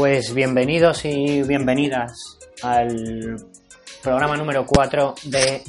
[0.00, 3.36] Pues bienvenidos y bienvenidas al
[4.02, 5.62] programa número 4 de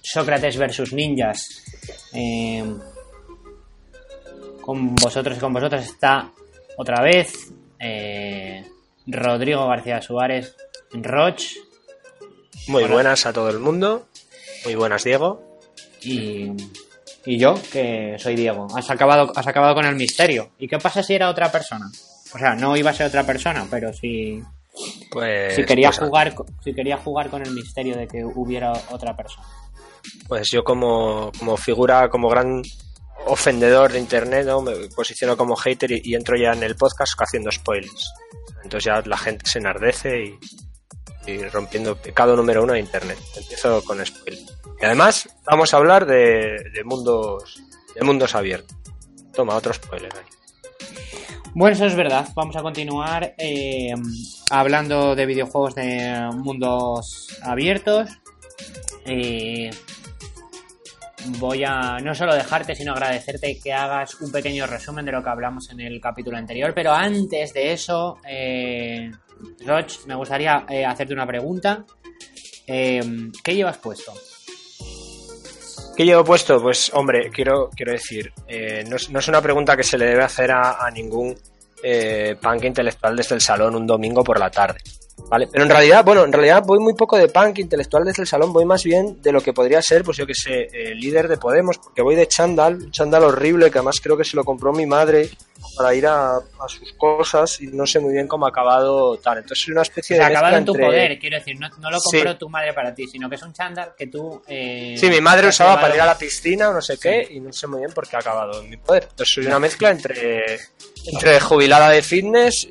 [0.00, 1.64] Sócrates versus Ninjas.
[2.12, 2.62] Eh,
[4.60, 6.30] con vosotros y con vosotras está
[6.76, 8.64] otra vez eh,
[9.08, 10.54] Rodrigo García Suárez
[10.92, 11.42] Roch.
[12.68, 14.06] Muy buenas a todo el mundo.
[14.64, 15.58] Muy buenas, Diego.
[16.00, 16.52] Y,
[17.26, 18.68] y yo, que soy Diego.
[18.76, 20.52] Has acabado, has acabado con el misterio.
[20.60, 21.90] ¿Y qué pasa si era otra persona?
[22.34, 24.42] O sea, no iba a ser otra persona, pero si,
[25.10, 29.16] Pues, si quería pues, jugar, si quería jugar con el misterio de que hubiera otra
[29.16, 29.46] persona.
[30.28, 32.62] Pues yo como, como figura, como gran
[33.26, 34.60] ofendedor de internet, ¿no?
[34.60, 38.12] me posiciono como hater y, y entro ya en el podcast haciendo spoilers.
[38.62, 40.38] Entonces ya la gente se enardece y,
[41.30, 43.18] y rompiendo pecado número uno de internet.
[43.36, 44.44] Empiezo con spoilers.
[44.80, 47.62] Y además vamos a hablar de, de mundos
[47.94, 48.76] de mundos abiertos.
[49.32, 50.33] Toma, otro spoiler ahí.
[51.54, 52.28] Bueno, eso es verdad.
[52.34, 53.94] Vamos a continuar eh,
[54.50, 58.10] hablando de videojuegos de mundos abiertos.
[59.06, 59.70] Eh,
[61.38, 65.30] voy a no solo dejarte, sino agradecerte que hagas un pequeño resumen de lo que
[65.30, 66.72] hablamos en el capítulo anterior.
[66.74, 69.10] Pero antes de eso, eh,
[70.06, 71.84] me gustaría eh, hacerte una pregunta.
[72.66, 74.12] ¿Qué llevas puesto?
[75.96, 76.60] ¿Qué llevo puesto?
[76.60, 78.32] Pues, hombre, quiero, quiero decir,
[78.88, 81.36] no, es, no es una pregunta que se le debe hacer a ningún
[81.86, 84.78] eh, punk intelectual desde el salón un domingo por la tarde.
[85.28, 85.48] ¿Vale?
[85.50, 88.52] Pero en realidad, bueno, en realidad voy muy poco de punk intelectual desde el salón,
[88.52, 91.36] voy más bien de lo que podría ser, pues yo que sé, eh, líder de
[91.36, 94.86] Podemos, porque voy de chándal, chándal horrible que además creo que se lo compró mi
[94.86, 95.30] madre
[95.76, 99.38] para ir a, a sus cosas y no sé muy bien cómo ha acabado tal.
[99.38, 101.98] Entonces es una especie de acabado en tu entre- poder, quiero decir, no, no lo
[102.00, 102.10] Sí.
[102.18, 104.42] compró tu madre para ti, sino que es un chándal que tú...
[104.46, 107.40] eh, Sí, mi madre usaba para ir a la piscina o no sé qué, y
[107.40, 109.04] no sé muy bien por qué ha acabado en mi poder.
[109.10, 110.58] Entonces soy una mezcla entre,
[111.06, 112.68] entre jubilada de fitness,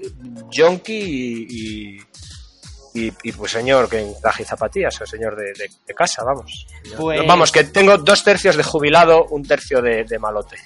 [0.55, 1.97] junkie y,
[2.95, 5.93] y, y- y, pues señor que en traje y zapatillas, o señor de, de- de
[5.93, 6.67] casa, vamos.
[6.97, 10.57] Pues- Vamos, que tengo dos tercios de jubilado, un tercio de, de malote.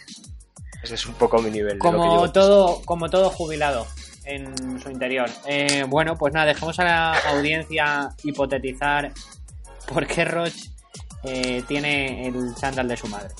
[0.87, 1.73] Ese es un poco mi nivel.
[1.73, 2.31] de lo que Como llevo.
[2.31, 3.85] todo, como todo jubilado
[4.23, 5.29] en su interior.
[5.45, 9.11] Eh, bueno, pues nada, dejemos a la audiencia hipotetizar
[9.93, 10.53] por qué Roch
[11.25, 13.33] eh, tiene el chándal de su madre.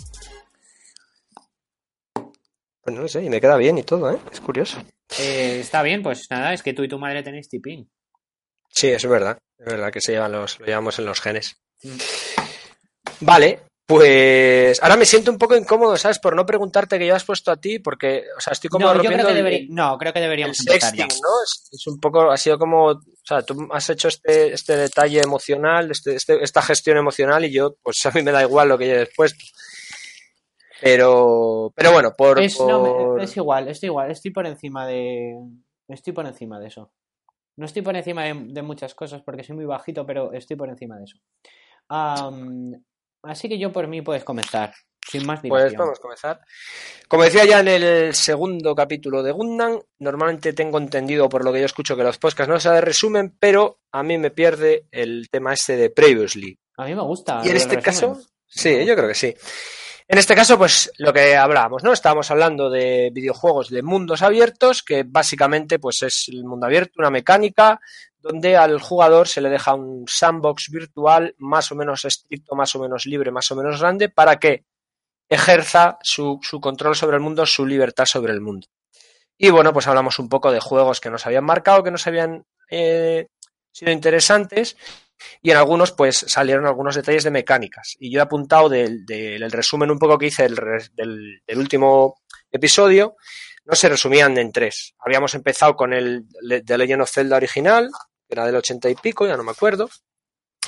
[2.81, 4.19] Pues no lo sé, y me queda bien y todo, ¿eh?
[4.29, 4.83] Es curioso.
[5.19, 7.89] Eh, está bien, pues nada, es que tú y tu madre tenéis tipín.
[8.69, 9.37] Sí, es verdad.
[9.57, 11.55] Es verdad que se llevan los, lo llevamos en los genes.
[11.81, 11.97] Mm.
[13.21, 16.19] Vale, pues ahora me siento un poco incómodo, ¿sabes?
[16.19, 19.09] Por no preguntarte qué llevas puesto a ti, porque, o sea, estoy como No, yo
[19.09, 20.73] creo que, el- deberi- no, creo que el deberíamos ya.
[20.73, 21.29] sexting, ¿no?
[21.43, 25.21] Es, es un poco, ha sido como, o sea, tú has hecho este, este detalle
[25.21, 28.77] emocional, este, este- esta gestión emocional y yo, pues a mí me da igual lo
[28.77, 29.43] que lleves puesto.
[30.81, 35.33] Pero, pero bueno, por, Es, no, es igual, estoy igual, estoy por encima de.
[35.87, 36.91] Estoy por encima de eso.
[37.55, 40.69] No estoy por encima de, de muchas cosas porque soy muy bajito, pero estoy por
[40.69, 41.17] encima de eso.
[43.27, 44.73] Así que yo por mí puedes comenzar,
[45.09, 45.79] sin más Pues dilación.
[45.79, 46.41] vamos a comenzar.
[47.07, 51.59] Como decía ya en el segundo capítulo de Gundam, normalmente tengo entendido por lo que
[51.59, 55.53] yo escucho que los podcasts no se resumen, pero a mí me pierde el tema
[55.53, 56.57] este de previously.
[56.77, 57.41] A mí me gusta.
[57.43, 58.15] Y en este resumen.
[58.15, 59.33] caso, sí, yo creo que sí.
[60.09, 61.91] En este caso, pues lo que hablábamos, ¿no?
[61.91, 67.09] Estábamos hablando de videojuegos de mundos abiertos, que básicamente pues es el mundo abierto, una
[67.09, 67.81] mecánica
[68.27, 72.79] donde al jugador se le deja un sandbox virtual más o menos estricto, más o
[72.79, 74.65] menos libre, más o menos grande, para que
[75.29, 78.67] ejerza su, su control sobre el mundo, su libertad sobre el mundo.
[79.37, 82.45] Y bueno, pues hablamos un poco de juegos que nos habían marcado, que nos habían
[82.69, 83.27] eh,
[83.71, 84.77] sido interesantes
[85.41, 87.95] y en algunos pues salieron algunos detalles de mecánicas.
[87.99, 92.15] Y yo he apuntado del, del- el resumen un poco que hice del último
[92.51, 93.15] episodio,
[93.65, 94.95] no se resumían en tres.
[94.99, 97.89] Habíamos empezado con el de Legend of Zelda original,
[98.29, 99.89] era del ochenta y pico, ya no me acuerdo,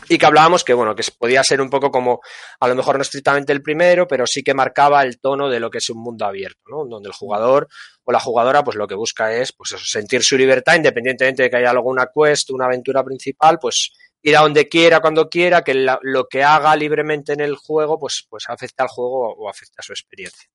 [0.07, 2.21] y que hablábamos que, bueno, que podía ser un poco como,
[2.59, 5.69] a lo mejor no estrictamente el primero, pero sí que marcaba el tono de lo
[5.69, 6.85] que es un mundo abierto, ¿no?
[6.85, 7.67] Donde el jugador
[8.03, 11.57] o la jugadora, pues lo que busca es, pues sentir su libertad, independientemente de que
[11.57, 13.91] haya alguna quest, una aventura principal, pues
[14.21, 18.25] ir a donde quiera, cuando quiera, que lo que haga libremente en el juego, pues,
[18.29, 20.49] pues afecta al juego o afecta a su experiencia.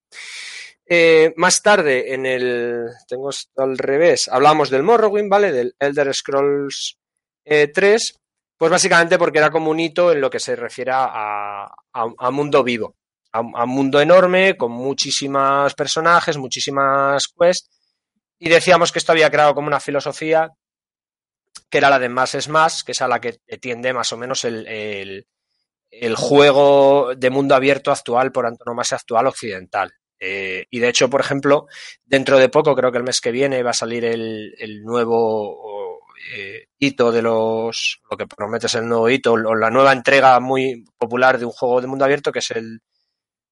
[0.87, 2.87] Eh, más tarde, en el.
[3.09, 4.29] Tengo esto al revés.
[4.29, 5.51] Hablamos del Morrowind, ¿vale?
[5.51, 6.99] Del Elder Scrolls
[7.45, 7.75] 3.
[7.85, 8.19] Eh,
[8.57, 12.63] pues básicamente porque era como un hito en lo que se refiere a, a, mundo
[12.63, 12.95] vivo.
[13.33, 17.71] A, un mundo enorme, con muchísimos personajes, muchísimas quests.
[18.39, 20.51] Y decíamos que esto había creado como una filosofía
[21.69, 24.17] que era la de más es más, que es a la que tiende más o
[24.17, 25.27] menos el, el,
[25.91, 29.93] el juego de mundo abierto actual por antonomasia actual occidental.
[30.19, 31.67] Eh, y de hecho, por ejemplo,
[32.05, 36.01] dentro de poco, creo que el mes que viene, va a salir el, nuevo
[36.35, 38.01] eh, hito de los.
[38.11, 41.53] Lo que promete es el nuevo hito, o la nueva entrega muy popular de un
[41.53, 42.81] juego de mundo abierto, que es el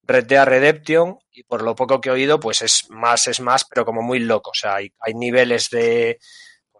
[0.04, 1.18] Red Dead Redemption.
[1.32, 4.20] Y por lo poco que he oído, pues es más, es más, pero como muy
[4.20, 4.50] loco.
[4.50, 6.18] O sea, hay, hay niveles de.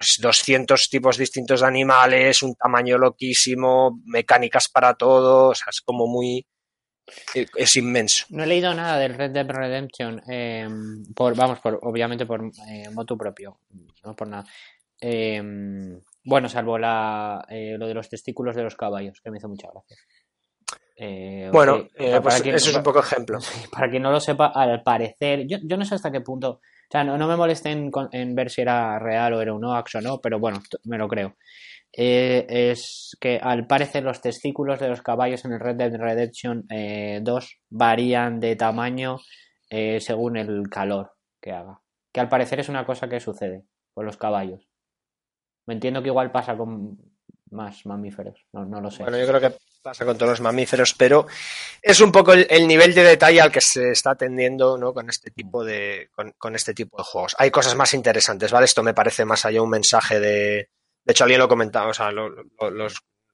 [0.02, 5.81] Pues 200 tipos distintos de animales, un tamaño loquísimo, mecánicas para todo, o sea, es
[5.81, 6.44] como muy,
[7.56, 8.26] es inmenso.
[8.31, 10.69] No he leído nada del Red Dead Redemption, eh,
[11.14, 13.60] por, vamos, por, obviamente por eh, motu propio,
[14.02, 14.44] no por nada.
[15.00, 15.40] Eh,
[16.25, 19.96] bueno, salvo la, lo de los testículos de los caballos, que me hizo mucha gracia.
[21.52, 21.88] Bueno,
[22.22, 23.38] pues eso es un poco ejemplo.
[23.72, 26.60] Para quien no lo sepa, al parecer, yo, yo no sé hasta qué punto,
[26.92, 29.94] o sea, no, no me molesten en, ver si era real o era un Oax
[29.94, 31.36] o no, pero bueno, me lo creo.
[31.90, 36.66] Eh, es que al parecer los testículos de los caballos en el Red Dead Redemption
[36.68, 39.20] 2 eh, varían de tamaño
[39.70, 41.80] eh, según el calor que haga.
[42.12, 44.68] Que al parecer es una cosa que sucede con los caballos.
[45.64, 46.98] Me entiendo que igual pasa con
[47.50, 49.02] más mamíferos, no, lo sé.
[49.02, 51.26] Bueno, yo creo que pasa con todos los mamíferos, pero
[51.81, 54.94] es un poco el, nivel de detalle al que se está atendiendo ¿no?
[54.94, 57.34] con, este tipo de, con este tipo de juegos.
[57.38, 58.67] Hay cosas más interesantes, ¿vale?
[58.67, 60.70] Esto me parece más allá un mensaje de,
[61.05, 62.31] de hecho, alguien lo comentaba, o sea, lo,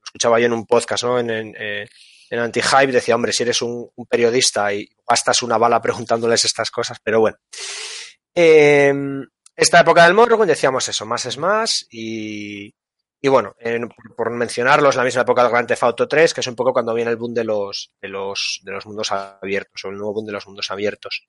[0.03, 1.19] escuchaba yo en un podcast, ¿no?
[1.19, 1.89] En, en, eh,
[2.31, 6.99] en Anti-Hype decía, hombre, si eres un, periodista y gastas una bala preguntándoles estas cosas,
[7.03, 7.37] pero bueno.
[8.35, 12.75] Em, esta época del Morrowind decíamos eso, más es más y,
[13.21, 13.55] y bueno,
[14.17, 16.95] por, mencionarlos, la misma época del Grand Theft Auto 3, que es un poco cuando
[16.95, 20.27] viene el boom de los, de los, de los mundos abiertos, o el nuevo boom
[20.27, 21.27] de los mundos abiertos.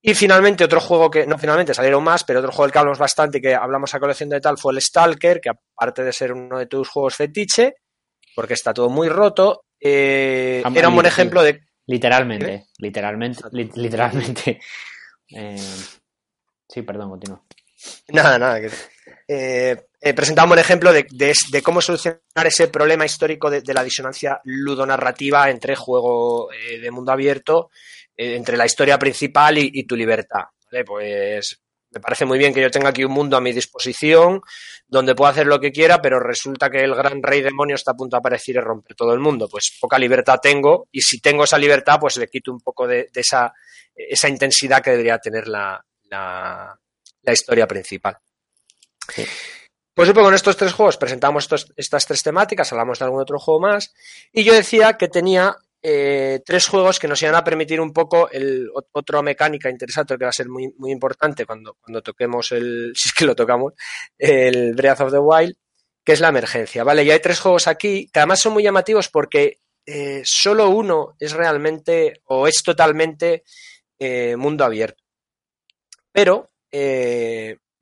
[0.00, 2.98] Y finalmente, otro juego que, no finalmente salieron más, pero otro juego del que hablamos
[2.98, 6.32] bastante y que hablamos a colección de tal fue el Stalker, que aparte de ser
[6.32, 7.76] uno de tus juegos fetiche,
[8.36, 11.60] porque está todo muy roto, eh, era un buen ejemplo de.
[11.86, 14.60] Literalmente, literalmente, literalmente.
[15.36, 15.56] Eh,
[16.68, 17.42] sí, perdón, continúa.
[18.08, 18.60] Nada, nada.
[19.26, 21.06] Eh, presentaba un ejemplo de,
[21.62, 27.70] cómo solucionar ese problema histórico de, la disonancia ludonarrativa entre juego de mundo abierto
[28.16, 30.44] eh, entre la historia principal y, tu libertad.
[30.86, 31.60] Pues
[31.90, 34.40] me parece muy bien que yo tenga aquí un mundo a mi disposición
[34.86, 37.96] donde puedo hacer lo que quiera, pero resulta que el gran rey demonio está a
[37.96, 39.48] punto de aparecer y romper todo el mundo.
[39.48, 43.10] Pues poca libertad tengo y si tengo esa libertad, pues le quito un poco de,
[43.14, 43.52] esa,
[44.28, 45.84] intensidad que debería tener la,
[47.26, 48.16] historia principal.
[49.94, 53.38] Pues un poco en estos tres juegos presentamos estas tres temáticas, hablamos de algún otro
[53.38, 53.94] juego más,
[54.32, 58.28] y yo decía que tenía eh, tres juegos que nos iban a permitir un poco
[58.30, 62.92] el otra mecánica interesante que va a ser muy, muy importante cuando, cuando toquemos el,
[62.96, 63.74] si es que lo tocamos,
[64.18, 65.54] el Breath of the Wild,
[66.02, 67.04] que es la emergencia, ¿vale?
[67.04, 71.32] Y hay tres juegos aquí que además son muy llamativos porque eh, solo uno es
[71.32, 73.44] realmente o es totalmente
[73.98, 75.04] eh, mundo abierto.
[76.10, 76.50] Pero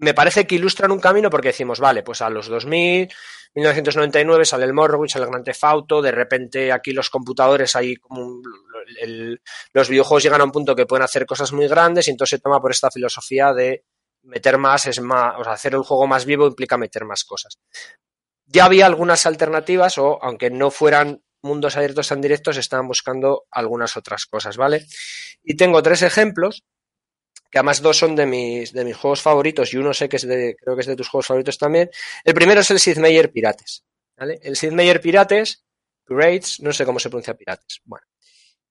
[0.03, 3.09] me parece que ilustran un camino porque decimos, vale, pues a los 2000
[3.55, 7.97] 1999 sale el Morrowind, sale el Grand Theft Auto, de repente aquí los computadores hay
[7.97, 8.41] como
[9.73, 12.43] los videojuegos llegan a un punto que pueden hacer cosas muy grandes y entonces se
[12.43, 13.85] toma por esta filosofía de
[14.23, 17.59] meter más es más, o sea, hacer el juego más vivo implica meter más cosas.
[18.47, 23.97] Ya había algunas alternativas o aunque no fueran mundos abiertos tan directos, estaban buscando algunas
[23.97, 24.87] otras cosas, ¿vale?
[25.43, 26.65] Y tengo tres ejemplos
[27.53, 30.27] que además dos son de mis, de mis juegos favoritos y uno sé que es
[30.27, 31.91] de, creo que es de tus juegos favoritos también.
[32.25, 33.85] El primero es el Sid Meier Pirates.
[34.17, 34.41] ¿vale?
[34.43, 35.63] El Sid Meier Pirates,
[36.03, 37.83] Pirates, no sé cómo se pronuncia Pirates.
[37.85, 38.07] Bueno.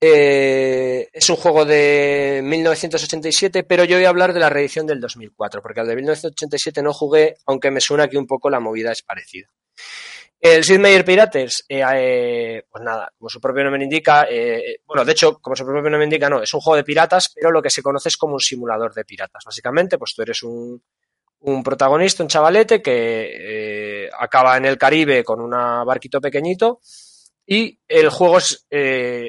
[0.04, 5.00] Eh, es un juego de 1987, pero yo voy a hablar de la reedición del
[5.00, 8.92] 2004, porque al de 1987 no jugué, aunque me suena que un poco la movida
[8.92, 9.48] es parecida.
[10.42, 15.06] El Sid Meier Pirates, eh, eh, pues nada, como su propio nombre indica, eh, bueno,
[15.06, 17.62] de hecho, como su propio nombre indica, no, es un juego de piratas, pero lo
[17.62, 19.44] que se conoce es como un simulador de piratas.
[19.46, 20.82] Básicamente, pues tú eres un,
[21.42, 26.80] un protagonista, un chavalete que acaba en el Caribe con un barquito pequeñito
[27.46, 28.66] y el juego es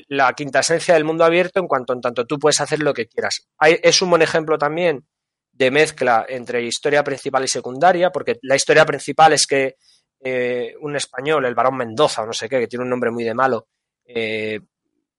[0.09, 3.07] la quinta esencia del mundo abierto en cuanto en tanto tú puedes hacer lo que
[3.07, 3.49] quieras.
[3.61, 5.07] es un buen ejemplo también
[5.53, 9.77] de mezcla entre historia principal y secundaria, porque la historia principal es que
[10.23, 13.25] eh, un español, el varón Mendoza o no sé qué, que tiene un nombre muy
[13.25, 13.67] de malo,
[14.05, 14.61] eh,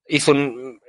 [0.07, 0.79] hizo un,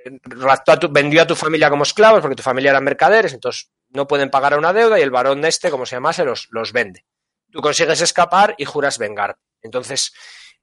[0.90, 4.58] vendió a tu familia como esclavos porque tu familia eran mercaderes, entonces no pueden pagar
[4.58, 7.04] una deuda y el varón de este, como se llamase, los, los vende.
[7.50, 9.36] Tú consigues escapar y juras vengar.
[9.62, 10.12] Entonces,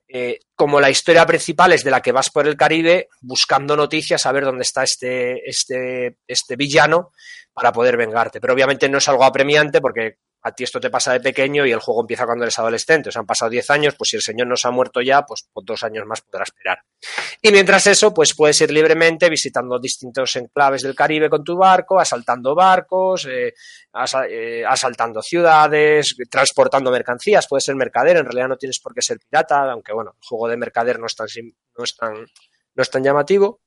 [0.07, 4.25] eh, como la historia principal es de la que vas por el Caribe buscando noticias
[4.25, 7.11] a ver dónde está este, este, este villano
[7.53, 8.41] para poder vengarte.
[8.41, 11.71] Pero obviamente no es algo apremiante porque a ti esto te pasa de pequeño y
[11.71, 13.09] el juego empieza cuando eres adolescente.
[13.09, 15.23] O sea, han pasado 10 años, pues si el señor no se ha muerto ya,
[15.23, 16.79] pues, pues dos años más podrá esperar.
[17.41, 21.99] Y mientras eso, pues puedes ir libremente visitando distintos enclaves del Caribe con tu barco,
[21.99, 23.53] asaltando barcos, eh,
[24.29, 27.47] eh, asaltando ciudades, transportando mercancías.
[27.47, 30.47] Puedes ser mercader, en realidad no tienes por qué ser pirata, aunque bueno, el juego
[30.47, 31.27] de mercader no es tan,
[31.77, 33.60] no es tan, no es tan llamativo.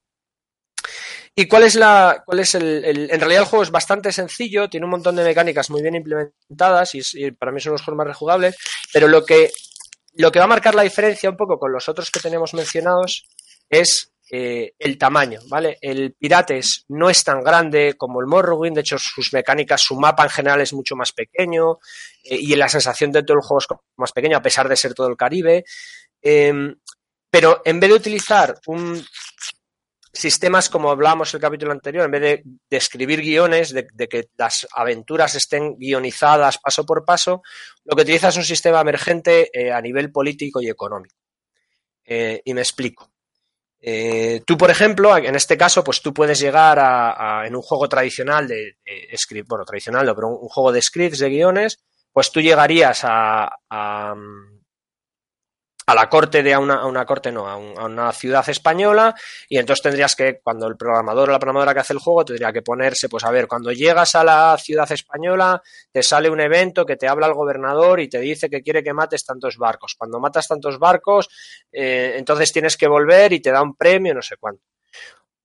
[1.37, 4.87] ¿Y cuál es la, cuál es el, En realidad el juego es bastante sencillo, tiene
[4.87, 8.57] un montón de mecánicas muy bien implementadas y, para mí son los juegos más rejugables,
[8.93, 9.51] pero lo que,
[10.15, 13.27] lo que va a marcar la diferencia un poco con los otros que tenemos mencionados
[13.69, 15.77] es eh, el tamaño, ¿vale?
[15.81, 20.23] El Pirates no es tan grande como el Morrowind, de hecho sus mecánicas, su mapa
[20.23, 21.79] en general es mucho más pequeño
[22.23, 24.95] eh, y la sensación de todo el juego es más pequeño a pesar de ser
[24.95, 25.65] todo el Caribe.
[26.23, 26.77] Em,
[27.29, 29.05] pero en vez de utilizar un,
[30.15, 35.35] sistemas como hablábamos el capítulo anterior, en vez de, escribir guiones, de, que las aventuras
[35.35, 37.43] estén guionizadas paso por paso,
[37.85, 41.17] lo que utiliza es un sistema emergente eh, a nivel político y económico.
[42.05, 43.11] Eh, y me explico.
[43.81, 47.89] Eh, tú, por ejemplo, en este caso, pues tú puedes llegar a, en un juego
[47.89, 48.79] tradicional de,
[49.17, 51.79] script, bueno, tradicional no, pero un, juego de scripts, de guiones,
[52.13, 54.15] pues tú llegarías a a
[55.93, 59.15] la corte de a una, corte no, a, una ciudad española
[59.49, 62.53] y entonces tendrías que, cuando el programador o la programadora que hace el juego tendría
[62.53, 65.63] que ponerse, pues a ver, cuando llegas a la ciudad española
[65.93, 68.95] te sale un evento que te habla el gobernador y te dice que quiere que
[68.95, 69.95] mates tantos barcos.
[69.99, 71.29] Cuando matas tantos barcos,
[71.71, 74.63] eh, entonces tienes que volver y te da un premio, no sé cuánto.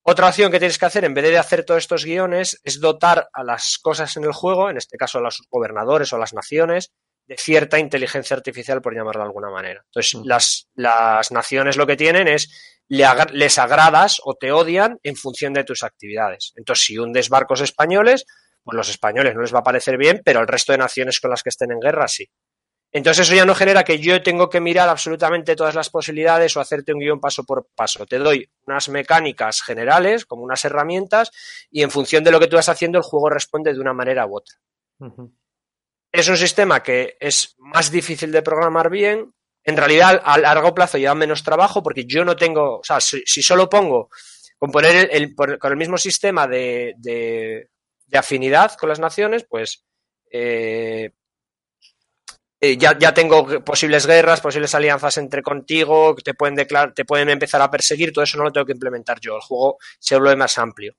[0.04, 3.30] Otra opción que tienes que hacer, en vez de hacer todos estos guiones, es dotar
[3.34, 6.92] a las cosas en el juego, en este caso a los gobernadores o las naciones,
[7.30, 9.84] de cierta inteligencia artificial, por llamarlo de alguna manera.
[9.86, 10.24] Entonces, mm.
[10.26, 15.64] las, las naciones lo que tienen es les agradas o te odian en función de
[15.64, 16.54] tus actividades.
[16.56, 18.26] Entonces, si hundes barcos españoles,
[18.64, 21.30] pues los españoles no les va a parecer bien, pero el resto de naciones con
[21.30, 22.26] las que estén en guerra sí.
[22.92, 26.62] Entonces eso ya no genera que yo tengo que mirar absolutamente todas las posibilidades o
[26.62, 28.08] hacerte un guion paso por paso.
[28.08, 31.30] Te doy unas mecánicas generales, como unas herramientas,
[31.70, 34.26] y en función de lo que tú vas haciendo, el juego responde de una manera
[34.26, 34.56] u otra.
[36.12, 39.34] Es un sistema que es más difícil de programar bien.
[39.64, 43.24] En realidad, a largo plazo lleva menos trabajo porque yo no tengo, o sea, si,
[43.44, 44.10] solo pongo
[44.58, 47.70] con poner el, con el mismo sistema de, de,
[48.14, 49.86] afinidad con las naciones, pues
[50.32, 51.12] eh,
[52.60, 57.30] eh, ya, ya, tengo posibles guerras, posibles alianzas entre contigo, te pueden declarar, te pueden
[57.30, 59.36] empezar a perseguir, todo eso no lo tengo que implementar yo.
[59.36, 60.96] El juego se vuelve más amplio.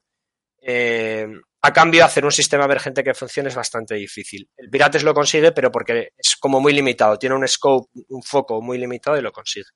[0.62, 1.26] Eh,
[1.62, 4.48] a cambio, hacer un sistema emergente que funcione es bastante difícil.
[4.56, 8.62] El Pirates lo consigue, pero porque es como muy limitado, tiene un scope, un foco
[8.62, 9.66] muy limitado y lo consigue.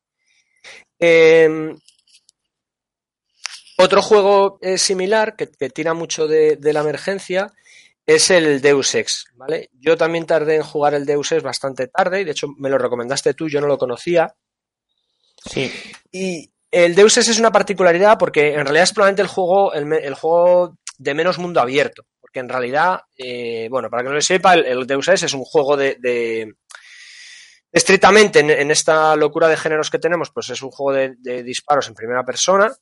[0.98, 1.76] Em,
[3.76, 7.52] otro juego eh, similar que, tira mucho de, la emergencia
[8.06, 9.68] es el Deus Ex, ¿vale?
[9.72, 12.78] Yo también tardé en jugar el Deus Ex bastante tarde y de hecho me lo
[12.78, 14.34] recomendaste tú, yo no lo conocía.
[15.44, 15.70] Sí.
[16.12, 20.14] Y el Deus Ex es una particularidad porque en realidad es probablemente el juego, el
[20.14, 22.04] juego de menos mundo abierto.
[22.20, 25.44] Porque en realidad, eh, bueno, para que no lo sepa, el, Deus Ex es un
[25.44, 26.54] juego de,
[27.70, 31.94] estrictamente en, esta locura de géneros que tenemos, pues es un juego de, disparos en
[31.94, 32.72] primera persona,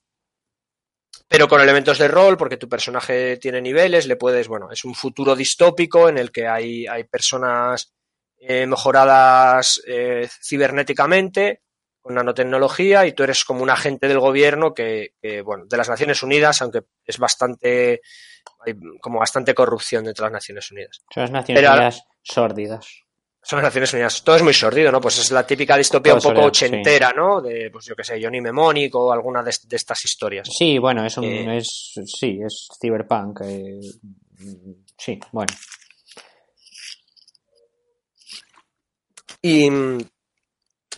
[1.28, 4.95] pero con elementos de rol, porque tu personaje tiene niveles, le puedes, bueno, es un
[4.95, 7.92] futuro distópico en el que hay, hay personas
[8.38, 11.62] eh, mejoradas eh, cibernéticamente,
[12.02, 16.23] con nanotecnología y tú eres como un agente del gobierno que, bueno, de las Naciones
[16.23, 18.02] Unidas, aunque es bastante,
[18.66, 21.00] hay como bastante corrupción dentro de las Naciones Unidas.
[21.14, 22.87] Son las Naciones Unidas sórdidas.
[23.44, 24.23] Son las Naciones Unidas.
[24.23, 25.00] Todo es muy sordido, ¿no?
[25.00, 27.40] Pues es la típica distopía un poco ochentera, ¿no?
[27.40, 30.49] De, pues yo qué sé, Johnny Mnemonic o alguna de, estas historias.
[30.49, 33.40] Sí, bueno, es un, eh, es, sí, es cyberpunk.
[33.44, 33.80] Eh,
[34.97, 35.52] sí, bueno.
[39.44, 39.68] Y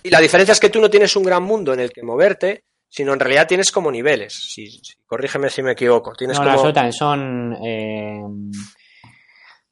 [0.05, 2.65] Y la diferencia es que tú no tienes un gran mundo en el que moverte,
[2.87, 4.35] sino en realidad tienes como niveles.
[4.35, 4.69] Si,
[5.07, 6.13] corrígeme si me equivoco.
[6.13, 6.71] Tienes no, como...
[6.71, 7.57] las son.
[7.65, 8.21] Eh,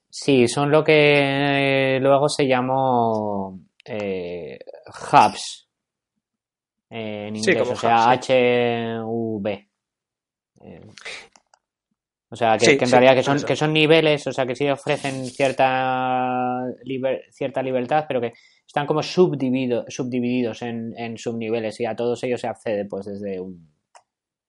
[0.09, 4.59] sí, son lo que luego se llamó eh,
[5.13, 5.69] hubs
[6.89, 9.49] en inglés, o sea, HV.
[10.65, 10.81] Eh,
[12.33, 15.27] o sea, que, en realidad que son, que son niveles, o sea, que sí ofrecen
[15.27, 16.63] cierta,
[17.31, 18.33] cierta libertad, pero que
[18.67, 23.39] están como subdivido, subdivididos en, en, subniveles y a todos ellos se accede pues desde
[23.39, 23.71] un,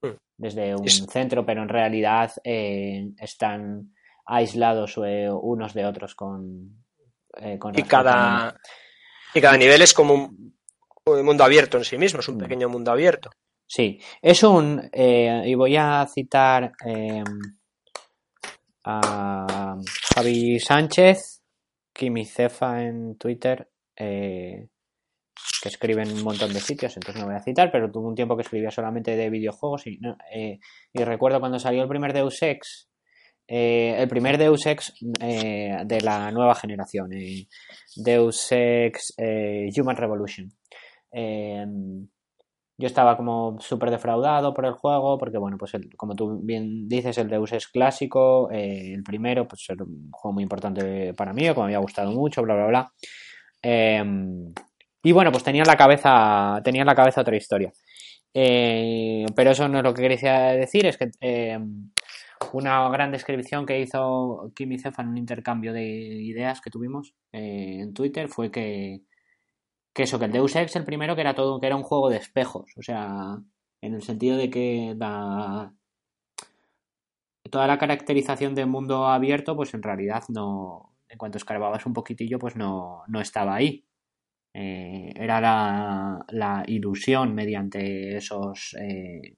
[0.01, 0.15] hmm.
[0.37, 3.93] desde un centro, pero en realidad eh, están
[4.27, 6.85] aislados eh, unos de otros con...
[7.35, 8.55] Eh, con y, cada,
[9.33, 12.43] y cada nivel es como un, mundo abierto en sí mismo, es un hmm.
[12.43, 13.29] pequeño mundo abierto.
[13.67, 14.89] Sí, es un...
[14.93, 16.71] y voy a citar
[18.83, 19.77] a
[20.15, 21.41] Javi Sánchez,
[22.25, 24.67] Cefa en Twitter, eh,
[25.61, 28.35] que escriben un montón de sitios, entonces no voy a citar, pero tuvo un tiempo
[28.35, 29.99] que escribía solamente de videojuegos y,
[30.33, 30.59] eh,
[30.93, 32.89] recuerdo cuando salió el primer Deus Ex,
[33.47, 37.09] eh, el primer Deus Ex de la nueva generación,
[37.95, 39.15] Deus Ex
[39.77, 40.51] Human Revolution.
[42.77, 47.17] Yo estaba como súper defraudado por el juego, porque bueno, pues como tú bien dices,
[47.17, 51.61] el Deus Ex clásico, el primero, pues era un juego muy importante para mí, como
[51.61, 52.93] me había gustado mucho, bla, bla, bla.
[53.61, 54.53] Em,
[55.03, 57.71] y bueno, pues tenía en la cabeza, tenía en la cabeza otra historia.
[58.33, 61.91] Eh, pero eso no es lo que quería decir, es que em,
[62.53, 67.79] una gran descripción que hizo Kimi Cefa en un intercambio de ideas que tuvimos eh,
[67.81, 69.01] en Twitter fue que,
[69.93, 72.09] que eso, que el Deus Ex, el primero, que era todo, que era un juego
[72.09, 72.71] de espejos.
[72.77, 73.37] O sea,
[73.81, 74.95] en el sentido de que
[77.49, 82.39] toda la caracterización de mundo abierto, pues en realidad no, en cuanto escarbabas un poquitillo,
[82.39, 83.85] pues no, estaba ahí.
[84.55, 89.37] Eh, era la, ilusión mediante esos eh,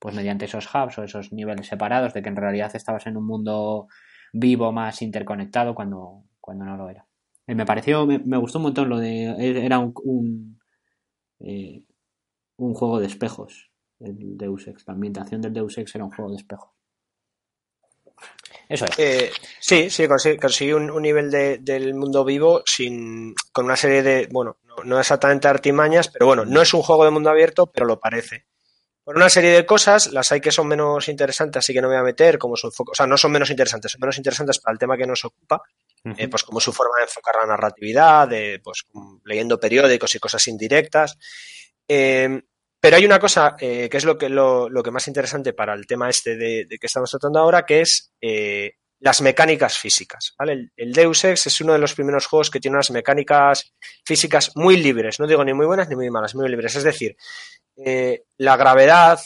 [0.00, 3.26] pues mediante esos hubs o esos niveles separados de que en realidad estabas en un
[3.26, 3.86] mundo
[4.32, 7.09] vivo más interconectado cuando, cuando no lo era.
[7.50, 9.34] Eh, me pareció, me, gustó un montón lo de.
[9.64, 10.60] Era un, un,
[12.56, 14.84] un juego de espejos, el Deus Ex.
[14.86, 16.70] La ambientación del Deus Ex era un juego de espejos.
[18.68, 18.98] Eso es.
[18.98, 24.58] Eh, sí, sí, conseguí, un, nivel del mundo vivo sin, con una serie de, bueno,
[24.84, 28.46] no, exactamente artimañas, pero bueno, no es un juego de mundo abierto, pero lo parece.
[29.02, 31.94] Por una serie de cosas, las hay que son menos interesantes, así que no me
[31.94, 34.60] voy a meter, como su enfoque, o sea, no son menos interesantes, son menos interesantes
[34.60, 35.62] para el tema que nos ocupa,
[36.04, 38.84] eh, pues como su forma de enfocar la narratividad, de, pues
[39.24, 41.18] leyendo periódicos y cosas indirectas.
[41.88, 42.40] Eh,
[42.80, 45.86] pero hay una cosa eh, que es lo que, lo, que más interesante para el
[45.86, 50.34] tema este de, que estamos tratando ahora, que es eh, las mecánicas físicas.
[50.38, 50.70] ¿vale?
[50.76, 54.78] El, Deus Ex es uno de los primeros juegos que tiene unas mecánicas físicas muy
[54.78, 55.20] libres.
[55.20, 56.74] No digo ni muy buenas ni muy malas, muy libres.
[56.74, 57.16] Es decir,
[57.76, 59.20] eh, la gravedad,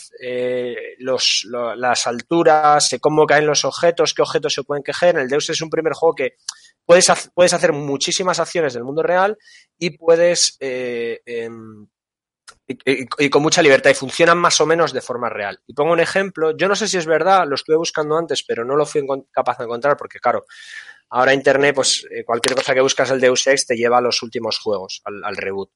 [0.99, 5.17] los, las alturas, cómo caen los objetos, qué objetos se pueden quejar.
[5.17, 6.35] El Deus es un primer juego que
[6.85, 9.37] puedes, puedes hacer muchísimas acciones del mundo real
[9.77, 11.87] y puedes em,
[12.67, 15.59] y, con mucha libertad y funcionan más o menos de forma real.
[15.67, 18.65] Y pongo un ejemplo, yo no sé si es verdad, lo estuve buscando antes, pero
[18.65, 20.45] no lo fui capaz de encontrar porque, claro,
[21.09, 24.21] ahora Internet, pues eh, cualquier cosa que buscas el Deus Ex te lleva a los
[24.23, 25.69] últimos juegos, al, reboot.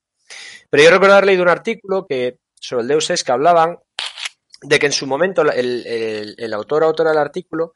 [0.69, 3.77] Pero yo recuerdo haber leído un artículo que, sobre el Deus Ex que hablaban
[4.61, 7.73] de que en su momento el, el, el autor autora del artículo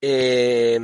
[0.00, 0.78] eh,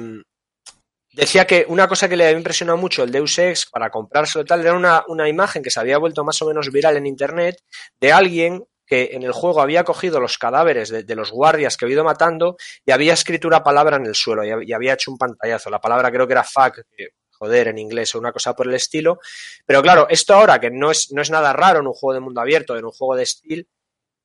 [1.17, 4.61] Decía que una cosa que le había impresionado mucho el Deus Ex para comprárselo tal
[4.61, 7.57] era una, una imagen que se había vuelto más o menos viral en internet
[7.99, 11.95] de alguien que en el juego había cogido los cadáveres de, los guardias que había
[11.95, 15.71] ido matando y había escrito una palabra en el suelo y, había hecho un pantallazo.
[15.71, 16.83] La palabra creo que era fuck,
[17.31, 19.19] joder en inglés o una cosa por el estilo.
[19.65, 22.21] Pero claro, esto ahora que no es, no es nada raro en un juego de
[22.21, 23.65] mundo abierto, en un juego de estilo,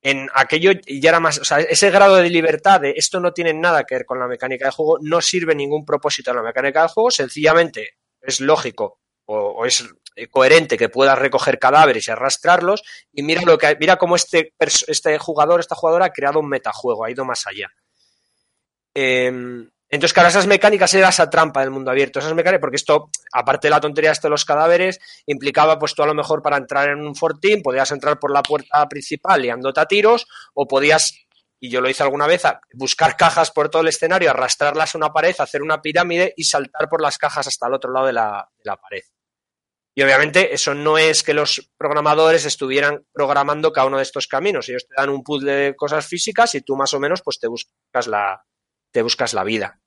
[0.02, 3.54] en aquello ya era más, o sea, ese grado de libertad de esto no tiene
[3.54, 6.80] nada que ver con la mecánica de juego, no sirve ningún propósito en la mecánica
[6.80, 9.88] del juego, sencillamente es lógico o, es
[10.30, 15.18] coherente que puedas recoger cadáveres y arrastrarlos y mira lo que mira cómo este, este
[15.18, 17.68] jugador, esta jugadora ha creado un metajuego, ha ido más allá.
[18.94, 23.10] Eh, entonces, claro, esas mecánicas era esa trampa del mundo abierto, esas mecánicas, porque esto,
[23.30, 26.88] aparte de la tontería de los cadáveres, implicaba, pues tú a lo mejor para entrar
[26.88, 31.12] en un fortín, podías entrar por la puerta principal liándote a tiros, o podías,
[31.60, 35.12] y yo lo hice alguna vez, buscar cajas por todo el escenario, arrastrarlas a una
[35.12, 38.48] pared, hacer una pirámide y saltar por las cajas hasta el otro lado de la,
[38.56, 39.02] de la pared.
[39.94, 44.70] Y obviamente eso no es que los programadores estuvieran programando cada uno de estos caminos.
[44.70, 47.46] Ellos te dan un puzzle de cosas físicas y tú más o menos pues te
[47.46, 48.42] buscas la,
[48.90, 49.81] te buscas la vida.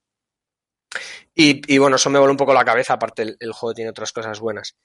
[1.34, 4.40] Y, bueno, eso me vuelve un poco la cabeza, aparte el, juego tiene otras cosas
[4.40, 4.76] buenas.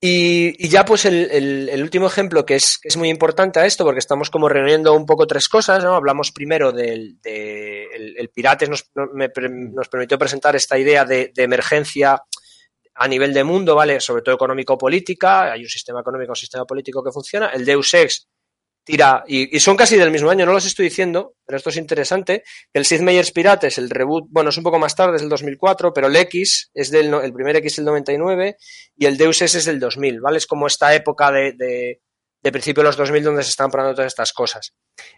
[0.00, 4.30] Y, ya pues el, último ejemplo que es, es, muy importante a esto, porque estamos
[4.30, 5.94] como reuniendo un poco tres cosas, ¿no?
[5.94, 7.84] Hablamos primero del de,
[8.16, 12.20] el, Pirates, nos, nos, permitió presentar esta idea de, de, emergencia
[12.94, 14.00] a nivel de mundo, ¿vale?
[14.00, 17.50] Sobre todo económico-política, hay un sistema económico, un sistema político que funciona.
[17.50, 18.26] El Deus Ex
[18.84, 22.44] tira, y, son casi del mismo año, no los estoy diciendo, pero esto es interesante,
[22.72, 25.92] el Sid Meier's Pirates, el reboot, bueno, es un poco más tarde, es del 2004,
[25.92, 28.56] pero el X es del, el primer X es del 99
[28.96, 30.38] y el Deus Ex es del 2000, ¿vale?
[30.38, 32.00] Es como esta época de, de,
[32.42, 34.74] de principio de los 2000 donde se están probando todas estas cosas.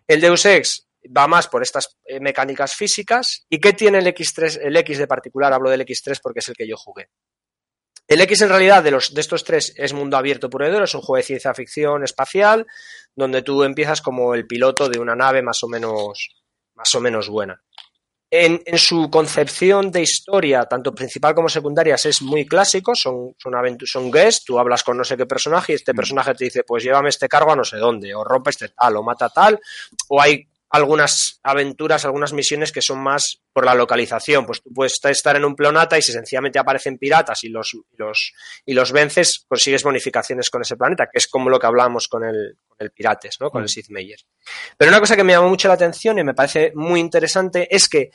[0.07, 3.44] El Deus Ex va más por estas eh, mecánicas físicas.
[3.48, 5.53] ¿Y qué tiene el X3, el X de particular?
[5.53, 7.09] Hablo del X3 porque es el que yo jugué.
[8.07, 10.85] El X en realidad de, los, de estos tres es mundo abierto puro y duro,
[10.85, 12.67] es un juego de ciencia ficción espacial,
[13.17, 16.29] donde tú empiezas como el piloto de una nave más o menos,
[16.75, 17.62] más o menos buena.
[18.31, 23.55] En, en su concepción de historia, tanto principal como secundarias, es muy clásico, son, son,
[23.85, 25.97] son guests, tú hablas con no sé qué personaje y este mm.
[25.97, 28.97] personaje te dice, pues llévame este cargo a no sé dónde, o rompe este tal,
[28.97, 29.59] o mata tal,
[30.09, 34.45] o hay algunas aventuras, algunas misiones que son más por la localización.
[34.45, 38.33] Pues tú puedes estar en un planeta y si sencillamente aparecen piratas y los, los,
[38.67, 42.25] y los vences, consigues bonificaciones con ese planeta, que es como lo que hablábamos con
[42.25, 43.51] el, con el Pirates, ¿no?
[43.51, 43.69] Con el mm.
[43.69, 44.19] Sith Meyer.
[44.77, 47.89] Pero una cosa que me llamó mucho la atención y me parece muy interesante es
[47.89, 48.11] que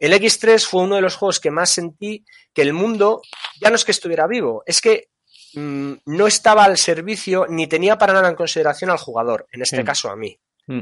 [0.00, 3.22] el X3 fue uno de los juegos que más sentí que el mundo
[3.60, 5.10] ya no es que estuviera vivo, es que
[5.54, 9.84] mm, no estaba al servicio ni tenía para nada en consideración al jugador, en este
[9.84, 10.36] caso a mí.
[10.66, 10.80] Mm.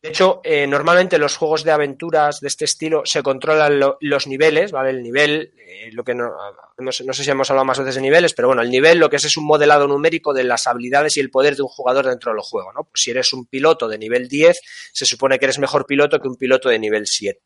[0.00, 4.70] De hecho, eh, normalmente los juegos de aventuras de este estilo se controlan los niveles,
[4.70, 4.90] ¿vale?
[4.90, 6.30] El nivel, eh, lo que no,
[6.78, 9.16] no, sé, si hemos hablado más veces de niveles, pero bueno, el nivel lo que
[9.16, 12.30] es es un modelado numérico de las habilidades y el poder de un jugador dentro
[12.30, 12.84] del juego, ¿no?
[12.84, 14.60] Pues si eres un piloto de nivel 10,
[14.92, 17.40] se supone que eres mejor piloto que un piloto de nivel 7.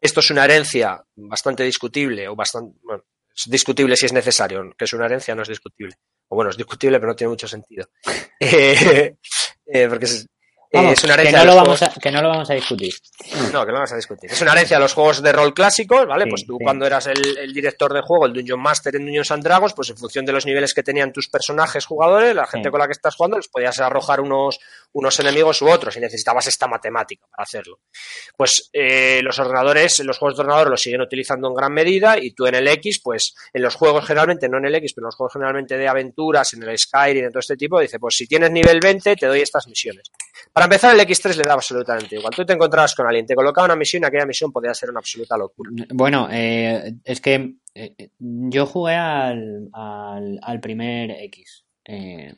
[0.00, 3.04] Esto es una herencia bastante discutible, o bastante, bueno,
[3.36, 5.96] es discutible si es necesario, que es una herencia no es discutible.
[6.28, 7.90] O bueno, es discutible, pero no tiene mucho sentido.
[9.68, 10.28] Eh, porque es,
[10.90, 12.94] es una herencia que, no lo vamos a, que no lo vamos a discutir.
[13.52, 14.30] No, que no lo vamos a discutir.
[14.30, 16.26] Es una herencia a los juegos de rol clásicos, ¿vale?
[16.26, 19.72] pues tú cuando eras el, director de juego, el Dungeon Master en Dungeons and Dragons,
[19.74, 22.86] pues en función de los niveles que tenían tus personajes jugadores, la gente con la
[22.86, 24.58] que estás jugando, les podías arrojar unos,
[24.92, 27.80] unos enemigos u otros y necesitabas esta matemática para hacerlo.
[28.36, 32.32] Pues eh, los ordenadores, los juegos de ordenador los siguen utilizando en gran medida y
[32.32, 35.08] tú en el X, pues en los juegos generalmente, no en el X, pero en
[35.08, 38.26] los juegos generalmente de aventuras, en el Skyrim, en todo este tipo, dice, pues si
[38.26, 40.10] tienes nivel 20, te doy estas misiones.
[40.52, 42.34] Para empezar, el X3 le da absolutamente igual.
[42.34, 45.00] Tú te encontrabas con alguien, te colocaba una misión y aquella misión podía ser una
[45.00, 45.70] absoluta locura.
[45.92, 51.64] Bueno, eh, es que eh, yo jugué al, al, primer X.
[51.84, 52.34] Eh,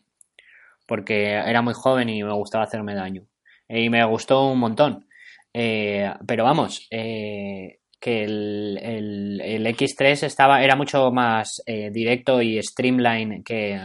[0.87, 3.27] porque era muy joven y me gustaba hacerme daño.
[3.69, 5.07] y me gustó un montón.
[5.53, 13.79] pero vamos, que el, el, X3 estaba, era mucho más directo y streamline que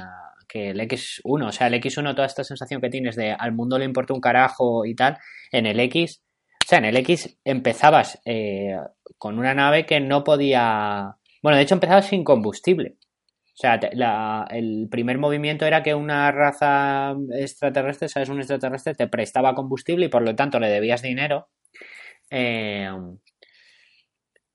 [0.53, 1.47] que el X1.
[1.47, 4.21] O sea, el X1, toda esta sensación que tienes de al mundo le importa un
[4.21, 5.17] carajo y tal,
[5.51, 6.23] en el X,
[6.63, 8.77] o sea, en el X empezabas eh,
[9.17, 11.17] con una nave que no podía.
[11.41, 12.97] Bueno, de hecho empezabas sin combustible.
[13.55, 13.79] O sea,
[14.49, 20.09] el primer movimiento era que una raza extraterrestre, sabes, un extraterrestre te prestaba combustible y
[20.09, 21.49] por lo tanto le debías dinero
[22.31, 22.89] eh,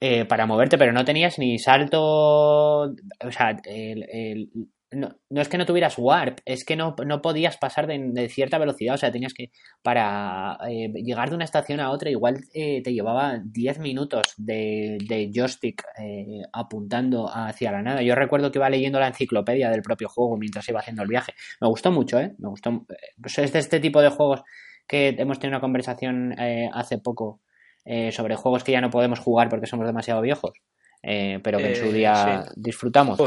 [0.00, 2.82] eh, para moverte, pero no tenías ni salto.
[2.82, 4.50] O sea, el,
[4.90, 8.58] no, no, es que no tuvieras warp, es que no, no podías pasar de, cierta
[8.58, 9.50] velocidad, o sea, tenías que,
[9.82, 14.98] para eh, llegar de una estación a otra, igual eh, te llevaba 10 minutos de,
[15.06, 18.02] de joystick eh, apuntando hacia la nada.
[18.02, 21.34] Yo recuerdo que iba leyendo la enciclopedia del propio juego mientras iba haciendo el viaje.
[21.60, 22.34] Me gustó mucho, ¿eh?
[22.38, 22.86] Me gustó.
[23.20, 24.42] Pues es de este tipo de juegos
[24.86, 26.34] que hemos tenido una conversación
[26.72, 27.42] hace poco
[28.10, 30.52] sobre juegos que ya no podemos jugar porque somos demasiado viejos,
[31.02, 33.18] pero que en su día disfrutamos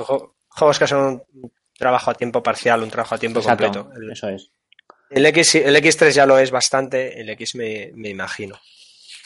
[0.51, 3.89] juegos que son un trabajo a tiempo parcial, un trabajo a tiempo completo.
[4.11, 4.51] eso es.
[5.09, 8.59] El, X, el X3 ya lo es bastante, el X me, me imagino.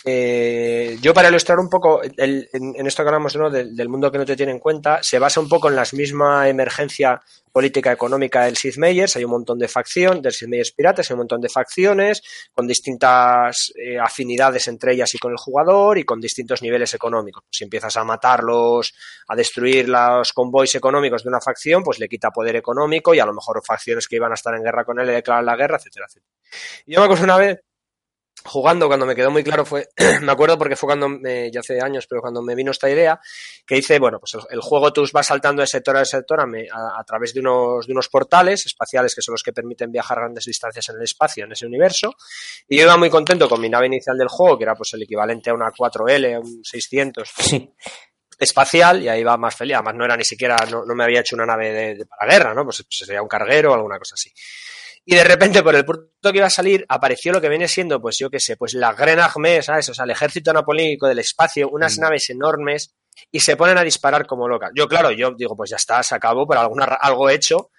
[0.07, 4.35] Eh, yo para ilustrar un poco en, esto que hablamos del, mundo que no te
[4.35, 7.19] tiene en cuenta, se basa un poco en la misma emergencia
[7.51, 9.15] política económica del Sid Meier's.
[9.15, 12.21] Hay un montón de facciones, del Sid Meier's Pirates, hay un montón de facciones
[12.53, 17.43] con distintas eh, afinidades entre ellas y con el jugador y con distintos niveles económicos.
[17.49, 18.93] Si empiezas a matarlos,
[19.27, 23.25] a destruir los convoys económicos de una facción, pues le quita poder económico y a
[23.25, 25.77] lo mejor facciones que iban a estar en guerra con él le declaran la guerra,
[25.77, 26.31] etcétera, etcétera.
[26.85, 27.59] Y yo me acuerdo una vez
[28.45, 29.89] jugando, cuando me quedó muy claro fue,
[30.21, 33.19] me acuerdo porque fue cuando, me, ya hace años, pero cuando me vino esta idea,
[33.65, 37.34] que hice, bueno, pues el, juego tú vas saltando de sector a sector a, través
[37.34, 40.97] de unos, de unos portales espaciales que son los que permiten viajar grandes distancias en
[40.97, 42.13] el espacio, en ese universo,
[42.67, 45.03] y yo iba muy contento con mi nave inicial del juego, que era pues el
[45.03, 47.29] equivalente a una 4L, un 600.
[47.45, 47.73] Sí.
[48.38, 49.75] espacial y ahí va más feliz.
[49.75, 52.65] Además, no era ni siquiera, no, me había hecho una nave de, para guerra, ¿no?
[52.65, 54.29] Pues, pues, sería un carguero o alguna cosa así.
[55.07, 58.01] Y de repente, por el punto que iba a salir, apareció lo que viene siendo,
[58.01, 59.87] pues yo qué sé, pues la Gran Armée, ¿sabes?
[59.89, 62.01] O sea, el ejército napoleónico del espacio, unas mm.
[62.01, 62.95] naves enormes,
[63.31, 64.71] y se ponen a disparar como locas.
[64.75, 67.69] Yo, claro, yo digo, pues ya está, se acabó, por alguna, algo hecho,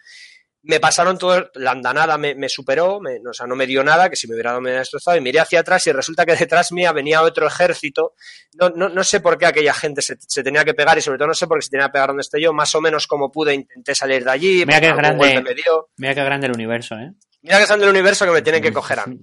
[0.66, 4.11] me pasaron todo, la andanada me, me superó, me, o sea, no me dio nada,
[4.11, 6.35] que si me hubiera dado me hubiera destrozado, y miré hacia atrás y resulta que
[6.35, 8.14] detrás mía venía otro ejército.
[8.55, 11.18] No, no, no sé por qué aquella gente se, se, tenía que pegar y sobre
[11.18, 13.07] todo no sé por qué se tenía que pegar donde estoy yo, más o menos
[13.07, 14.64] como pude intenté salir de allí.
[14.66, 15.44] Mira qué grande,
[15.96, 17.12] mira qué grande el universo, ¿eh?
[17.42, 19.18] Mira que grande el universo que me tienen que coger a mí.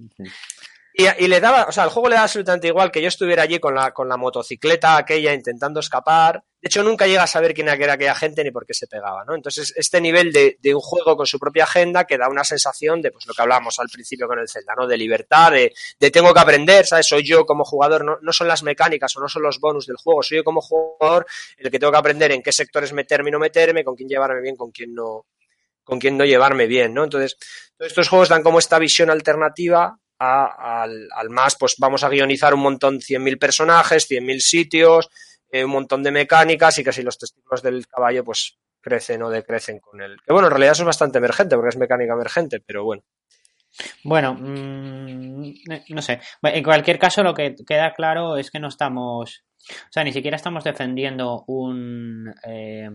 [0.96, 3.58] Y, le daba, o sea, el juego le da absolutamente igual que yo estuviera allí
[3.58, 6.44] con la, con la motocicleta aquella intentando escapar.
[6.64, 9.22] De hecho, nunca llega a saber quién era aquella gente ni por qué se pegaba,
[9.26, 9.34] ¿no?
[9.34, 13.10] Entonces, este nivel de, un juego con su propia agenda que da una sensación de,
[13.10, 14.86] pues, lo que hablábamos al principio con el Zelda, ¿no?
[14.86, 17.06] De libertad, de, de tengo que aprender, ¿sabes?
[17.06, 19.98] Soy yo como jugador, no, no son las mecánicas o no son los bonus del
[19.98, 21.26] juego, soy yo como jugador
[21.58, 24.40] el que tengo que aprender en qué sectores meterme y no meterme, con quién llevarme
[24.40, 25.26] bien, con quién no,
[25.84, 27.04] con quién no llevarme bien, ¿no?
[27.04, 27.36] Entonces,
[27.76, 32.60] todos estos juegos dan como esta visión alternativa al, más, pues vamos a guionizar un
[32.60, 35.10] montón, 100.000 personajes, 100.000 sitios,
[35.62, 39.78] un montón de mecánicas y que si los testículos del caballo pues crecen o decrecen
[39.78, 40.16] con él.
[40.24, 43.02] Que bueno, en realidad eso es bastante emergente porque es mecánica emergente, pero bueno.
[44.04, 45.52] Bueno, mm,
[45.88, 46.20] no sé.
[46.42, 50.36] En cualquier caso, lo que queda claro es que no estamos, o sea, ni siquiera
[50.36, 52.32] estamos defendiendo un...
[52.46, 52.88] Eh,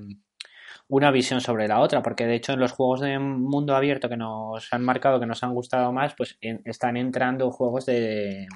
[0.92, 4.18] una visión sobre la otra, porque de hecho en los juegos de mundo abierto que
[4.18, 8.48] nos han marcado, que nos han gustado más, pues están entrando juegos de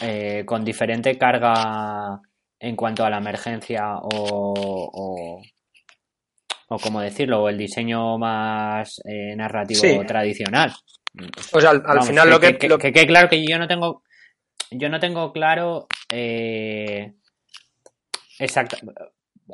[0.00, 2.20] eh, con diferente carga
[2.58, 5.42] en cuanto a la emergencia o,
[6.68, 10.72] o, como decirlo, o el diseño más eh, narrativo tradicional.
[11.50, 14.02] Pues al, final lo que, que, claro que yo no tengo
[14.70, 17.14] yo no tengo claro eh,
[18.38, 18.76] exacto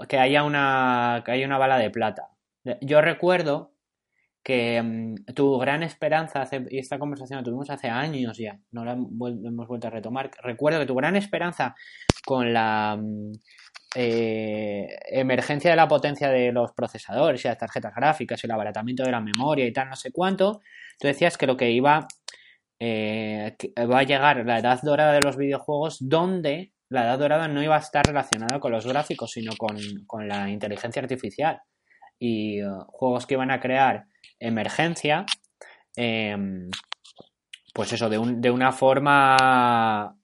[0.08, 2.30] que haya una, que haya una bala de plata.
[2.80, 3.73] Yo recuerdo
[4.44, 8.92] que mm, tu gran esperanza, y esta conversación la tuvimos hace años ya, no la
[8.92, 11.74] hemos vuelto a retomar, recuerdo que tu gran esperanza
[12.24, 13.32] con la mm,
[13.96, 19.02] eh, emergencia de la potencia de los procesadores y las tarjetas gráficas y el abaratamiento
[19.02, 20.60] de la memoria y tal, no sé cuánto,
[20.98, 22.06] tú decías que lo que iba,
[22.78, 23.56] eh,
[23.90, 27.76] va a llegar la edad dorada de los videojuegos donde la edad dorada no iba
[27.76, 31.60] a estar relacionada con los gráficos, sino con, la inteligencia artificial.
[32.18, 34.06] Y uh, juegos que iban a crear
[34.46, 35.24] emergencia,
[35.96, 36.70] em,
[37.72, 40.16] pues eso, de, un, de, una forma,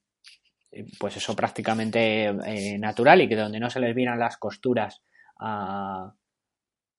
[0.98, 5.02] pues eso, prácticamente eh, natural y que donde no se les vieran las costuras
[5.38, 6.12] a,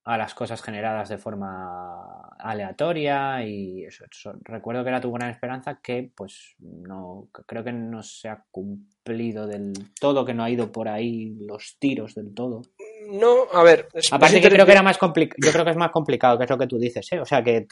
[0.04, 4.06] a las cosas generadas de forma aleatoria y eso,
[4.42, 9.46] recuerdo que era tu gran esperanza que pues no creo que no se ha cumplido
[9.46, 12.64] del todo que no ha ido por ahí los tiros del todo
[13.12, 15.92] no a ver aparte que creo que era más complicado yo creo que es más
[15.92, 17.20] complicado que es lo que tú dices ¿eh?
[17.20, 17.68] o sea que,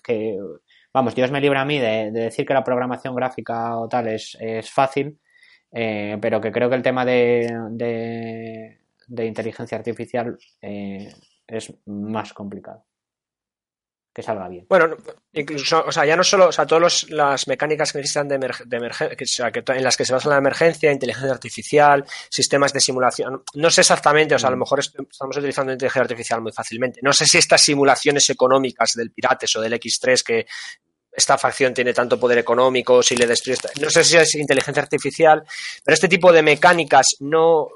[0.94, 4.38] vamos Dios me libra a mí de, decir que la programación gráfica o tal es,
[4.40, 5.18] es fácil
[5.72, 7.52] eh, pero que creo que el tema de,
[9.08, 11.12] de, inteligencia artificial eh,
[11.50, 12.86] es más complicado
[14.14, 14.66] que salga bien.
[14.68, 14.98] Bueno,
[15.34, 19.16] incluso, o sea, ya no solo, o sea, todas las mecánicas que necesitan de, emergencia,
[19.22, 23.44] o sea, que en las que se basa la emergencia, inteligencia artificial, sistemas de simulación,
[23.54, 24.60] no sé exactamente, o sea, a lo mm.
[24.60, 27.00] mejor estamos utilizando inteligencia artificial muy fácilmente.
[27.04, 30.46] No sé si estas simulaciones económicas del Pirates o del X3 que
[31.12, 35.44] esta facción tiene tanto poder económico, si le destruye, no sé si es inteligencia artificial,
[35.84, 37.68] pero este tipo de mecánicas no,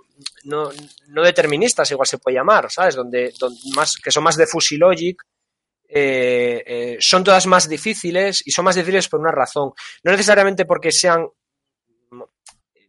[0.43, 0.71] no,
[1.08, 2.95] no deterministas, igual se puede llamar, ¿sabes?
[2.95, 3.34] Donde,
[3.76, 5.21] más, que son más de Fuzzy Logic,
[5.88, 9.71] eh, eh, son todas más difíciles y son más difíciles por una razón.
[10.04, 11.28] No necesariamente porque sean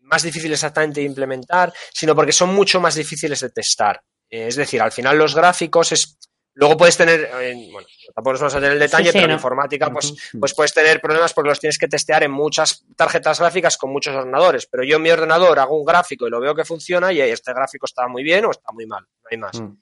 [0.03, 4.01] más difíciles exactamente de implementar, sino porque son mucho más difíciles de testar.
[4.29, 6.19] Es decir, al final los gráficos es,
[6.57, 7.29] Luego puedes tener,
[7.73, 11.01] bueno, tampoco nos vamos a tener el detalle, pero en informática pues, pues puedes tener
[11.01, 14.67] problemas porque los tienes que testear en muchas tarjetas gráficas con muchos ordenadores.
[14.67, 17.53] Pero yo en mi ordenador hago un gráfico y lo veo que funciona y este
[17.53, 19.61] gráfico está muy bien o está muy mal, no hay más.
[19.61, 19.79] Mm.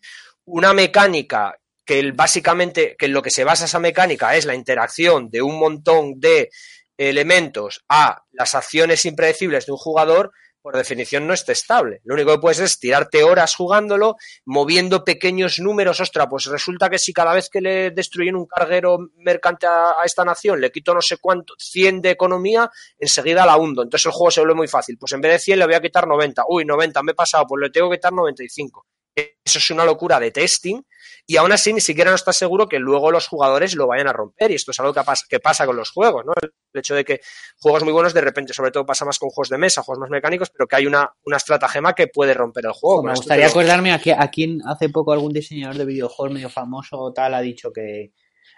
[0.46, 1.54] Una mecánica
[1.84, 5.58] que básicamente, que en lo que se basa esa mecánica es la interacción de un
[5.58, 6.48] montón de
[6.96, 10.32] elementos a las acciones impredecibles de un jugador,
[10.62, 12.00] por definición no es testable.
[12.04, 16.00] Lo único que puedes es tirarte horas jugándolo, moviendo pequeños números.
[16.00, 20.24] Ostras, pues resulta que si cada vez que le destruyen un carguero mercante a, esta
[20.24, 23.82] nación le quito no sé cuánto, 100 de economía, enseguida la hundo.
[23.82, 24.96] Entonces el juego se vuelve muy fácil.
[24.98, 26.44] Pues en vez de 100 le voy a quitar 90.
[26.48, 28.86] Uy, 90, me he pasado, pues le tengo que quitar 95.
[29.14, 30.82] Eso es una locura de testing
[31.26, 34.12] y aún así ni siquiera no estás seguro que luego los jugadores lo vayan a
[34.12, 36.32] romper y esto es algo que pasa, que pasa con los juegos, ¿no?
[36.42, 37.20] El hecho de que
[37.58, 40.10] juegos muy buenos de repente, sobre todo pasa más con juegos de mesa, juegos más
[40.10, 43.02] mecánicos, pero que hay una, una estratagema que puede romper el juego.
[43.02, 47.12] Me gustaría acordarme a, a quién hace poco algún diseñador de videojuegos medio famoso o
[47.12, 48.12] tal ha dicho que...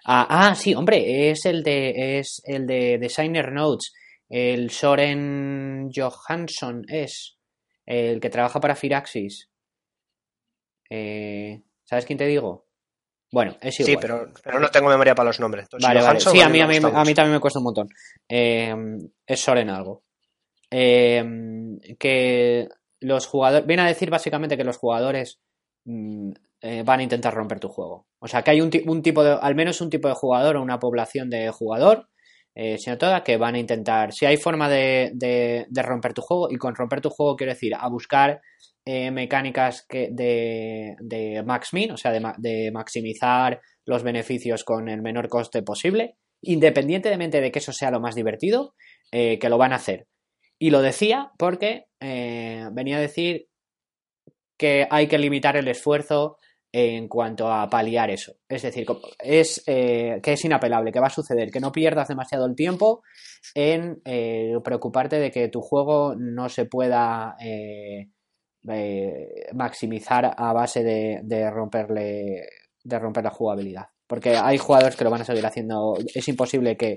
[0.06, 3.92] Ah, ah, sí, hombre, es el de, es el de Designer Notes,
[4.28, 7.38] el Soren Johansson es
[7.86, 9.50] el que trabaja para Firaxis.
[10.90, 12.66] Eh, ¿Sabes quién te digo?
[13.32, 13.94] Bueno, es igual.
[13.94, 15.66] Sí, pero, pero no tengo memoria para los nombres.
[15.80, 16.20] vale, vale.
[16.20, 17.88] Sí, a mí, a, mí, a mí, también me cuesta un montón.
[18.28, 18.74] Eh,
[19.26, 20.04] es Soren algo.
[20.70, 21.24] Eh,
[21.98, 22.68] que
[23.00, 23.66] los jugadores.
[23.66, 25.40] Viene a decir básicamente que los jugadores
[25.84, 26.30] mm,
[26.84, 28.06] van a intentar romper tu juego.
[28.20, 29.36] O sea, que hay un, un, tipo de.
[29.40, 32.08] Al menos un tipo de jugador o una población de jugador.
[32.78, 34.12] sino toda que van a intentar.
[34.12, 37.52] Si hay forma de, de, de romper tu juego, y con romper tu juego quiero
[37.52, 38.40] decir a buscar
[38.86, 45.00] eh, mecánicas que de, de max min, o sea, de, maximizar los beneficios con el
[45.00, 48.74] menor coste posible, independientemente de que eso sea lo más divertido,
[49.10, 50.06] eh, que lo van a hacer.
[50.58, 53.46] Y lo decía porque eh, venía a decir
[54.58, 56.36] que hay que limitar el esfuerzo
[56.70, 58.34] en cuanto a paliar eso.
[58.50, 58.86] Es decir,
[59.18, 63.02] es, que es inapelable, que va a suceder, que no pierdas demasiado el tiempo
[63.54, 64.02] en
[64.62, 67.36] preocuparte de que tu juego no se pueda
[68.68, 72.48] eh, maximizar a base de, romperle
[72.82, 73.86] de romper la jugabilidad.
[74.06, 75.96] Porque hay jugadores que lo van a seguir haciendo.
[76.14, 76.96] Es imposible que,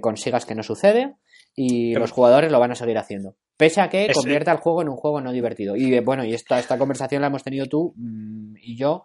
[0.00, 1.14] consigas que no sucede.
[1.54, 3.36] Y los jugadores lo van a seguir haciendo.
[3.56, 5.76] Pese a que convierta el juego en un juego no divertido.
[5.76, 9.04] Y bueno, y esta, esta conversación la hemos tenido tú mm, y yo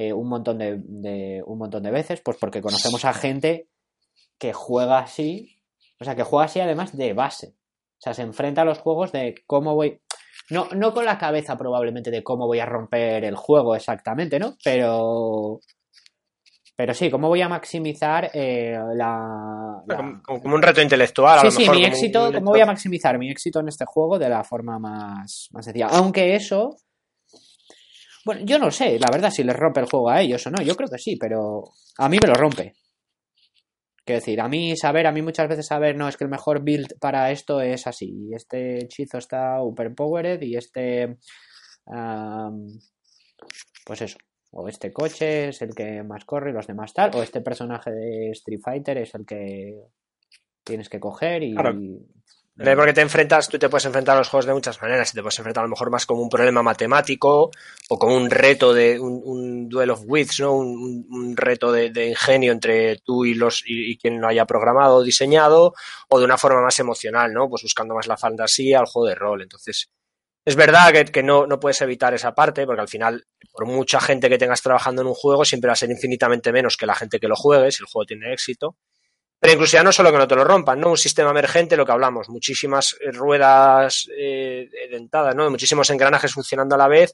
[0.00, 3.68] eh, un montón de, un montón de veces, pues porque conocemos a gente
[4.38, 5.60] que juega así.
[5.98, 7.56] O sea, que juega así además de base.
[7.98, 10.00] O sea, se enfrenta a los juegos de cómo voy.
[10.50, 14.56] No, no con la cabeza probablemente de cómo voy a romper el juego exactamente, ¿no?
[14.62, 15.60] Pero...
[16.76, 19.82] Pero sí, ¿cómo voy a maximizar eh, la,
[20.24, 21.40] Como, un reto intelectual.
[21.40, 24.44] Sí, sí, mi éxito, ¿cómo voy a maximizar mi éxito en este juego de la
[24.44, 25.88] forma más, más sencilla?
[25.88, 26.76] Aunque eso...
[28.24, 30.62] Bueno, yo no sé, la verdad, si les rompe el juego a ellos o no.
[30.62, 31.64] Yo creo que sí, pero
[31.96, 32.74] a mí me lo rompe.
[34.08, 36.64] Quiero decir, a mí saber, a mí muchas veces saber, no, es que el mejor
[36.64, 38.30] build para esto es así.
[38.32, 41.18] Este hechizo está overpowered y este.
[43.84, 44.16] pues eso.
[44.52, 47.10] O este coche es el que más corre y los demás tal.
[47.16, 49.78] O este personaje de Street Fighter es el que
[50.64, 51.54] tienes que coger y,
[52.58, 55.12] porque te enfrentas, tú te puedes enfrentar a los juegos de muchas maneras.
[55.12, 57.52] Te puedes enfrentar a lo mejor más como un problema matemático
[57.88, 60.54] o como un reto de un, un duel of wits, ¿no?
[60.54, 65.74] Un, reto de, ingenio entre tú y los y, quien lo haya programado o diseñado,
[66.08, 67.48] o de una forma más emocional, ¿no?
[67.48, 69.42] Pues buscando más la fantasía al juego de rol.
[69.42, 69.88] Entonces,
[70.44, 74.00] es verdad que, que no, no, puedes evitar esa parte, porque al final, por mucha
[74.00, 76.96] gente que tengas trabajando en un juego, siempre va a ser infinitamente menos que la
[76.96, 78.76] gente que lo juegue, si el juego tiene éxito.
[79.40, 80.90] Pero incluso ya no solo que no te lo rompan, ¿no?
[80.90, 85.48] Un sistema emergente, lo que hablamos, muchísimas eh, ruedas eh, dentadas, ¿no?
[85.48, 87.12] Muchísimos engranajes funcionando a la vez.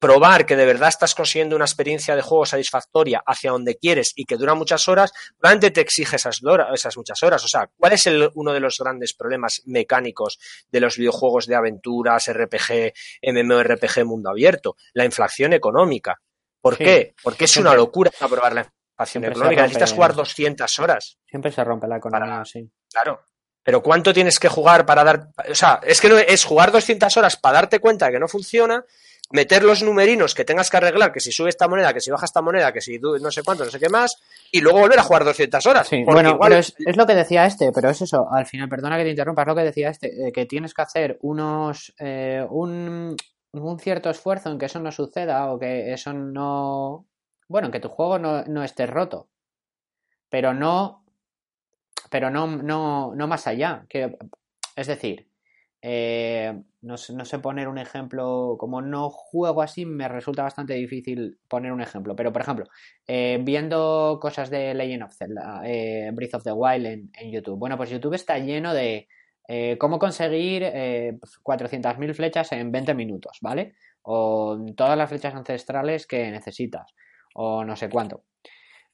[0.00, 4.24] Probar que de verdad estás consiguiendo una experiencia de juego satisfactoria hacia donde quieres y
[4.26, 6.40] que dura muchas horas, probablemente te exige esas,
[6.74, 7.42] esas muchas horas.
[7.44, 10.38] O sea, ¿cuál es el, uno de los grandes problemas mecánicos
[10.70, 14.76] de los videojuegos de aventuras, RPG, MMORPG, mundo abierto?
[14.92, 16.20] La inflación económica.
[16.60, 17.14] ¿Por qué?
[17.22, 19.62] Porque es una locura probarla económica.
[19.62, 21.18] Necesitas jugar 200 horas.
[21.26, 22.70] Siempre se rompe la economía, sí.
[22.90, 23.24] Claro.
[23.62, 25.28] Pero ¿cuánto tienes que jugar para dar.?
[25.50, 28.28] O sea, es que no es jugar 200 horas para darte cuenta de que no
[28.28, 28.84] funciona,
[29.32, 32.26] meter los numerinos que tengas que arreglar, que si sube esta moneda, que si baja
[32.26, 34.16] esta moneda, que si no sé cuánto, no sé qué más,
[34.52, 35.88] y luego volver a jugar 200 horas.
[35.88, 39.04] Sí, bueno, pero es, lo que decía este, pero es eso, al final, perdona que
[39.04, 41.94] te interrumpa, es lo que decía este, eh, que tienes que hacer unos.
[41.98, 43.16] Eh, un,
[43.52, 47.06] un cierto esfuerzo en que eso no suceda o que eso no
[47.48, 49.28] bueno, que tu juego no, esté roto.
[50.28, 51.04] Pero no.
[52.10, 53.86] Pero no, no, no más allá.
[53.88, 54.16] Que,
[54.76, 55.28] es decir,
[55.82, 58.56] eh, no, sé poner un ejemplo.
[58.58, 62.16] Como no juego así, me resulta bastante difícil poner un ejemplo.
[62.16, 62.66] Pero, por ejemplo,
[63.06, 67.58] eh, viendo cosas de Legend of Zelda, eh, Breath of the Wild en, YouTube.
[67.58, 69.08] Bueno, pues YouTube está lleno de
[69.78, 73.74] cómo conseguir 400.000 flechas en 20 minutos, ¿vale?
[74.02, 76.94] O todas las flechas ancestrales que necesitas
[77.34, 78.24] o no sé cuánto.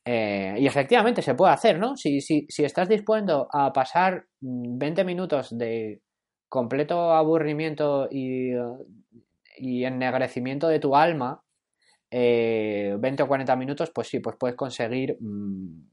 [0.05, 1.96] Eh, y efectivamente se puede hacer, ¿no?
[1.96, 6.00] Si, si, si estás dispuesto a pasar 20 minutos de
[6.48, 8.52] completo aburrimiento y,
[9.58, 11.42] y ennegrecimiento de tu alma,
[12.10, 15.90] 20 eh, o 40 minutos, pues sí, pues puedes conseguir mm,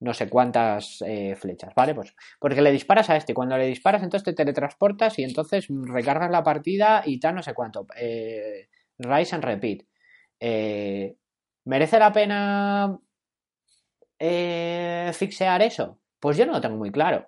[0.00, 1.94] no sé cuántas eh, flechas, ¿vale?
[1.94, 6.30] Pues porque le disparas a este, cuando le disparas entonces te teletransportas y entonces recargas
[6.30, 7.86] la partida y tal, no sé cuánto.
[8.98, 9.82] Rise and Repeat.
[10.40, 11.16] Eh,
[11.64, 12.98] ¿Merece la pena
[14.18, 15.98] eh, fixear eso?
[16.18, 17.26] Pues yo no lo tengo muy claro.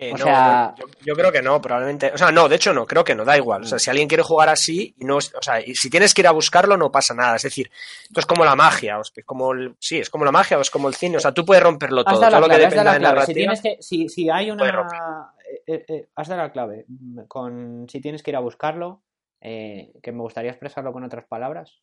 [0.00, 2.12] Eh, O no, sea- yo, yo creo que no, probablemente.
[2.12, 3.62] O sea, no, de hecho no, creo que no, da igual.
[3.62, 3.80] O sea, Mm.
[3.80, 6.32] si alguien quiere jugar así, y no, o sea, y si tienes que ir a
[6.32, 7.34] buscarlo, no pasa nada.
[7.34, 7.68] Es decir,
[8.04, 10.60] esto es como la magia, o es como el, sí, es como la magia o
[10.60, 11.16] es como el cine.
[11.16, 12.20] O sea, tú puedes romperlo todo.
[12.20, 13.26] Todo lo que dependa de.
[13.26, 15.32] Si, tienes que, si, si hay una...
[15.50, 16.84] eh, eh, eh, has dado la clave.
[16.86, 19.02] Mm, Con, si tienes que ir a buscarlo,
[19.40, 21.80] eh, que me gustaría expresarlo con otras palabras.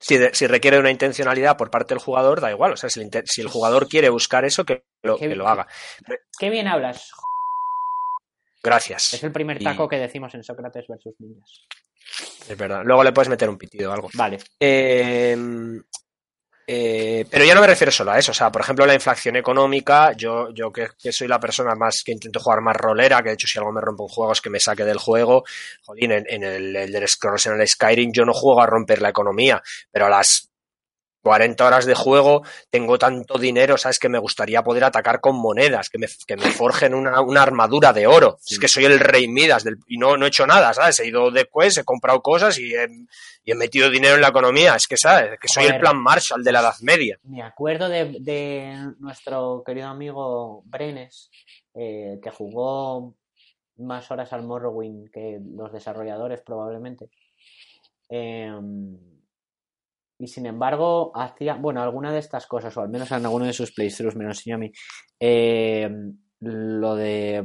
[0.00, 2.72] Si, de- si requiere una intencionalidad por parte del jugador, da igual.
[2.72, 5.46] O sea, si el, si el jugador quiere buscar eso, que lo, Qué que lo
[5.46, 5.66] haga.
[6.38, 7.10] Qué bien hablas.
[8.62, 9.14] Gracias.
[9.14, 11.66] Es el primer Y- taco que decimos en Sócrates versus Niñas.
[12.48, 12.82] Es verdad.
[12.84, 14.08] Luego le puedes meter un pitido o algo.
[14.14, 14.38] Vale.
[14.58, 15.36] Eh,
[16.72, 18.30] eh, pero ya no me refiero solo a eso.
[18.30, 22.04] O sea, por ejemplo, la inflación económica, yo, yo que, que soy la persona más
[22.04, 24.40] que intento jugar más rolera, que de hecho si algo me rompe un juego es
[24.40, 25.42] que me saque del juego.
[25.82, 29.08] Jolín, en, en el Elder Scrolls, en el Skyrim, yo no juego a romper la
[29.08, 29.60] economía,
[29.90, 30.49] pero a las
[31.22, 33.98] 40 horas de juego tengo tanto dinero, ¿sabes?
[33.98, 37.92] Que me gustaría poder atacar con monedas, que me, que me forjen una, una armadura
[37.92, 38.38] de oro.
[38.48, 41.00] Es que soy el rey Midas del, y no, no he hecho nada, ¿sabes?
[41.00, 42.86] He ido de quest, he comprado cosas y he,
[43.44, 44.74] y he metido dinero en la economía.
[44.74, 45.38] Es que, ¿sabes?
[45.40, 45.76] Que soy Joder.
[45.76, 47.18] el plan Marshall de la Edad Media.
[47.24, 51.30] Me acuerdo de, de nuestro querido amigo Brenes,
[51.74, 53.14] eh, que jugó
[53.76, 57.08] más horas al Morrowind que los desarrolladores probablemente.
[58.08, 58.98] Em,
[60.20, 63.54] y sin embargo, hacía, bueno, alguna de estas cosas, o al menos en alguno de
[63.54, 64.70] sus playthroughs me lo enseñó a mí.
[65.18, 67.44] em, lo de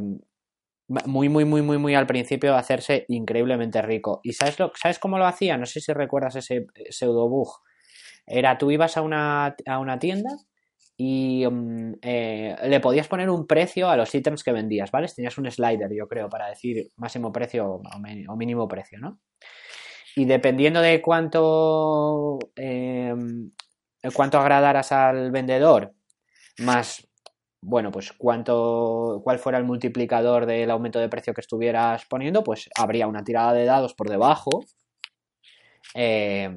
[0.88, 4.19] muy, muy, muy, muy, muy al principio hacerse increíblemente rico.
[4.23, 5.57] ¿Y sabes, lo, sabes cómo lo hacía?
[5.57, 7.49] No sé si recuerdas ese pseudo bug.
[8.28, 10.30] Era, tú ibas a una, a una tienda
[10.97, 15.07] y mm, eh, le podías poner un precio a los ítems que vendías, ¿vale?
[15.07, 17.82] Tenías un slider, yo creo, para decir máximo precio
[18.28, 19.19] o mínimo precio, ¿no?
[20.16, 23.13] Y dependiendo de cuánto, eh,
[24.13, 25.93] cuánto agradaras al vendedor,
[26.59, 27.07] más,
[27.61, 32.70] bueno, pues cuánto, cuál fuera el multiplicador del aumento de precio que estuvieras poniendo, pues
[32.78, 34.66] habría una tirada de dados por debajo.
[35.93, 36.49] eh,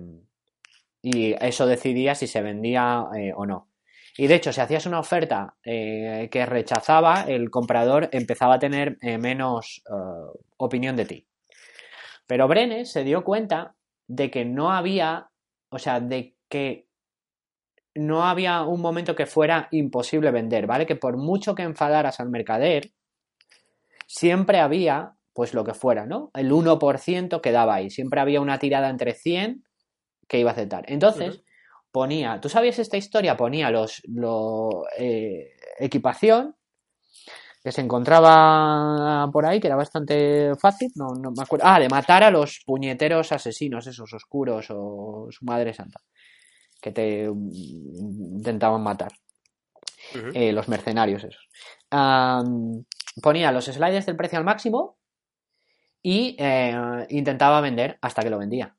[1.03, 3.69] y eso decidía si se vendía eh, o no.
[4.17, 8.99] Y de hecho, si hacías una oferta eh, que rechazaba, el comprador empezaba a tener
[9.01, 9.83] eh, menos
[10.57, 11.28] opinión de ti.
[12.29, 13.75] Pero Brenes se dio cuenta
[14.07, 15.31] de que no había,
[15.71, 16.87] o sea, de que
[17.95, 20.87] no había un momento que fuera imposible vender, ¿vale?
[20.87, 22.93] Que por mucho que enfadaras al mercader,
[24.07, 26.31] siempre había, pues lo que fuera, ¿no?
[26.35, 29.65] El 1% quedaba ahí, siempre había una tirada entre 100
[30.29, 30.85] que iba a aceptar.
[30.87, 31.43] Entonces,
[31.91, 33.39] ponía, ¿tú sabías esta historia?
[33.39, 36.57] Ponía los, lo, eh, equipación
[37.63, 41.67] que se encontraba por ahí, que era bastante fácil, no, no me acuerdo.
[41.67, 46.01] Ah, de matar a los puñeteros asesinos, esos oscuros o su madre santa,
[46.81, 49.13] que te intentaban matar,
[50.35, 51.49] eh, los mercenarios esos.
[53.21, 54.99] Ponía los sliders del precio al máximo
[56.03, 58.77] y eh, intentaba vender hasta que lo vendía.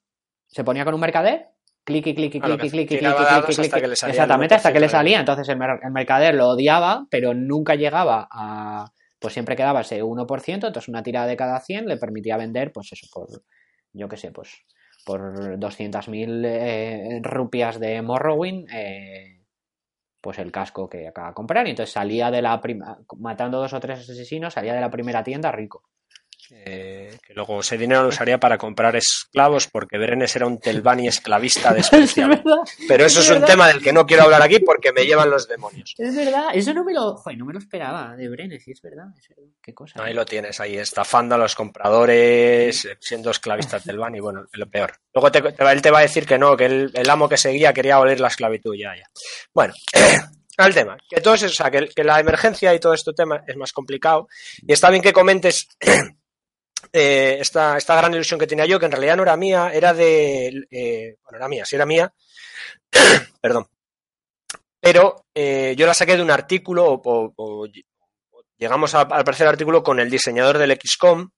[0.48, 1.50] Se ponía con un mercader,
[1.90, 4.12] clic, clic, clic, clic, clic, clic, tiraba clic, dados clic, hasta clic, que le salía
[4.14, 5.20] el Exactamente, hasta que le 1% de salía.
[5.20, 8.92] Entonces el, mer- el mercader lo odiaba, pero nunca llegaba a.
[9.20, 12.92] Pues siempre quedaba ese 1%, entonces una tirada de cada 100 le permitía vender, pues
[12.94, 13.28] eso, por.
[13.92, 14.54] Yo qué sé, pues.
[15.06, 19.42] Por 200.000 eh, rupias de Morrowind, eh,
[20.22, 21.68] pues el casco que acaba de comprar.
[21.68, 22.60] Y entonces salía de la.
[22.62, 22.84] prim-
[23.18, 25.84] matando dos o tres asesinos, salía de la primera tienda rico.
[26.52, 31.08] Eh, que luego ese dinero lo usaría para comprar esclavos porque Berenes era un telvani
[31.08, 32.38] esclavista despreciable.
[32.44, 32.58] verdad.
[32.88, 33.48] Pero eso es es un verdad.
[33.48, 35.94] tema del que no quiero hablar aquí porque me llevan los demonios.
[35.98, 37.16] Es verdad, eso no me lo.
[37.18, 39.44] Joder, no me lo esperaba de Brenes, sí, es verdad, es verdad.
[39.62, 40.04] Qué cosa.
[40.04, 40.16] Ahí ¿eh?
[40.16, 44.94] lo tienes, ahí estafando a los compradores, eh, siendo esclavista telvani, bueno, lo peor.
[45.14, 47.30] Luego te- te va- él te va a decir que no, que el, el amo
[47.30, 49.06] que seguía quería abolir la esclavitud, ya, ya.
[49.54, 49.74] Bueno,
[50.58, 53.44] al tema, que todo eso, o sea, que, que la emergencia y todo este tema
[53.48, 54.28] es más complicado
[54.66, 55.68] y está bien que comentes
[56.94, 59.94] eh, esta, esta gran ilusión que tenía yo, que en realidad no era mía, era
[59.94, 62.14] de, eh, bueno, era mía, sí era mía,
[63.42, 63.68] perdón,
[64.80, 67.68] pero eh, yo la saqué de un artículo o, o- o
[68.58, 71.30] llegamos a- al tercer artículo con el diseñador del XCOM,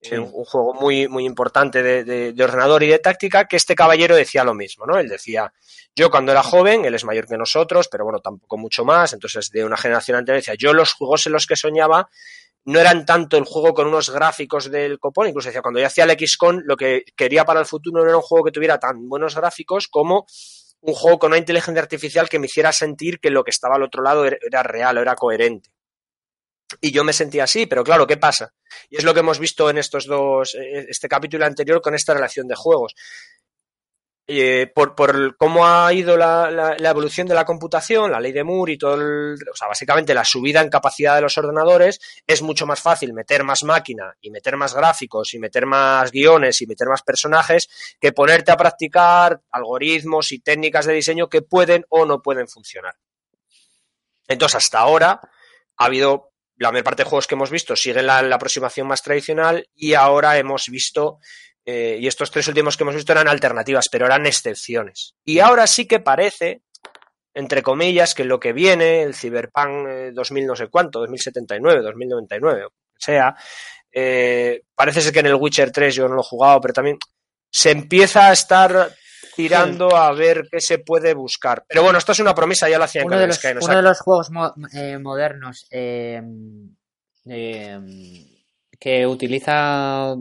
[0.00, 0.16] Sí.
[0.16, 3.74] un, un juego muy, muy importante de, de- de ordenador y de táctica, que este
[3.74, 4.98] caballero decía lo mismo, ¿no?
[4.98, 5.50] Él decía,
[5.96, 9.48] yo cuando era joven, él es mayor que nosotros, pero bueno, tampoco mucho más, entonces
[9.48, 12.10] de una generación anterior decía, yo los juegos en los que soñaba
[12.66, 16.04] no eran tanto el juego con unos gráficos del copón, incluso decía, cuando yo hacía
[16.04, 19.08] el XCOM, lo que quería para el futuro no era un juego que tuviera tan
[19.08, 20.26] buenos gráficos como
[20.80, 23.82] un juego con una inteligencia artificial que me hiciera sentir que lo que estaba al
[23.82, 25.70] otro lado era, real era coherente.
[26.80, 28.52] Y yo me sentía así, pero claro, ¿qué pasa?
[28.90, 32.14] Y es lo que hemos visto en estos dos, eh, este capítulo anterior con esta
[32.14, 32.94] relación de juegos.
[34.26, 38.42] Eh, por, cómo ha ido la, la, la, evolución de la computación, la ley de
[38.42, 42.40] Moore y todo el, o sea, básicamente la subida en capacidad de los ordenadores, es
[42.40, 46.66] mucho más fácil meter más máquina y meter más gráficos y meter más guiones y
[46.66, 47.68] meter más personajes
[48.00, 52.94] que ponerte a practicar algoritmos y técnicas de diseño que pueden o no pueden funcionar.
[54.26, 55.20] Entonces, hasta ahora
[55.76, 59.68] ha habido la mayor parte de juegos que hemos visto siguen la aproximación más tradicional
[59.74, 61.18] y ahora hemos visto
[61.66, 65.14] eh, y estos tres últimos que hemos visto eran alternativas, pero eran excepciones.
[65.24, 66.62] Y ahora sí que parece,
[67.32, 72.66] entre comillas, que lo que viene, el Cyberpunk eh, 2000 no sé cuánto, 2079, 2099,
[72.66, 73.34] o sea,
[73.90, 76.98] eh, parece ser que en el Witcher 3 yo no lo he jugado, pero también
[77.50, 78.90] se empieza a estar
[79.34, 79.96] tirando sí.
[79.96, 81.64] a ver qué se puede buscar.
[81.66, 83.76] Pero bueno, esto es una promesa, ya lo hacía en uno, de los, Sky, uno
[83.76, 86.22] de los juegos mo eh, modernos eh,
[88.78, 90.14] que utiliza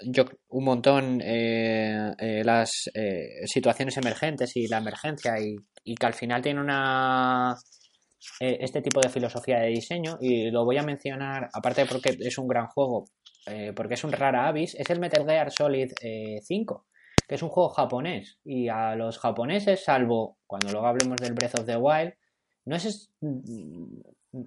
[0.00, 6.06] yo un montón eh, eh, las eh, situaciones emergentes y la emergencia y, y, que
[6.06, 7.56] al final tiene una
[8.38, 12.46] este tipo de filosofía de diseño y lo voy a mencionar aparte porque es un
[12.46, 13.06] gran juego
[13.74, 15.90] porque es un rara avis es el Metal Gear Solid
[16.40, 16.86] 5
[17.26, 21.58] que es un juego japonés y a los japoneses salvo cuando luego hablemos del Breath
[21.58, 22.14] of the Wild
[22.66, 23.10] no es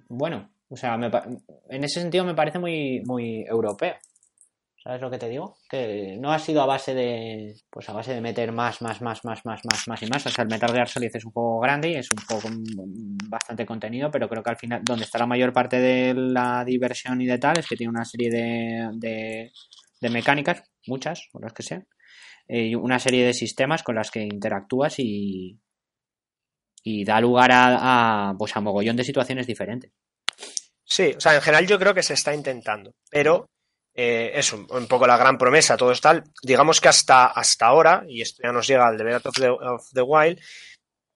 [0.08, 1.10] bueno o sea me,
[1.68, 3.96] en ese sentido me parece muy muy europeo
[4.86, 5.58] ¿Sabes lo que te digo?
[5.68, 7.56] Que no ha sido a base de.
[7.68, 10.24] Pues a base de meter más, más, más, más, más, más, más y más.
[10.24, 12.62] O sea, el Metal Gear Solid es un juego grande y es un juego con
[13.28, 17.20] bastante contenido, pero creo que al final, donde está la mayor parte de la diversión
[17.20, 19.50] y de tal, es que tiene una serie de,
[20.00, 21.88] de, mecánicas, muchas, o las que sean,
[22.46, 25.58] y eh, una serie de sistemas con las que interactúas y.
[26.84, 29.90] y da lugar a, a, pues a mogollón de situaciones diferentes.
[30.84, 33.48] Sí, o sea, en general yo creo que se está intentando, pero
[33.98, 36.22] eh, es un, poco la gran promesa, todo es tal.
[36.42, 39.48] Digamos que hasta, hasta ahora, y esto ya nos llega al de Breath of the,
[39.48, 40.38] of the Wild,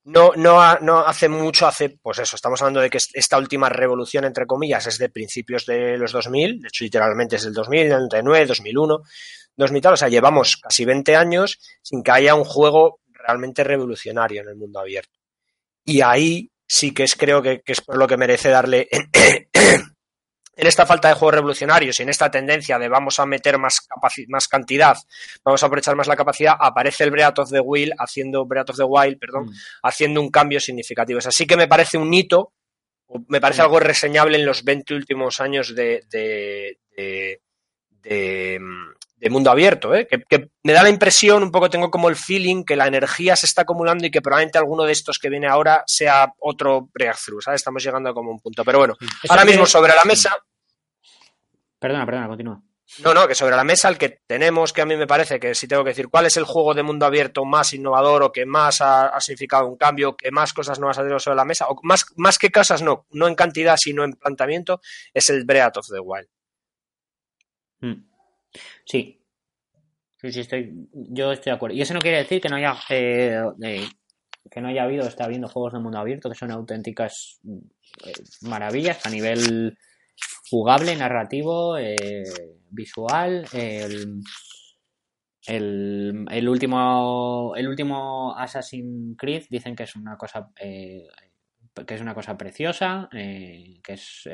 [0.05, 4.25] no, no, no hace mucho, hace, pues eso, estamos hablando de que esta última revolución,
[4.25, 8.47] entre comillas, es de principios de los 2000, de hecho, literalmente es del 2000, 99,
[8.47, 9.03] 2001,
[9.57, 14.41] 2000 tal, o sea, llevamos casi 20 años sin que haya un juego realmente revolucionario
[14.41, 15.19] en el mundo abierto.
[15.85, 18.89] Y ahí sí que es, creo que, que es por lo que merece darle
[20.61, 23.89] en esta falta de juegos revolucionarios y en esta tendencia de vamos a meter más,
[24.29, 24.95] más cantidad,
[25.43, 28.77] vamos a aprovechar más la capacidad, aparece el Breath of the Wild haciendo Breath of
[28.77, 29.53] the Wild, perdón, mm.
[29.85, 31.19] haciendo un cambio significativo.
[31.19, 32.53] Es así que me parece un hito,
[33.29, 33.65] me parece mm.
[33.65, 37.41] algo reseñable en los 20 últimos años de, de, de,
[38.03, 38.61] de,
[39.17, 40.07] de mundo abierto, ¿eh?
[40.07, 43.35] que, que, me da la impresión, un poco tengo como el feeling que la energía
[43.35, 47.41] se está acumulando y que probablemente alguno de estos que viene ahora sea otro breakthrough,
[47.41, 47.63] ¿sabes?
[47.63, 48.63] Estamos llegando a como un punto.
[48.63, 50.37] Pero bueno, Eso ahora mismo sobre la mesa.
[51.81, 52.63] Perdona, perdona, continúa.
[53.05, 55.55] No, no, que sobre la mesa el que tenemos, que a mí me parece que
[55.55, 58.45] si tengo que decir cuál es el juego de mundo abierto más innovador o que
[58.45, 61.69] más ha, ha significado un cambio, que más cosas nuevas ha tenido sobre la mesa,
[61.69, 64.81] o más, más que cosas no, no en cantidad sino en planteamiento,
[65.15, 66.29] es el Breath of the Wild.
[67.81, 68.11] Mm.
[68.85, 69.17] Sí.
[70.21, 71.77] Sí, sí, estoy, yo estoy de acuerdo.
[71.77, 73.89] Y eso no quiere decir que no haya, eh, eh,
[74.51, 77.41] que no haya habido, está habiendo juegos de mundo abierto que son auténticas
[78.05, 78.13] eh,
[78.43, 79.79] maravillas a nivel
[80.51, 82.25] jugable, narrativo, eh,
[82.71, 83.47] visual.
[83.53, 84.21] El,
[85.47, 91.07] el, último el último Assassin's Creed dicen que es una cosa eh,
[91.87, 94.29] que es una cosa preciosa, eh, que es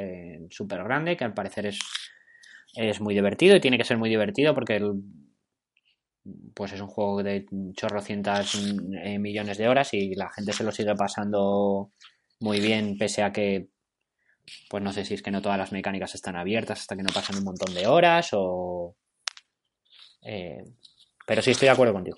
[0.50, 1.78] súper grande, que al parecer es
[2.74, 5.00] es muy divertido y tiene que ser muy divertido porque el,
[6.54, 8.54] pues es un juego de chorrocientas
[9.18, 11.92] millones de horas y la gente se lo sigue pasando
[12.40, 13.68] muy bien pese a que
[14.68, 17.12] pues no sé si es que no todas las mecánicas están abiertas hasta que no
[17.12, 18.96] pasan un montón de horas o
[20.22, 20.64] eh,
[21.26, 22.16] pero sí estoy de acuerdo contigo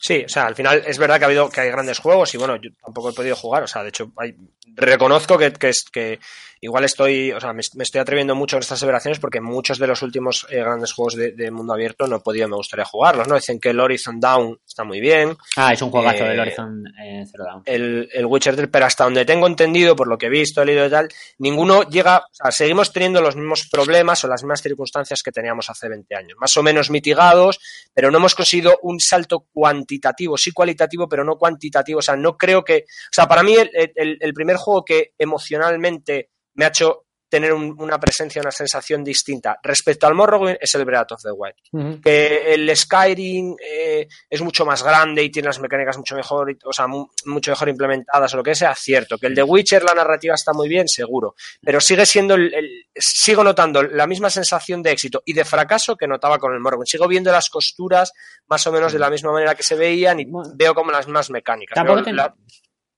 [0.00, 2.38] Sí, o sea, al final es verdad que ha habido que hay grandes juegos y
[2.38, 4.34] bueno, yo tampoco he podido jugar, o sea, de hecho, hay,
[4.74, 6.18] reconozco que, que, que,
[6.62, 9.86] igual estoy, o sea, me, me, estoy atreviendo mucho en estas aseveraciones porque muchos de
[9.86, 13.28] los últimos eh, grandes juegos de, de, mundo abierto no he podido, me gustaría jugarlos,
[13.28, 13.34] ¿no?
[13.34, 15.36] Dicen que el Horizon Down está muy bien.
[15.56, 17.62] Ah, es un juegazo eh, el Horizon eh, Zero Dawn.
[17.64, 20.66] El, el Witcher 3, pero hasta donde tengo entendido, por lo que he visto, he
[20.66, 24.62] leído y tal, ninguno llega, o sea, seguimos teniendo los mismos problemas o las mismas
[24.62, 27.58] circunstancias que teníamos hace 20 años, más o menos mitigados,
[27.94, 29.89] pero no hemos conseguido un salto cuantitativo,
[30.36, 33.70] sí cualitativo, pero no cuantitativo, o sea, no creo que, o sea, para mí el,
[33.74, 39.58] el, el primer juego que emocionalmente me ha hecho tener una presencia, una sensación distinta.
[39.62, 42.02] Respecto al Morrowind es el Breath of the Wild.
[42.02, 46.72] Que el Skyrim eh, es mucho más grande y tiene las mecánicas mucho mejor, o
[46.72, 49.16] sea, mucho mejor implementadas o lo que sea, cierto.
[49.16, 51.36] Que el de Witcher la narrativa está muy bien, seguro.
[51.62, 52.52] Pero sigue siendo, el,
[52.96, 56.88] sigo notando la misma sensación de éxito y de fracaso que notaba con el Morrowind.
[56.88, 58.12] Sigo viendo las costuras
[58.48, 61.30] más o menos de la misma manera que se veían y veo como las más
[61.30, 61.76] mecánicas.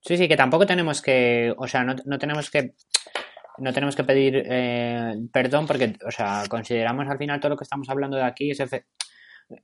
[0.04, 2.74] Sí, sí, que tampoco tenemos que, o sea, no, no tenemos que
[3.58, 7.64] no tenemos que pedir eh, perdón porque, o sea, consideramos al final todo lo que
[7.64, 8.60] estamos hablando de aquí es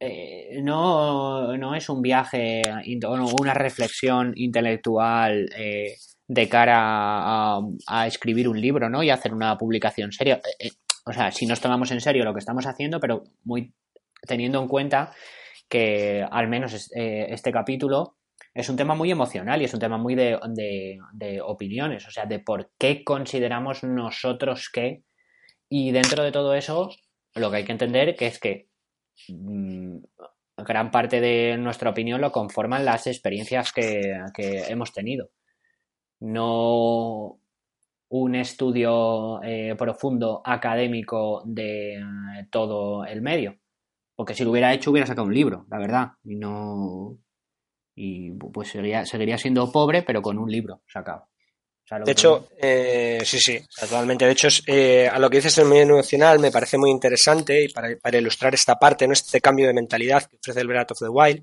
[0.00, 2.62] eh, no, no es un viaje
[3.06, 5.94] o una reflexión intelectual eh,
[6.26, 9.02] de cara a, a, escribir un libro, ¿no?
[9.02, 10.40] Y hacer una publicación seria.
[11.06, 13.72] o sea, si nos tomamos en serio lo que estamos haciendo, pero muy
[14.26, 15.12] teniendo en cuenta
[15.70, 18.17] que al menos este capítulo
[18.58, 20.36] es un tema muy emocional y es un tema muy de,
[21.12, 25.04] de, opiniones, o sea, de por qué consideramos nosotros que.
[25.68, 26.90] Y dentro de todo eso,
[27.36, 28.66] lo que hay que entender que es que
[29.28, 29.98] mm,
[30.56, 34.18] gran parte de nuestra opinión lo conforman las experiencias que,
[34.68, 35.30] hemos tenido.
[36.18, 37.38] No
[38.08, 42.02] un estudio eh, profundo académico de eh,
[42.50, 43.54] todo el medio.
[44.16, 46.08] Porque si lo hubiera hecho hubiera sacado un libro, la verdad.
[46.24, 47.18] Y no,
[48.00, 51.28] y pues seguiría, seguiría siendo pobre, pero con un libro sacado.
[52.04, 54.24] de hecho, eh, sí, sí, totalmente.
[54.24, 57.64] De hecho, eh, a lo que dices en el medio emocional me parece muy interesante
[57.64, 59.14] y para, ilustrar esta parte, ¿no?
[59.14, 61.42] este cambio de mentalidad que ofrece el Breath of the Wild,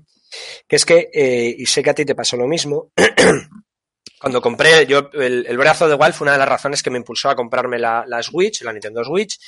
[0.66, 2.90] que es que, eh, y sé que a ti te pasó lo mismo,
[4.18, 6.88] cuando compré, yo, el, el Breath of the Wild fue una de las razones que
[6.88, 9.38] me impulsó a comprarme la, Switch, la Nintendo Switch.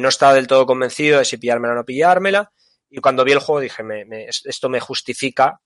[0.00, 2.50] no estaba del todo convencido de si pillármela o no pillármela.
[2.90, 3.82] Y cuando vi el juego dije,
[4.44, 5.60] esto me justifica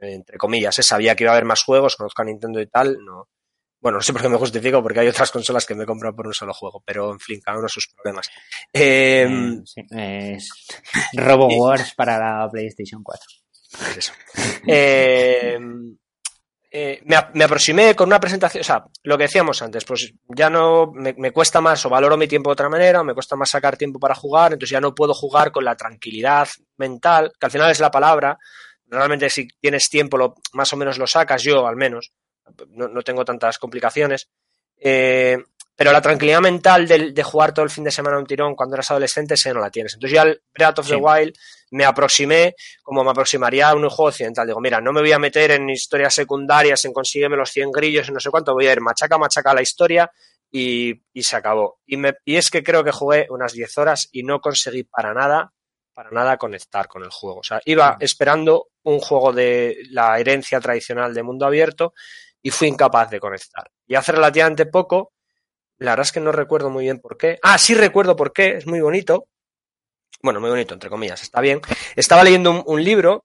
[0.00, 0.82] entre comillas, ¿eh?
[0.82, 3.28] sabía que iba a haber más juegos, conozco a Nintendo y tal, no.
[3.80, 6.16] Bueno, no sé por qué me justifico, porque hay otras consolas que me he comprado
[6.16, 8.28] por un solo juego, pero en fin, cada uno sus problemas.
[8.72, 9.62] Em,
[9.96, 10.38] eh,
[11.14, 13.26] Robo Wars para la PlayStation 4.
[13.96, 14.12] Eso.
[14.66, 15.96] Em,
[16.70, 20.90] eh, me, aproximé con una presentación, o sea, lo que decíamos antes, pues ya no
[20.92, 23.50] me, me, cuesta más o valoro mi tiempo de otra manera, o me cuesta más
[23.50, 27.52] sacar tiempo para jugar, entonces ya no puedo jugar con la tranquilidad mental, que al
[27.52, 28.38] final es la palabra,
[28.88, 32.12] realmente si tienes tiempo lo, más o menos lo sacas, yo al menos,
[32.68, 34.28] no, tengo tantas complicaciones.
[34.78, 35.36] Eh,
[35.74, 38.90] pero la tranquilidad mental de, jugar todo el fin de semana un tirón cuando eras
[38.90, 39.92] adolescente, ese no la tienes.
[39.92, 41.34] Entonces ya al Breath of the Wild
[41.70, 44.46] me aproximé como me aproximaría a un juego occidental.
[44.46, 48.08] Digo, mira, no me voy a meter en historias secundarias, en consígueme los 100 grillos,
[48.08, 50.10] y no sé cuánto, voy a ir machaca, machaca la historia
[50.50, 51.80] y, y se acabó.
[51.84, 55.12] Y, me, y es que creo que jugué unas 10 horas y no conseguí para
[55.12, 55.52] nada
[55.96, 57.40] para nada conectar con el juego.
[57.40, 61.92] O sea, iba esperando un juego de la herencia tradicional de mundo abierto
[62.40, 63.70] y fui incapaz de conectar.
[63.86, 65.12] Y hace relativamente poco,
[65.78, 67.38] la verdad es que no recuerdo muy bien por qué.
[67.42, 69.26] Ah, sí recuerdo por qué, es muy bonito.
[70.22, 71.60] Bueno, muy bonito, entre comillas, está bien.
[71.96, 73.24] Estaba leyendo un, libro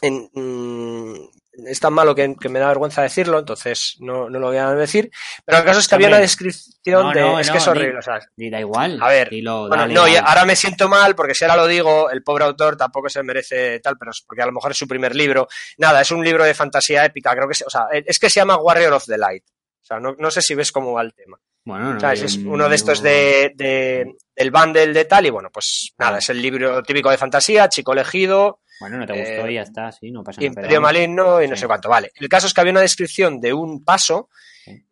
[0.00, 1.28] en, mm,
[1.66, 5.10] es tan malo que, me da vergüenza decirlo, entonces no, lo voy a decir.
[5.44, 7.40] Pero el caso es que había una descripción de.
[7.40, 8.00] es que es horrible,
[8.36, 8.98] ni, da igual.
[9.02, 12.44] A ver, no, y ahora me siento mal porque si ahora lo digo, el pobre
[12.44, 15.48] autor tampoco se merece tal, pero es porque a lo mejor es su primer libro.
[15.78, 18.40] Nada, es un libro de fantasía épica, creo que es, o sea, es que se
[18.40, 19.44] llama Warrior of the Light.
[19.82, 21.38] O sea, no, sé si ves cómo va el tema.
[21.64, 26.18] Bueno, es uno de estos de, de, del bundle de tal, y bueno, pues nada,
[26.18, 29.92] es el libro típico de fantasía, chico elegido bueno, no te gustó y ya está,
[29.92, 30.48] sí, no pasa nada.
[30.48, 32.10] Imperio maligno y no sé cuánto, vale.
[32.14, 34.28] El caso es que había una descripción de un paso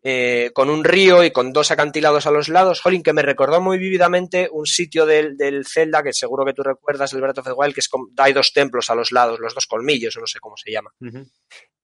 [0.03, 3.61] eh, con un río y con dos acantilados a los lados, Jolín, que me recordó
[3.61, 7.45] muy vívidamente un sitio del, del Zelda, que seguro que tú recuerdas, el Breath of
[7.45, 10.27] the Wild, que es hay dos templos a los lados, los dos colmillos, o no
[10.27, 10.91] sé cómo se llama.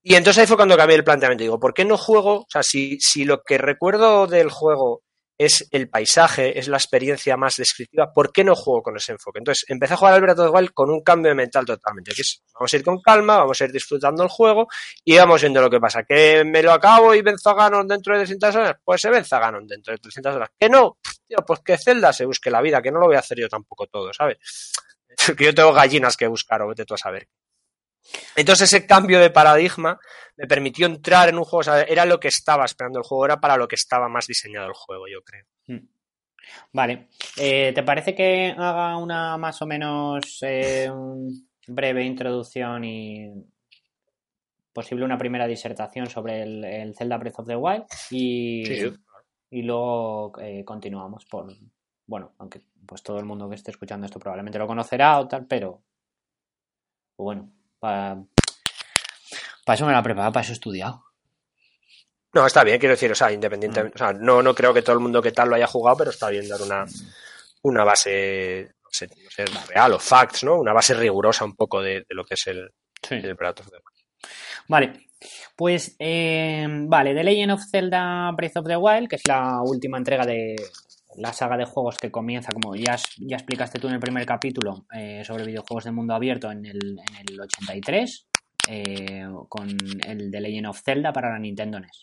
[0.01, 1.43] Y entonces ahí fue cuando cambié el planteamiento.
[1.43, 2.41] Digo, ¿por qué no juego?
[2.41, 5.03] O sea, si, si lo que recuerdo del juego
[5.45, 9.39] es el paisaje, es la experiencia más descriptiva, ¿por qué no juego con ese enfoque?
[9.39, 12.11] Entonces, empecé a jugar al Breath Wild con un cambio mental totalmente.
[12.53, 14.67] vamos a ir con calma, vamos a ir disfrutando el juego
[15.03, 16.03] y vamos viendo lo que pasa.
[16.03, 18.75] ¿Que me lo acabo y venzo a Ganon dentro de 300 horas?
[18.83, 20.49] Pues se vence a Ganon dentro de 300 horas.
[20.59, 20.97] ¿Que no?
[21.27, 23.49] Tío, pues que Zelda se busque la vida, que no lo voy a hacer yo
[23.49, 24.37] tampoco todo, ¿sabes?
[25.37, 27.27] Que yo tengo gallinas que buscar o vete tú a saber.
[28.35, 29.99] Entonces ese cambio de paradigma
[30.37, 33.25] me permitió entrar en un juego, o sea, era lo que estaba esperando el juego,
[33.25, 35.45] era para lo que estaba más diseñado el juego, yo creo.
[35.67, 35.87] Hmm.
[36.71, 40.91] Vale, eh, ¿te parece que haga una más o menos eh,
[41.67, 43.31] breve introducción y
[44.73, 47.85] posible una primera disertación sobre el, Zelda Breath of the Wild?
[48.11, 48.63] Y,
[49.51, 51.47] y luego eh, continuamos por,
[52.07, 55.45] bueno, aunque pues todo el mundo que esté escuchando esto probablemente lo conocerá o tal,
[55.45, 55.81] pero
[57.17, 57.51] bueno,
[57.83, 58.15] para,
[59.75, 61.03] eso me la he preparado, para eso he estudiado.
[62.33, 64.93] No, está bien, quiero decir, o sea, independientemente, o sea, no, no creo que todo
[64.93, 66.85] el mundo que tal lo haya jugado, pero está bien dar una,
[67.63, 70.55] una base, no sé, no sé, real o facts, ¿no?
[70.55, 72.69] Una base rigurosa un poco de, de lo que es el,
[73.01, 73.15] Sí.
[73.15, 74.31] el Breath of the Wild.
[74.69, 75.07] Vale,
[75.57, 79.97] pues eh, vale, The Legend of Zelda Breath of the Wild, que es la última
[79.97, 80.55] entrega de
[81.17, 84.85] la saga de juegos que comienza, como ya, ya explicaste tú en el primer capítulo,
[84.93, 88.27] eh, sobre videojuegos de mundo abierto en el, en el 83,
[88.69, 89.69] eh, con
[90.05, 91.99] el The Legend of Zelda para la Nintendo NES.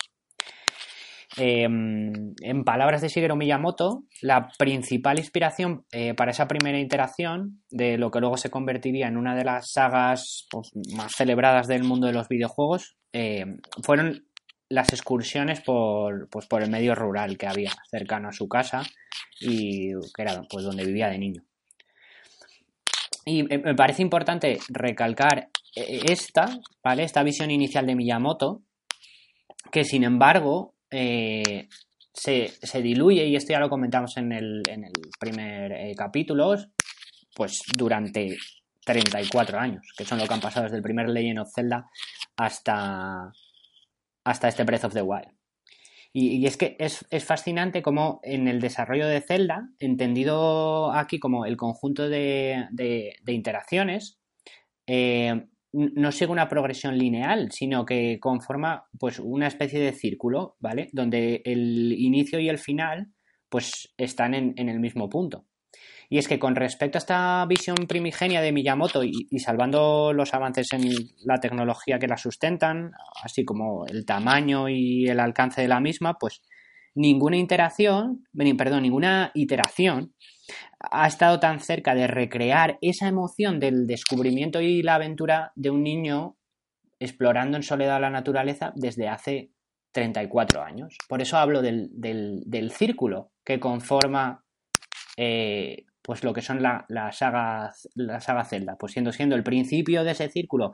[1.37, 7.99] Eh, en palabras de Shigeru Miyamoto, la principal inspiración eh, para esa primera iteración de
[7.99, 12.09] lo que luego se convertiría en una de las sagas pues, más celebradas del mundo
[12.09, 13.45] de los videojuegos eh,
[13.83, 14.25] fueron
[14.71, 18.83] las excursiones por, pues, por el medio rural que había cercano a su casa
[19.41, 21.43] y que era pues, donde vivía de niño.
[23.27, 27.03] Y me parece importante recalcar eh, esta, ¿vale?
[27.03, 28.63] Esta visión inicial de Miyamoto,
[29.71, 31.69] que sin embargo eh,
[32.13, 36.57] se, se diluye, y esto ya lo comentamos en el, en el primer eh, capítulo,
[37.35, 38.37] pues durante
[38.85, 41.87] 34 años, que son lo que han pasado desde el primer Legend of Zelda
[42.37, 43.31] hasta,
[44.25, 45.33] hasta este Breath of the Wild.
[46.13, 51.57] Y, es que es, fascinante como en el desarrollo de Zelda, entendido aquí como el
[51.57, 52.67] conjunto de,
[53.27, 54.19] interacciones,
[54.89, 60.89] eh, no sigue una progresión lineal, sino que conforma pues una especie de círculo, ¿vale?
[60.93, 63.13] Donde el inicio y el final
[63.49, 65.47] pues están en el mismo punto.
[66.13, 70.73] Y es que con respecto a esta visión primigenia de Miyamoto y, salvando los avances
[70.73, 70.83] en
[71.25, 72.91] la tecnología que la sustentan,
[73.23, 76.43] así como el tamaño y el alcance de la misma, pues
[76.97, 78.25] ninguna interacción,
[78.59, 80.15] perdón, ninguna iteración
[80.81, 85.85] ha estado tan cerca de recrear esa emoción del descubrimiento y la aventura de un
[85.85, 86.37] niño
[86.99, 89.53] explorando en soledad la naturaleza desde hace
[89.93, 90.97] 34 años.
[91.09, 94.45] Por eso hablo del, del- del círculo que conforma
[95.17, 99.43] eh, pues lo que son la, la saga, la saga Zelda, pues siendo, siendo el
[99.43, 100.73] principio de ese círculo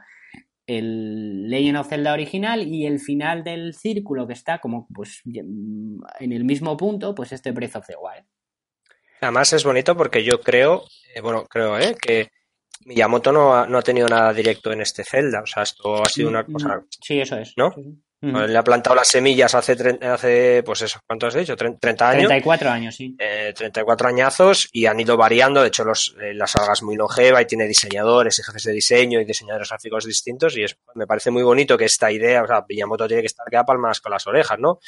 [0.66, 6.32] el Legend of Zelda original y el final del círculo que está como pues en
[6.32, 8.26] el mismo punto, pues este Breath of the Wild.
[9.20, 11.96] Además es bonito porque yo creo, eh, bueno, creo, ¿eh?
[12.00, 12.30] Que
[12.84, 15.40] Miyamoto no ha, no ha tenido nada directo en este Zelda.
[15.42, 16.82] O sea, esto ha sido una cosa.
[17.00, 17.54] Sí, eso es.
[17.56, 17.72] ¿No?
[17.72, 18.02] Sí,
[18.32, 21.56] Le ha plantado las semillas hace, hace pues eso, ¿cuánto has dicho?
[21.56, 22.22] Tre- 30 años.
[22.28, 23.14] 34 años, sí.
[23.18, 25.62] eh, 34 añazos y han ido variando.
[25.62, 28.72] De hecho, los, eh, la saga es muy longeva y tiene diseñadores y jefes de
[28.72, 30.56] diseño y diseñadores gráficos distintos.
[30.56, 33.46] Y es, me parece muy bonito que esta idea, o sea, Miyamoto tiene que estar
[33.50, 34.78] que palmas con las orejas, ¿no?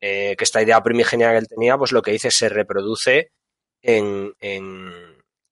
[0.00, 3.30] Eh, que esta idea primigenia que él tenía, pues lo que dice se reproduce
[3.82, 4.92] en, en,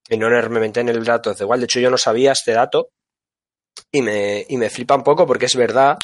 [0.09, 1.61] enormemente en el dato de igual.
[1.61, 2.91] De hecho, yo no sabía este dato
[3.91, 5.97] y me, y me flipa un poco porque es verdad.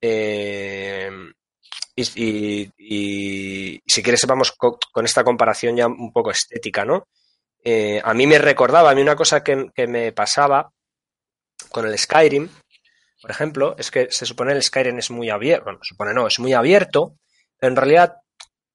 [0.00, 1.10] Eh,
[1.96, 7.08] y, si quieres vamos co con esta comparación ya un poco estética, ¿no?
[7.62, 10.72] Eh, a mí me recordaba, a mí una cosa que, que, me pasaba
[11.70, 12.48] con el Skyrim,
[13.20, 16.38] por ejemplo, es que se supone el Skyrim es muy abierto, bueno, supone no, es
[16.38, 17.16] muy abierto,
[17.58, 18.16] pero en realidad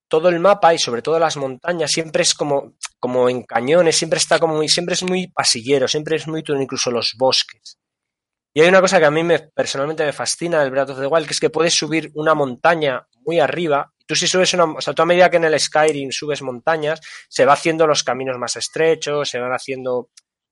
[0.07, 4.17] todo el mapa y sobre todo las montañas siempre es como, como en cañones, siempre
[4.17, 7.79] está como muy, siempre es muy pasillero, siempre es muy incluso los bosques.
[8.57, 11.07] Y hay una cosa que a mí me, personalmente me fascina del Breath of the
[11.07, 13.91] Wild, que es que puedes subir una montaña muy arriba.
[14.05, 17.01] Tú si subes una, o sea, tú a medida que en el Skyrim subes montañas,
[17.27, 20.07] se va haciendo los caminos más estrechos, se van haciendo,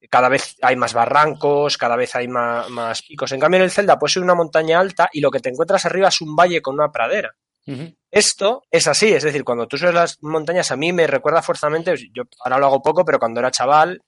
[0.09, 3.31] cada vez hay más barrancos, cada vez hay más, más picos.
[3.31, 5.85] En cambio en el Zelda puedes subir una montaña alta y lo que te encuentras
[5.85, 7.33] arriba es un valle con una pradera.
[7.65, 7.97] Uh -huh.
[8.11, 11.95] Esto es así, es decir, cuando tú subes las montañas a mí me recuerda fuertemente,
[12.13, 14.01] yo ahora lo hago poco, pero cuando era chaval,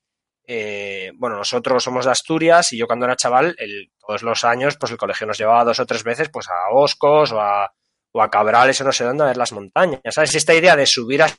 [0.47, 4.77] eh, bueno, nosotros somos de Asturias y yo cuando era chaval, el, todos los años,
[4.77, 7.71] pues el colegio nos llevaba dos o tres veces pues a Oscos o a,
[8.11, 10.35] o a Cabrales o no sé dónde a ver las montañas, ¿sabes?
[10.35, 11.29] Esta idea de subir a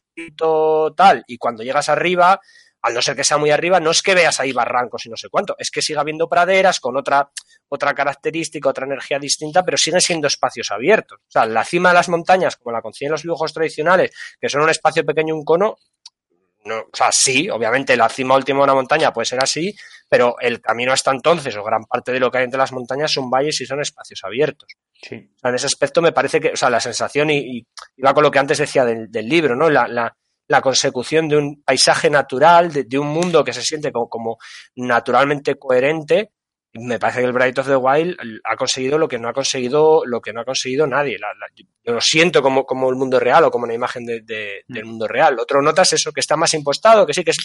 [0.97, 2.41] tal y cuando llegas arriba,
[2.83, 5.17] al no ser que sea muy arriba, no es que veas ahí barrancos y no
[5.17, 7.31] sé cuánto, es que siga habiendo praderas con otra,
[7.69, 11.19] otra característica, otra energía distinta, pero siguen siendo espacios abiertos.
[11.21, 14.63] O sea, la cima de las montañas, como la consiguen los dibujos tradicionales, que son
[14.63, 15.77] un espacio pequeño, un cono,
[16.67, 19.75] no, o sea, sí, obviamente la cima última de una montaña puede ser así,
[20.09, 23.13] pero el camino hasta entonces, o gran parte de lo que hay entre las montañas,
[23.13, 24.69] son valles y son espacios abiertos.
[25.01, 25.31] Sí.
[25.37, 28.15] O sea, en ese aspecto me parece que, o sea, la sensación, y, y va
[28.15, 29.71] con lo que antes decía del, del libro, ¿no?
[29.71, 30.17] La, la,
[30.49, 34.39] la, consecución de un paisaje natural, de, de, un mundo que se siente como, como
[34.77, 36.33] naturalmente coherente,
[36.79, 40.03] me parece que el Bright of the Wild ha conseguido lo que no ha conseguido
[40.05, 41.19] lo que no ha conseguido nadie.
[41.19, 44.21] La, la, yo lo siento como, como el mundo real o como una imagen de,
[44.23, 45.39] de, del mundo real.
[45.39, 47.39] Otro notas eso, que está más impostado, que sí, que es,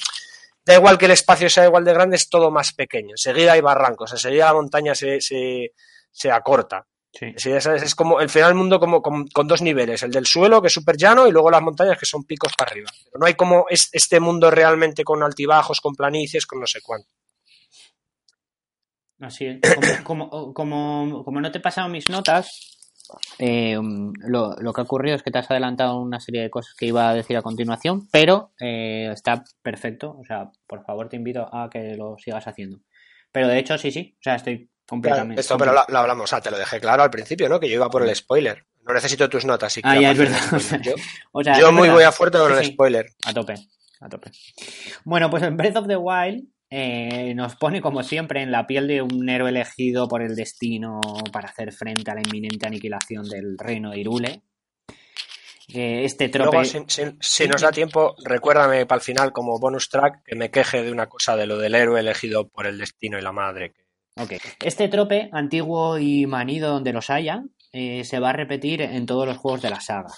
[0.65, 3.11] da igual que el espacio sea igual de grande, es todo más pequeño.
[3.11, 5.71] Enseguida hay barrancos, enseguida la montaña se, se,
[6.11, 6.85] se acorta.
[7.13, 7.33] Sí.
[7.35, 10.25] Sí, es, es como el final del mundo como, con, con dos niveles, el del
[10.25, 12.89] suelo, que es súper llano, y luego las montañas, que son picos para arriba.
[13.03, 16.79] Pero no hay como es- este mundo realmente con altibajos, con planicies, con no sé
[16.81, 17.09] cuánto.
[19.21, 19.59] Así es.
[20.03, 22.49] Como, como, como, como no te he pasado mis notas,
[23.39, 23.77] eh,
[24.27, 26.87] lo, lo que ha ocurrido es que te has adelantado una serie de cosas que
[26.87, 30.15] iba a decir a continuación, pero eh, está perfecto.
[30.19, 32.79] O sea, por favor te invito a que lo sigas haciendo.
[33.31, 34.15] Pero de hecho, sí, sí.
[34.19, 35.39] O sea, estoy Claro, completamente.
[35.41, 37.61] esto, pero lo, lo hablamos, o sea, te lo dejé claro al principio, ¿no?
[37.61, 38.65] Que yo iba por el spoiler.
[38.85, 39.71] No necesito tus notas.
[39.71, 40.59] Si Ah, ya, es partir verdad.
[40.59, 40.81] spoiler.
[40.85, 40.93] Yo,
[41.31, 41.93] O sea, yo es muy verdad.
[41.95, 42.71] voy a fuerte con Sí, el sí.
[42.73, 43.05] spoiler.
[43.25, 43.53] A tope,
[44.01, 44.31] a tope.
[45.05, 48.87] Bueno, pues en Breath of the Wild eh, nos pone, como siempre, en la piel
[48.87, 50.99] de un héroe elegido por el destino
[51.31, 54.41] para hacer frente a la inminente aniquilación del reino de Irule.
[55.73, 56.49] Eh, este trope.
[56.57, 60.35] Luego, si, si- si nos da tiempo, recuérdame para el final como bonus track que
[60.35, 63.31] me queje de una cosa de lo del héroe elegido por el destino y la
[63.31, 63.73] madre.
[64.17, 64.33] Ok.
[64.63, 69.25] Este trope, antiguo y manido donde los haya, eh, se va a repetir en todos
[69.25, 70.09] los juegos de la saga.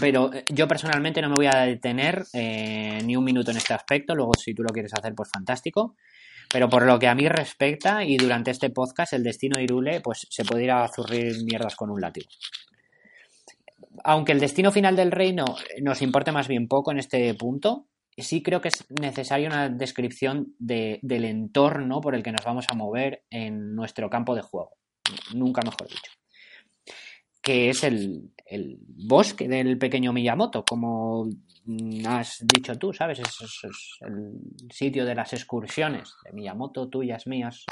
[0.00, 3.74] Pero eh, yo personalmente no me voy a detener eh, ni un minuto en este
[3.74, 4.14] aspecto.
[4.14, 5.96] Luego, si tú lo quieres hacer, pues fantástico.
[6.50, 10.00] Pero por lo que a mí respecta, y durante este podcast, el destino de Irule,
[10.00, 12.28] pues se puede ir a zurrir mierdas con un látigo.
[14.04, 15.44] Aunque el destino final del reino
[15.80, 17.86] nos importe más bien poco en este punto,
[18.16, 22.66] sí creo que es necesaria una descripción de- del entorno por el que nos vamos
[22.68, 24.76] a mover en nuestro campo de juego.
[25.34, 26.12] Nunca mejor dicho.
[27.42, 31.28] Que es el, el bosque del pequeño Miyamoto, como
[32.08, 33.18] has dicho tú, ¿sabes?
[33.18, 34.32] Es, es- es el
[34.72, 37.64] sitio de las excursiones de Miyamoto, tuyas, mías.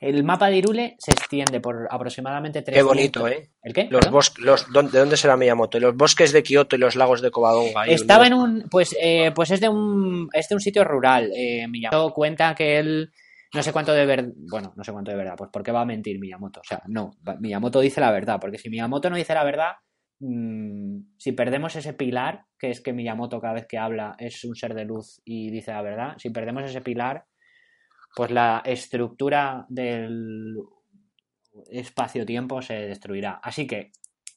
[0.00, 2.76] El mapa de Irule se extiende por aproximadamente 300...
[2.78, 3.50] Qué bonito, ¿eh?
[3.64, 3.88] ¿El qué?
[3.90, 5.80] Los bosques, los, ¿dónde, ¿De dónde será Miyamoto?
[5.80, 7.84] Los bosques de Kioto y los lagos de Covadonga.
[7.86, 11.32] Estaba en un, pues, eh, pues es de un, es de un sitio rural.
[11.34, 13.10] Eh, Miyamoto cuenta que él,
[13.54, 15.80] no sé cuánto de verdad, bueno, no sé cuánto de verdad, pues ¿por qué va
[15.80, 16.60] a mentir Miyamoto?
[16.60, 19.72] O sea, no, Miyamoto dice la verdad, porque si Miyamoto no dice la verdad,
[20.20, 24.54] mm, si perdemos ese pilar, que es que Miyamoto cada vez que habla es un
[24.54, 27.24] ser de luz y dice la verdad, si perdemos ese pilar,
[28.14, 30.56] pues la estructura del
[31.70, 33.40] espacio-tiempo se destruirá.
[33.42, 33.92] Así que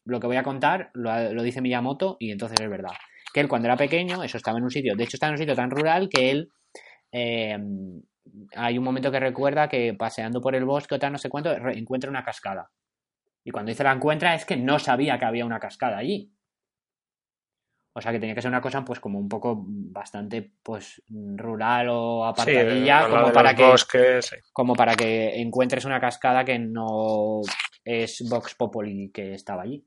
[0.06, 2.94] lo que voy a contar lo, lo dice Miyamoto y entonces es verdad.
[3.34, 5.40] Que él cuando era pequeño, eso estaba en un sitio, de hecho estaba en un
[5.40, 6.52] sitio tan rural que él
[7.12, 7.58] eh,
[8.56, 11.52] hay un momento que recuerda que paseando por el bosque o tal, no sé cuánto,
[11.52, 12.72] encuentra una cascada.
[13.44, 16.32] Y cuando dice la encuentra es que no sabía que había una cascada allí.
[17.94, 21.90] O sea que tenía que ser una cosa pues como un poco bastante pues rural
[21.90, 24.36] o apartadilla como para que bosques, sí.
[24.54, 27.42] como para que encuentres una cascada que no
[27.84, 29.86] es Vox Populi que estaba allí.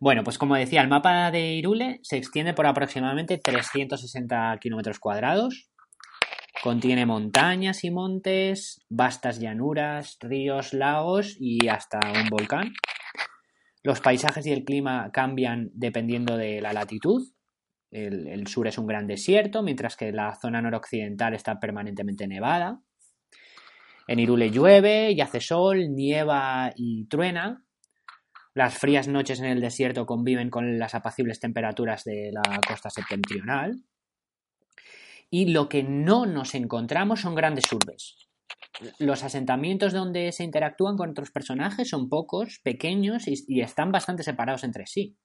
[0.00, 5.70] Bueno, pues como decía, el mapa de Irule se extiende por aproximadamente 360 kilómetros cuadrados.
[6.62, 12.72] Contiene montañas y montes, vastas llanuras, ríos, lagos y hasta un volcán.
[13.82, 17.22] Los paisajes y el clima cambian dependiendo de la latitud.
[17.90, 22.80] El, sur es un gran desierto, mientras que la zona noroccidental está permanentemente nevada.
[24.08, 27.64] En Irule llueve y hace sol, nieva y truena.
[28.54, 33.82] Las frías noches en el desierto conviven con las apacibles temperaturas de la costa septentrional.
[35.36, 38.28] Y lo que no nos encontramos son grandes urbes.
[39.00, 44.22] Los asentamientos donde se interactúan con otros personajes son pocos, pequeños y, y están bastante
[44.22, 45.16] separados entre sí.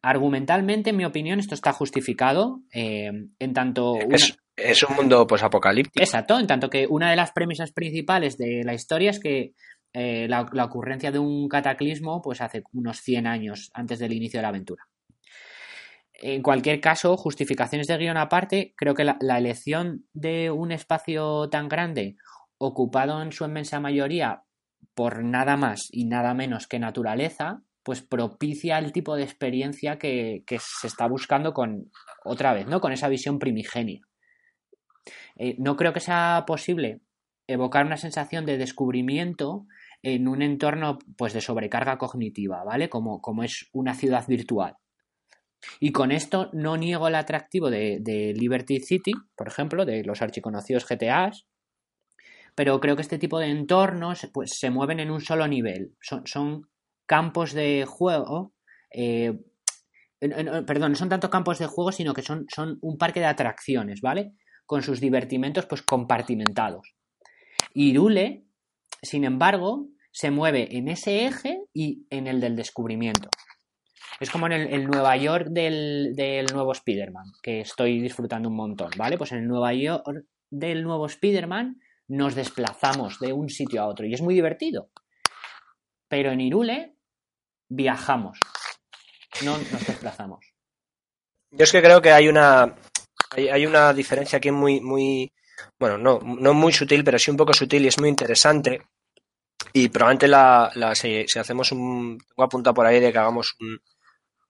[0.00, 3.92] Argumentalmente, en mi opinión, esto está justificado eh, en tanto...
[3.92, 6.02] una- Es, es un mundo pues apocalíptico.
[6.02, 9.52] Exacto, en tanto que una de las premisas principales de la historia es que
[9.92, 14.38] eh, la, la ocurrencia de un cataclismo pues hace unos 100 años antes del inicio
[14.38, 14.84] de la aventura.
[16.14, 21.68] En cualquier caso, justificaciones de guion aparte, creo que la, elección de un espacio tan
[21.68, 22.16] grande,
[22.58, 24.44] ocupado en su inmensa mayoría
[24.94, 30.44] por nada más y nada menos que naturaleza, pues propicia el tipo de experiencia que,
[30.46, 31.90] que se está buscando con,
[32.24, 32.80] otra vez, ¿no?
[32.80, 34.00] Con esa visión primigenia.
[35.36, 37.00] Eh, no creo que sea posible
[37.46, 39.66] evocar una sensación de descubrimiento
[40.02, 42.88] en un entorno pues de sobrecarga cognitiva, ¿vale?
[42.88, 44.76] Como, como es una ciudad virtual.
[45.80, 50.86] Y con esto no niego el atractivo de, Liberty City, por ejemplo, de los archiconocidos
[50.86, 51.46] GTAs,
[52.54, 55.94] pero creo que este tipo de entornos pues, se mueven en un solo nivel.
[56.00, 56.68] Son,
[57.06, 58.54] campos de juego.
[58.90, 59.38] Eh,
[60.20, 64.00] perdón, no son tanto campos de juego, sino que son, son un parque de atracciones,
[64.00, 64.32] ¿vale?
[64.64, 66.94] Con sus divertimentos pues compartimentados.
[67.74, 68.46] Irule,
[69.02, 73.28] sin embargo, se mueve en ese eje y en el del descubrimiento.
[74.20, 78.90] Es como en el, Nueva York del, del nuevo Spider-Man, que estoy disfrutando un montón,
[78.96, 79.18] ¿vale?
[79.18, 80.04] Pues en el Nueva York
[80.50, 84.90] del nuevo Spider-Man nos desplazamos de un sitio a otro y es muy divertido.
[86.08, 86.96] Pero en Irule
[87.68, 88.38] viajamos,
[89.44, 90.44] no nos desplazamos.
[91.50, 92.74] Yo es que creo que hay una
[93.30, 95.32] hay, una diferencia aquí muy muy
[95.78, 98.82] bueno, no, no muy sutil, pero sí un poco sutil y es muy interesante.
[99.72, 102.18] Y probablemente la, si, hacemos un.
[102.18, 103.80] Tengo apuntado por ahí de que hagamos un,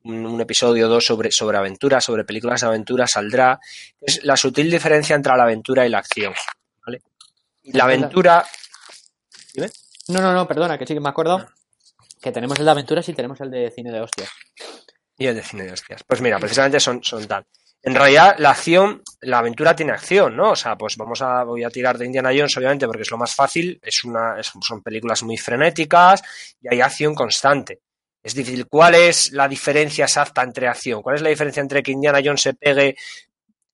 [0.04, 3.58] un, episodio o dos sobre, sobre aventuras, sobre películas de aventura, saldrá.
[4.00, 6.32] Es la sutil diferencia entre la aventura y la acción.
[7.64, 8.44] la aventura.
[10.08, 11.48] No, no, no, perdona, que sí que me acuerdo ah.
[12.20, 14.30] que tenemos el de aventuras y tenemos el de cine de hostias.
[15.16, 16.02] Y el de cine de hostias.
[16.06, 17.46] Pues mira, precisamente son, son tal
[17.84, 20.52] en realidad la acción, la aventura tiene acción, ¿no?
[20.52, 23.18] O sea, pues vamos a, voy a tirar de Indiana Jones, obviamente, porque es lo
[23.18, 26.22] más fácil, es una, son películas muy frenéticas
[26.62, 27.80] y hay acción constante.
[28.24, 28.66] Es difícil.
[28.66, 31.02] ¿Cuál es la diferencia exacta entre acción?
[31.02, 32.96] ¿Cuál es la diferencia entre que Indiana Jones se pegue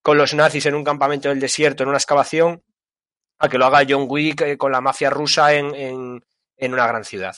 [0.02, 2.60] con los nazis en un campamento del desierto, en una excavación,
[3.38, 6.24] a que lo haga John Wick eh, con la mafia rusa en, en,
[6.56, 7.36] en una gran ciudad?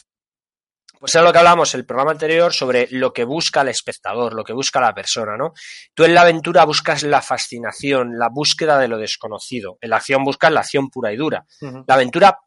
[0.99, 4.33] Pues es lo que hablamos en el programa anterior sobre lo que busca el espectador,
[4.33, 5.53] lo que busca la persona, ¿no?
[5.93, 9.77] Tú en la aventura buscas la fascinación, la búsqueda de lo desconocido.
[9.83, 11.45] En la acción buscas la acción pura y dura.
[11.61, 12.39] La aventura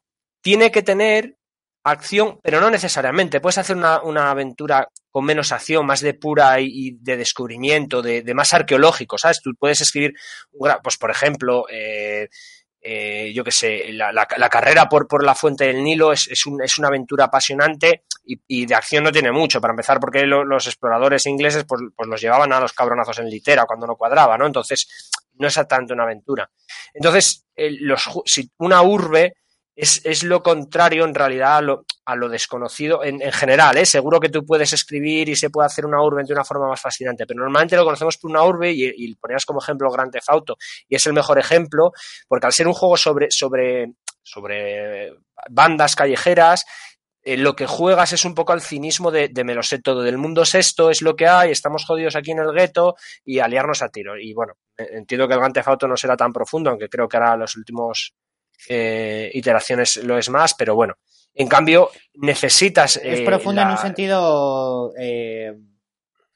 [0.42, 1.36] tiene que tener
[1.86, 3.40] acción, pero no necesariamente.
[3.40, 8.54] Puedes hacer una, aventura con menos acción, más de pura y, de descubrimiento, de, más
[8.54, 9.42] arqueológico, ¿sabes?
[9.42, 10.14] Tú puedes escribir,
[10.84, 12.28] pues por ejemplo, eh,
[12.82, 16.78] eh, yo qué sé, la, carrera por, por, la fuente del Nilo es, es, es
[16.78, 21.66] una aventura apasionante y, de acción no tiene mucho, para empezar, porque los exploradores ingleses
[21.66, 24.48] pues, pues, los llevaban a los cabronazos en litera cuando no cuadraba, ¿no?
[24.48, 26.50] Entonces, no es tanto una aventura.
[26.94, 29.36] Entonces, los, si una urbe
[29.76, 33.78] es, es, lo contrario en realidad a lo, a lo desconocido en, en, general.
[33.78, 33.86] ¿eh?
[33.86, 36.82] Seguro que tú puedes escribir y se puede hacer una urbe de una forma más
[36.82, 40.30] fascinante, pero normalmente lo conocemos por una urbe y, y ponías como ejemplo Grand Theft
[40.30, 40.56] Auto
[40.88, 41.92] y es el mejor ejemplo
[42.28, 45.14] porque al ser un juego sobre, sobre, sobre
[45.50, 46.66] bandas callejeras,
[47.28, 50.04] eh, lo que juegas es un poco al cinismo de, de, me lo sé todo,
[50.04, 52.96] del mundo es esto, es lo que hay, estamos jodidos aquí en el gueto
[53.26, 54.18] y aliarnos a tiro.
[54.18, 57.18] Y bueno, entiendo que el Grand Theft Auto no será tan profundo, aunque creo que
[57.18, 58.14] ahora los últimos
[58.70, 60.96] eh, iteraciones lo es más, pero bueno.
[61.34, 62.98] En cambio, necesitas.
[62.98, 64.94] Es eh, profundo en un sentido.
[64.98, 65.54] Eh,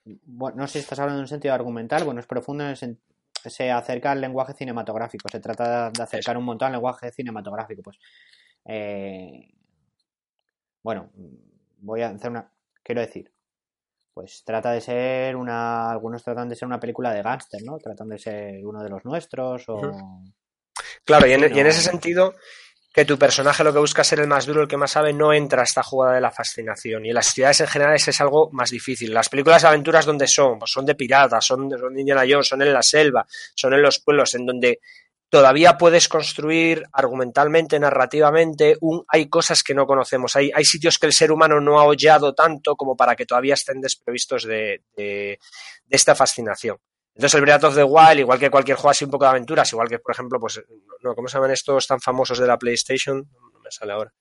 [0.04, 2.98] bueno, no sé si estás hablando en un sentido argumental, bueno, es profundo en el
[3.46, 7.82] se acerca al lenguaje cinematográfico, se trata de acercar un montón al lenguaje cinematográfico.
[7.82, 7.98] Pues,
[10.84, 11.10] bueno,
[11.78, 12.52] voy a hacer una.
[12.84, 13.32] Quiero decir,
[14.14, 15.90] pues trata de ser una.
[15.90, 17.78] Algunos tratan de ser una película de gángster, ¿no?
[17.78, 19.80] Tratan de ser uno de los nuestros o.
[21.10, 22.36] Claro, y en, ese sentido,
[22.94, 25.34] que tu personaje lo que busca ser el más duro, el que más sabe, no
[25.34, 27.04] entra a esta jugada de la fascinación.
[27.04, 29.12] Y en las ciudades en general ese es algo más difícil.
[29.12, 30.60] Las películas de aventuras, ¿dónde son?
[30.60, 33.98] Pues son de piratas, son de, Indiana Jones, son en la selva, son en los
[34.02, 34.82] pueblos, en donde
[35.30, 41.08] todavía puedes construir argumentalmente, narrativamente, un, hay cosas que no conocemos, hay, hay sitios que
[41.08, 45.40] el ser humano no ha hollado tanto como para que todavía estén desprovistos de, de
[45.90, 46.78] esta fascinación.
[47.20, 49.70] Entonces el Breath of the Wild, igual que cualquier juego así un poco de aventuras,
[49.74, 50.64] igual que por ejemplo, pues,
[51.04, 53.18] no, ¿cómo se llaman estos tan famosos de la PlayStation?
[53.18, 54.14] No me sale ahora.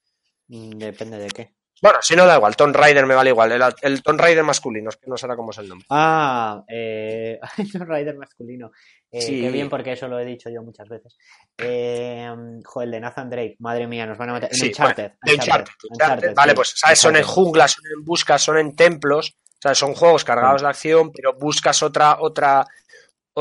[0.49, 1.55] Mm, depende de qué.
[1.81, 4.91] Bueno, si no da igual, Tomb Raider me vale igual, el, el Tomb Raider masculino,
[5.07, 5.87] no sé cómo es el nombre.
[5.91, 7.39] Ah, eh,
[7.73, 8.73] Tomb Raider masculino.
[9.13, 9.43] Eh, sí.
[9.43, 11.17] Qué bien, porque eso lo he dicho yo muchas veces.
[11.57, 12.29] Eh,
[12.65, 14.49] joder, el de Nathan Drake, madre mía, nos van a meter.
[14.53, 16.99] Sí, Uncharted, Uncharted, Vale, pues, ¿sabes?
[16.99, 19.39] Son en junglas, son en buscas, son en templos.
[19.59, 22.65] O sea, son juegos cargados de acción, pero buscas otra, otra,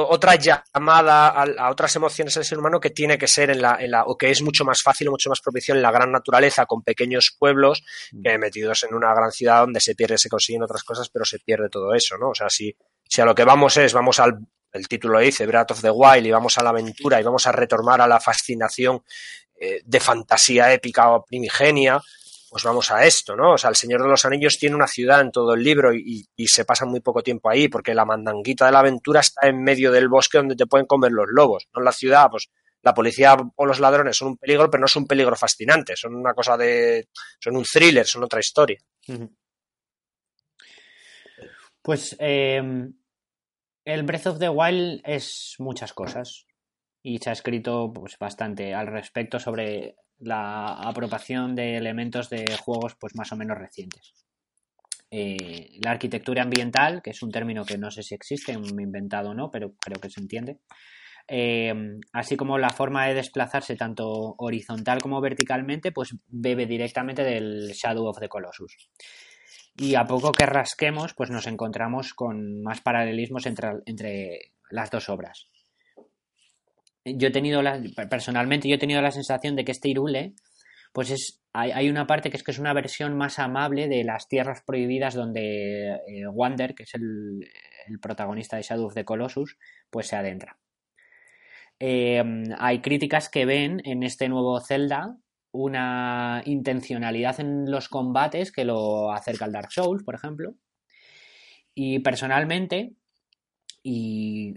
[0.05, 3.91] otra llamada a, otras emociones del ser humano que tiene que ser en la, en
[3.91, 6.65] la, o que es mucho más fácil o mucho más propicio en la gran naturaleza
[6.65, 8.21] con pequeños pueblos mm.
[8.21, 11.39] que metidos en una gran ciudad donde se pierde, se consiguen otras cosas, pero se
[11.39, 12.29] pierde todo eso, ¿no?
[12.29, 14.37] O sea, si, si a lo que vamos es, vamos al,
[14.71, 17.51] el título dice, Breath of the Wild, y vamos a la aventura y vamos a
[17.51, 19.03] retomar a la fascinación
[19.59, 21.99] eh, de fantasía épica o primigenia,
[22.49, 23.53] pues vamos a esto, ¿no?
[23.53, 26.27] O sea, el Señor de los Anillos tiene una ciudad en todo el libro y,
[26.47, 29.91] se pasa muy poco tiempo ahí, porque la mandanguita de la aventura está en medio
[29.91, 32.49] del bosque donde te pueden comer los lobos, no en la ciudad, pues
[32.81, 36.15] la policía o los ladrones son un peligro, pero no es un peligro fascinante, son
[36.15, 37.09] una cosa de...
[37.39, 38.79] son un thriller, son otra historia.
[41.81, 42.61] Pues eh,
[43.85, 46.45] el Breath of the Wild es muchas cosas
[47.01, 52.95] y se ha escrito pues bastante al respecto sobre la apropiación de elementos de juegos
[52.99, 54.13] pues más o menos recientes.
[55.09, 59.33] Eh, la arquitectura ambiental, que es un término que no sé si existe, inventado o
[59.33, 60.59] no, pero creo que se entiende.
[61.29, 61.73] Eh,
[62.13, 68.05] así como la forma de desplazarse tanto horizontal como verticalmente, pues bebe directamente del Shadow
[68.05, 68.89] of the Colossus.
[69.75, 75.07] Y a poco que rasquemos, pues nos encontramos con más paralelismos entre, entre las dos
[75.09, 75.47] obras.
[77.15, 80.33] Yo he tenido la, personalmente yo he tenido la sensación de que este Irule
[80.93, 84.27] pues es hay, una parte que es que es una versión más amable de las
[84.27, 87.49] tierras prohibidas donde eh, Wander, que es el,
[87.99, 89.57] protagonista de Shadow of the Colossus,
[89.89, 90.59] pues se adentra.
[91.79, 95.17] Em, hay críticas que ven en este nuevo Zelda
[95.51, 100.53] una intencionalidad en los combates que lo acerca al Dark Souls, por ejemplo.
[101.73, 102.91] Y personalmente,
[103.81, 104.55] y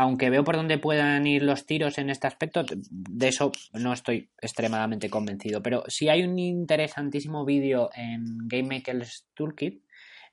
[0.00, 4.30] aunque veo por dónde puedan ir los tiros en este aspecto, de eso no estoy
[4.40, 5.62] extremadamente convencido.
[5.62, 9.84] Pero sí hay un interesantísimo vídeo en Game Maker's Toolkit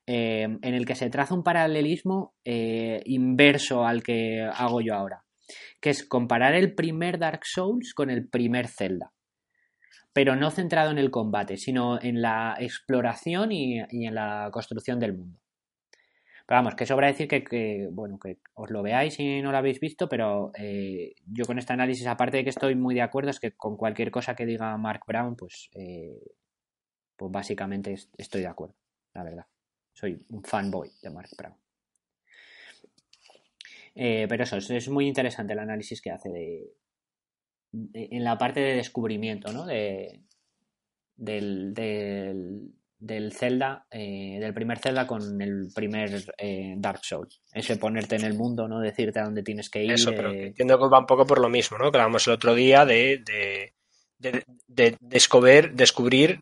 [0.06, 5.26] eh, en el que se traza un paralelismo eh, inverso al que hago yo ahora,
[5.82, 9.12] que es comparar el primer Dark Souls con el primer Zelda,
[10.14, 15.18] pero no centrado en el combate, sino en la exploración y en la construcción del
[15.18, 15.42] mundo.
[16.48, 19.82] Pero vamos, que sobra decir que, bueno, que os lo veáis si no lo habéis
[19.82, 23.42] visto, pero eh, yo con este análisis, aparte de que estoy muy de acuerdo, es
[23.42, 26.22] que con cualquier cosa que diga Mark Brown, pues, eh,
[27.18, 28.76] pues básicamente estoy de acuerdo,
[29.14, 29.46] la verdad.
[29.92, 31.56] Soy un fanboy de Mark Brown.
[33.94, 36.72] Eh, pero eso, es, muy interesante el análisis que hace de,
[37.94, 39.66] en la parte de descubrimiento, ¿no?
[39.66, 40.22] De,
[41.18, 42.77] del, del
[43.32, 47.42] Zelda, eh, del primer Zelda con el primer eh, Dark Souls.
[47.54, 48.80] Ese ponerte en el mundo, ¿no?
[48.80, 49.92] Decirte a dónde tienes que ir.
[49.92, 51.92] Eso, pero eh, entiendo que va un poco por lo mismo, ¿no?
[51.92, 56.40] Que hablamos el otro día de, de, de, descubrir, descubrir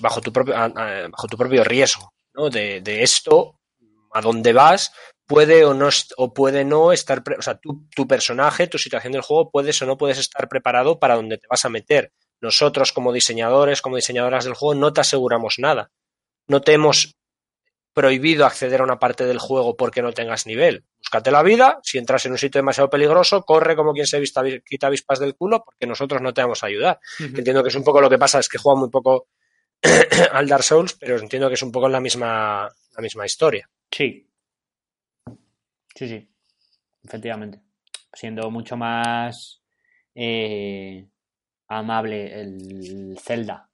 [0.00, 2.48] bajo, tu propio, bajo tu propio riesgo, ¿no?
[2.48, 3.60] De, esto,
[4.12, 4.92] a dónde vas,
[5.26, 9.22] puede o no o puede no estar, o sea, tu, tu personaje, tu situación del
[9.22, 13.12] juego, puedes o no puedes estar preparado para donde te vas a meter nosotros como
[13.12, 15.90] diseñadores, como diseñadoras del juego, no te aseguramos nada.
[16.46, 17.16] No te hemos
[17.96, 20.84] prohibido acceder a una parte del juego porque no tengas nivel.
[20.98, 24.42] Búscate la vida, si entras en un sitio demasiado peligroso, corre como quien se vista,
[24.66, 27.00] quita avispas del culo porque nosotros no te vamos a ayudar.
[27.18, 29.28] Entiendo que es un poco lo que pasa, es que juega muy poco
[30.32, 33.66] al Dark Souls, pero entiendo que es un poco la misma, la misma historia.
[33.90, 34.28] Sí.
[35.94, 36.28] Sí, sí.
[37.02, 37.62] Efectivamente.
[38.12, 39.62] Siendo mucho más
[40.14, 41.06] eh,
[41.68, 43.68] amable el Zelda.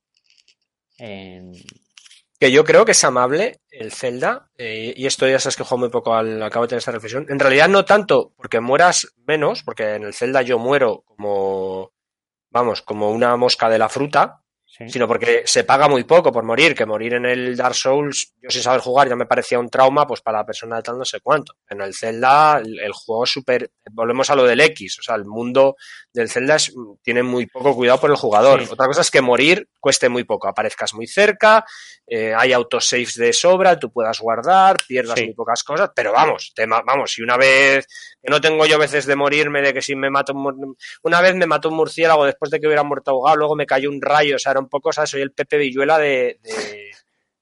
[0.96, 5.80] Que yo creo que es amable el Zelda, eh, y esto ya sabes que juego
[5.80, 7.26] muy poco al acabo de tener esta reflexión.
[7.28, 11.92] En realidad no tanto porque mueras menos, porque en el Zelda yo muero como,
[12.50, 14.41] vamos, como una mosca de la fruta,
[14.88, 18.48] sino porque se paga muy poco por morir, que morir en el Dark Souls, yo
[18.48, 21.04] sin saber jugar ya me parecía un trauma, pues para la persona de tal no
[21.04, 21.54] sé cuánto.
[21.68, 25.26] En el Zelda, el, juego es súper, volvemos a lo del X, o sea, el
[25.26, 25.76] mundo
[26.12, 26.56] del Zelda
[27.02, 28.62] tiene muy poco cuidado por el jugador.
[28.70, 31.64] Otra cosa es que morir cueste muy poco, aparezcas muy cerca,
[32.06, 36.52] eh, hay autosaves de sobra, tú puedas guardar, pierdas muy pocas cosas, pero vamos,
[36.86, 37.86] vamos, si una vez,
[38.22, 40.32] que no tengo yo veces de morirme, de que si me mato,
[41.02, 43.90] una vez me mató un murciélago después de que hubiera muerto ahogado, luego me cayó
[43.90, 45.10] un rayo, o sea, era un poco, ¿sabes?
[45.10, 46.38] Soy el Pepe Villuela de,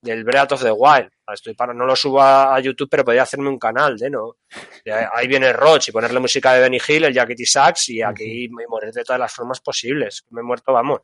[0.01, 1.11] del Breath of the Wild.
[1.33, 4.37] Estoy para, no lo subo a, YouTube, pero podría hacerme un canal de, ¿no?
[5.15, 8.67] Ahí viene Roach y ponerle música de Benny Hill, el Jackety Sax y aquí me
[8.67, 10.25] morir de todas las formas posibles.
[10.31, 11.01] Me he muerto, vamos.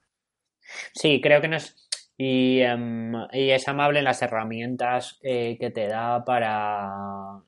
[0.92, 1.76] Sí, creo que no es.
[2.18, 7.42] Y, em, y es amable en las herramientas eh, que te da para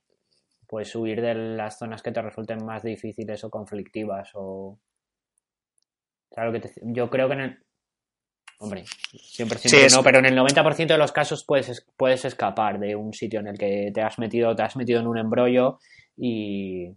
[0.66, 4.78] pues huir de las zonas que te resulten más difíciles o conflictivas o
[6.30, 7.66] claro que yo creo que en el,
[8.60, 8.84] Hombre,
[9.22, 9.58] siempre
[9.92, 13.46] no, pero en el 90% de los casos puedes, puedes escapar de un sitio en
[13.46, 15.78] el que te has metido, te has metido en un embrollo
[16.16, 16.88] y,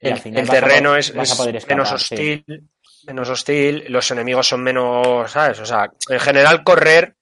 [0.00, 2.68] el, terreno es, menos hostil,
[3.06, 5.60] menos hostil, los enemigos son menos, ¿sabes?
[5.60, 7.14] O sea, en general correr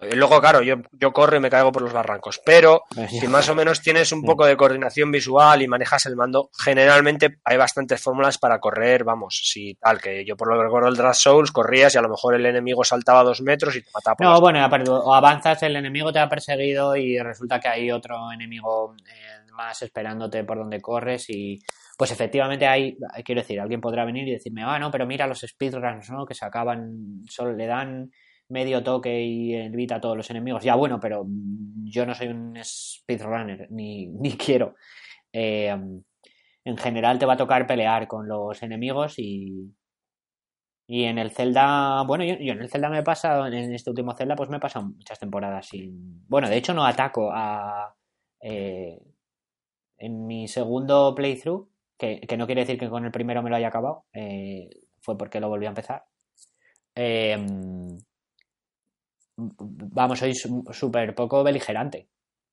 [0.00, 3.54] Luego, claro, yo, yo corro y me caigo por los barrancos, pero si más o
[3.54, 8.38] menos tienes un poco de coordinación visual y manejas el mando, generalmente hay bastantes fórmulas
[8.38, 11.94] para correr, vamos, si tal, que yo por lo que recuerdo el Dark Souls corrías
[11.94, 14.16] y a lo mejor el enemigo saltaba dos metros y te mataba.
[14.18, 18.94] no, bueno, o avanzas, el enemigo te ha perseguido y resulta que hay otro enemigo
[19.06, 21.60] eh, más esperándote por donde corres y
[21.96, 25.40] pues efectivamente hay, quiero decir, alguien podrá venir y decirme, ah, no, pero mira los
[25.40, 26.26] speedruns, ¿no?
[26.26, 28.10] Que se acaban, solo le dan
[28.48, 30.64] medio toque y evita a todos los enemigos.
[30.64, 31.26] Ya bueno, pero
[31.84, 34.74] yo no soy un speedrunner, ni, ni quiero.
[35.32, 35.76] Eh,
[36.64, 39.74] en general te va a tocar pelear con los enemigos y,
[40.86, 44.14] y en el Zelda, bueno, yo, en el Zelda me he pasado, en este último
[44.14, 46.26] Zelda, pues me he pasado muchas temporadas sin.
[46.28, 47.94] Bueno, de hecho no ataco a.
[48.40, 48.98] Eh,
[49.96, 53.56] en mi segundo playthrough, que, que, no quiere decir que con el primero me lo
[53.56, 54.68] haya acabado, eh,
[55.00, 56.04] fue porque lo volví a empezar.
[56.94, 57.38] Eh,
[59.36, 62.08] vamos, soy súper poco beligerante.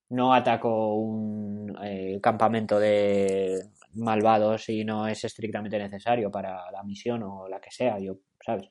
[0.09, 3.63] No ataco un eh, campamento de,
[3.93, 8.69] malvados si no es estrictamente necesario para la misión o la que sea, yo, ¿sabes?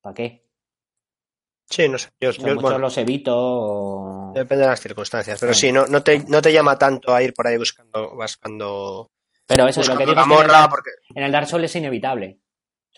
[0.00, 0.46] ¿Para qué?
[1.68, 2.08] Sí, no sé.
[2.20, 4.32] Yo, O sea, muchos los evito o...
[4.34, 5.38] Depende de las circunstancias.
[5.38, 5.68] Pero Sí.
[5.68, 9.10] sí, no, no, te, no te llama tanto a ir por ahí buscando, buscando,
[9.46, 11.66] Pero eso es lo que digo es que en el, porque en el Dark Souls
[11.66, 12.40] es inevitable.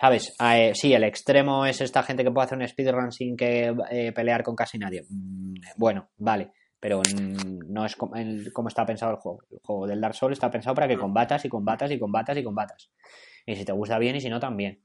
[0.02, 0.34] ¿Sabes?
[0.40, 3.72] Ah, eh, sí, el extremo es esta gente que puede hacer un speedrun sin que
[3.88, 5.06] eh, pelear con casi nadie.
[5.08, 6.50] Mm, bueno, vale.
[6.80, 8.16] Pero mm, no es como,
[8.66, 9.44] está pensado el juego.
[9.48, 12.42] El juego del Dark Souls está pensado para que combatas y combatas y combatas y
[12.42, 12.90] combatas.
[13.46, 14.82] Y si te gusta bien y si no, también.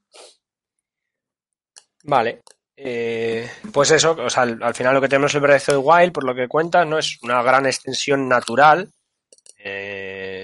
[2.03, 2.43] Vale.
[2.75, 5.77] Eh, pues eso, o sea, al, al final lo que tenemos el Breath of the
[5.77, 6.99] Wild, por lo que cuentas, ¿no?
[6.99, 8.91] Es una gran extensión natural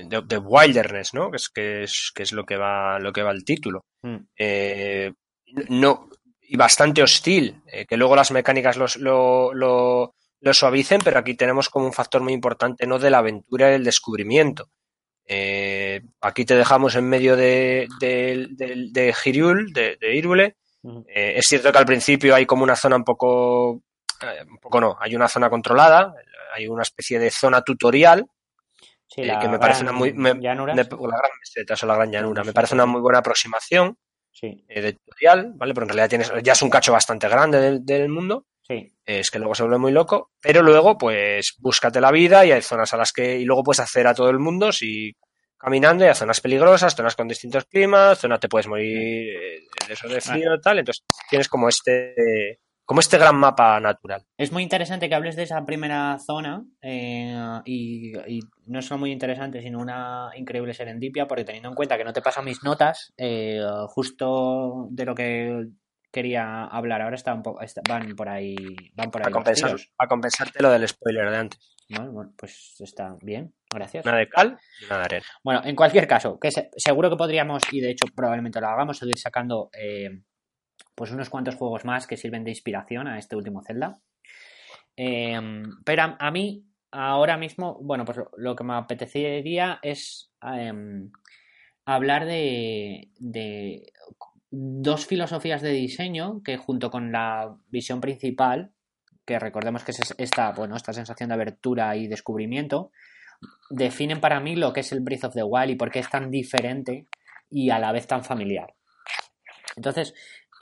[0.04, 1.30] de, de wilderness, ¿no?
[1.30, 3.86] Que es, que es, que es lo que va, lo que va el título.
[4.02, 4.18] Mm.
[4.38, 5.12] Eh,
[5.70, 6.10] no,
[6.42, 11.36] y bastante hostil, eh, que luego las mecánicas los, lo, lo, lo suavicen, pero aquí
[11.36, 13.00] tenemos como un factor muy importante, ¿no?
[13.00, 14.70] De la aventura y el descubrimiento.
[15.26, 21.72] Eh, aquí te dejamos en medio de, de, de, de Hiriul, de, eh, es cierto
[21.72, 23.82] que al principio hay como una zona un poco,
[24.22, 26.14] eh, un poco no, hay una zona controlada,
[26.54, 28.26] hay una especie de zona tutorial,
[29.14, 32.12] Sí, eh, que me parece una muy, me- o la gran meseta o la gran
[32.12, 33.98] llanura, me parece una muy buena aproximación
[34.32, 35.74] Sí, eh, de tutorial, ¿vale?
[35.76, 38.74] Pero en realidad tienes, ya es un cacho bastante grande del, del mundo, sí.
[39.06, 42.52] eh, es que luego se vuelve muy loco, pero luego pues búscate la vida y
[42.52, 45.14] hay zonas a las que, y luego puedes hacer a todo el mundo si
[45.58, 50.08] caminando y hay zonas peligrosas, zonas con distintos climas, zonas te puedes morir de eso
[50.08, 54.24] de frío y tal, entonces tienes como este, como este gran mapa natural.
[54.38, 57.36] Es muy interesante que hables de esa primera zona eh,
[57.66, 62.04] y, y no solo muy interesante, sino una increíble serendipia, porque teniendo en cuenta que
[62.04, 65.68] no te pasan mis notas, eh, justo de lo que
[66.12, 68.56] quería hablar ahora está un poco, está- van por ahí,
[68.94, 71.60] van por ahí A, compensar, a compensarte lo del spoiler de antes.
[71.90, 74.06] Bueno, bueno, pues está bien, gracias.
[74.06, 75.26] Nada de cal y nada de arena.
[75.44, 78.98] Bueno, en cualquier caso, que se- seguro que podríamos, y de hecho probablemente lo hagamos,
[78.98, 80.10] seguir sacando eh,
[80.96, 84.00] pues unos cuantos juegos más que sirven de inspiración a este último Zelda.
[84.96, 85.40] Eh,
[85.84, 91.12] pero a, mí, ahora mismo, bueno, pues lo, lo que me apetecería es em,
[91.86, 93.92] hablar de, de
[94.52, 98.72] dos filosofías de diseño que junto con la visión principal,
[99.26, 102.92] que recordemos que es esta, bueno, esta sensación de abertura y descubrimiento,
[103.70, 106.10] definen para mí lo que es el Breath of the Wild y por qué es
[106.10, 107.08] tan diferente
[107.50, 108.76] y a la vez tan familiar.
[109.76, 110.14] Entonces,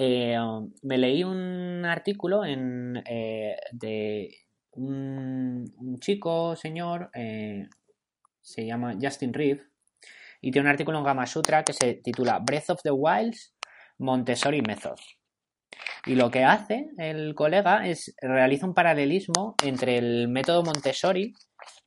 [0.03, 0.35] eh,
[0.81, 4.35] me leí un artículo eh, de
[4.71, 7.67] un, chico, señor, eh,
[8.41, 9.61] se llama Justin Reeve,
[10.41, 13.53] y tiene un artículo en Gama Sutra que se titula Breath of the Wilds
[13.99, 14.97] Montessori Method.
[16.07, 21.31] Y lo que hace el colega es realiza un paralelismo entre el método Montessori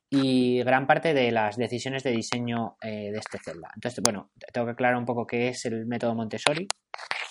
[0.09, 3.67] y gran parte de las decisiones de diseño de este Zelda.
[3.75, 6.69] Entonces, bueno, tengo que aclarar un poco qué es el método Montessori,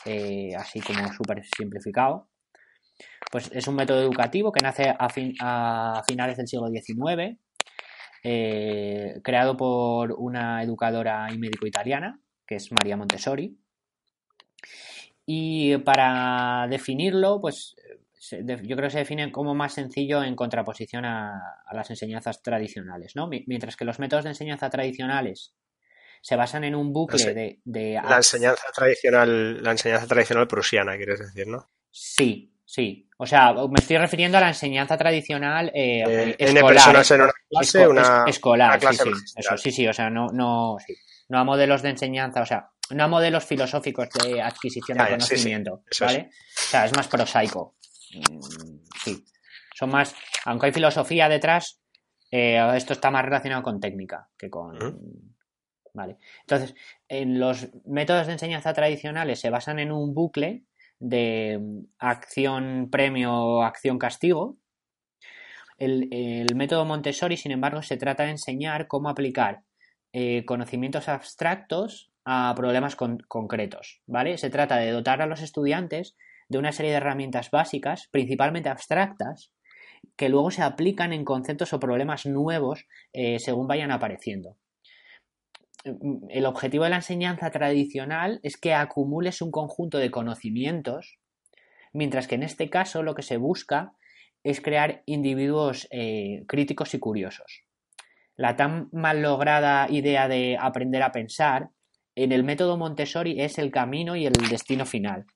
[0.04, 2.28] eh, así como súper simplificado.
[3.30, 7.38] Pues es un método educativo que nace a, fin, a finales del siglo XIX,
[8.22, 13.58] eh, creado por una educadora y médico italiana, que es María Montessori.
[15.26, 17.74] Y para definirlo, pues
[18.30, 21.32] yo creo que se define como más sencillo en contraposición a,
[21.66, 23.26] a las enseñanzas tradicionales, ¿no?
[23.26, 25.54] Mi- Mientras que los métodos de enseñanza tradicionales
[26.26, 31.18] se basan en un bucle de, de La enseñanza tradicional, la enseñanza tradicional prusiana, quieres
[31.18, 31.68] decir, ¿no?
[31.90, 33.10] Sí, sí.
[33.18, 36.56] O sea, me estoy refiriendo a la enseñanza tradicional eh, Eh, escolar.
[36.56, 37.14] N personas ¿eh?
[37.14, 39.92] en una clase, Esco- una, es- escolar, una clase sí, sí, eso, sí, sí, o
[39.92, 40.94] sea, no, no, sí.
[41.28, 45.10] no a modelos de enseñanza, o sea, no a modelos filosóficos de adquisición de ya,
[45.10, 46.12] sí, sí, conocimiento, eso es.
[46.12, 46.30] ¿vale?
[46.30, 47.76] O sea, es más prosaico.
[48.14, 49.24] Mm, Sí.
[49.74, 50.14] Son más,
[50.46, 51.80] aunque hay filosofía detrás,
[52.30, 54.78] eh, esto está más relacionado con técnica que con.
[55.94, 56.74] Entonces,
[57.08, 60.64] en los métodos de enseñanza tradicionales se basan en un bucle
[60.98, 64.56] de mm, acción premio, acción castigo.
[65.78, 69.62] El, método Montessori, sin embargo, se trata de enseñar cómo aplicar
[70.12, 74.38] eh, conocimientos abstractos a problemas con- concretos, ¿vale?
[74.38, 76.16] Se trata de dotar a los estudiantes
[76.48, 79.50] de una serie de herramientas básicas, principalmente abstractas,
[80.16, 84.56] que luego se aplican en conceptos o problemas nuevos eh, según vayan apareciendo.
[85.84, 91.18] El objetivo de la enseñanza tradicional es que acumules un conjunto de conocimientos,
[91.92, 93.92] mientras que en este caso lo que se busca
[94.42, 97.62] es crear individuos eh, críticos y curiosos.
[98.36, 101.70] La tan mal lograda idea de aprender a pensar
[102.14, 105.26] en el método Montessori es el camino y el destino final,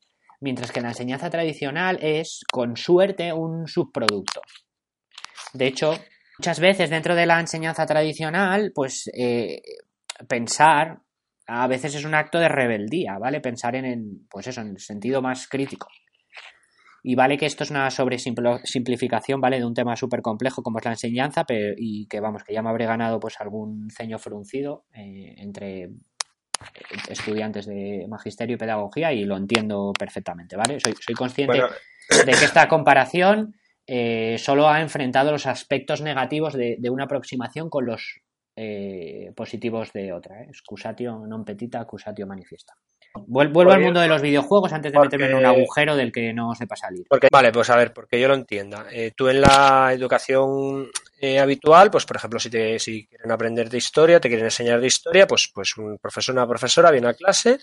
[0.41, 4.41] mientras que la enseñanza tradicional es, con suerte, un subproducto.
[5.53, 5.95] De hecho,
[6.39, 9.63] muchas veces dentro de la enseñanza tradicional, pues eh,
[10.27, 11.01] pensar
[11.47, 13.41] a veces es un acto de rebeldía, ¿vale?
[13.41, 15.89] Pensar en, en pues eso, en el sentido más crítico.
[17.03, 19.59] Y vale que esto es una sobresimplificación, ¿vale?
[19.59, 22.63] De un tema súper complejo como es la enseñanza, pero, y que vamos, que ya
[22.63, 25.89] me habré ganado pues algún ceño fruncido eh, entre
[27.09, 30.81] estudiantes de magisterio y pedagogía y lo entiendo perfectamente, ¿vale?
[30.81, 31.63] Soy, soy consciente
[32.27, 33.55] de que esta comparación
[33.87, 38.21] eh, solo ha enfrentado los aspectos negativos de, de una aproximación con los
[38.61, 40.43] eh, positivos de otra.
[40.43, 40.47] ¿eh?
[40.51, 42.75] Excusatio non petita, accusatio manifiesta.
[43.15, 46.55] Vuelvo al mundo de los videojuegos antes de meterme en un agujero del que no
[46.55, 47.07] sepa salir.
[47.09, 48.87] Porque, vale, pues a ver, porque yo lo entienda.
[48.91, 50.91] Eh, tú en la educación
[51.21, 54.81] eh, habitual, pues por ejemplo, si, te, si quieren aprender de historia, te quieren enseñar
[54.81, 57.59] de historia, pues, pues un profesor o una profesora viene a clase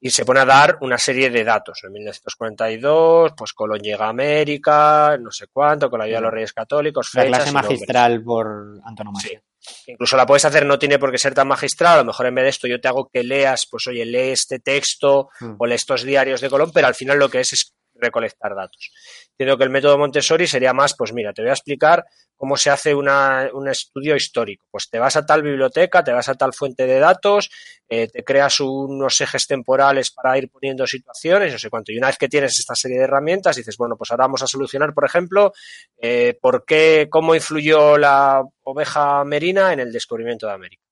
[0.00, 1.84] y se pone a dar una serie de datos.
[1.84, 6.32] En 1942, pues Colón llega a América, no sé cuánto, con la ayuda de los
[6.32, 7.10] Reyes Católicos.
[7.14, 9.42] La clase magistral por antonomasia.
[9.86, 12.34] Incluso la puedes hacer, no tiene por qué ser tan magistral, a lo mejor en
[12.34, 15.54] vez de esto yo te hago que leas, pues oye, lee este texto mm.
[15.58, 17.72] o lee estos diarios de Colón, pero al final lo que es es
[18.02, 18.92] recolectar datos.
[19.30, 22.04] Entiendo que el método Montessori sería más, pues mira, te voy a explicar
[22.36, 24.66] cómo se hace una, un estudio histórico.
[24.70, 27.50] Pues te vas a tal biblioteca, te vas a tal fuente de datos,
[27.88, 31.92] eh, te creas unos ejes temporales para ir poniendo situaciones, no sé cuánto.
[31.92, 34.46] Y una vez que tienes esta serie de herramientas, dices, bueno, pues ahora vamos a
[34.46, 35.52] solucionar, por ejemplo,
[35.98, 40.82] eh, por qué, cómo influyó la oveja merina en el descubrimiento de América.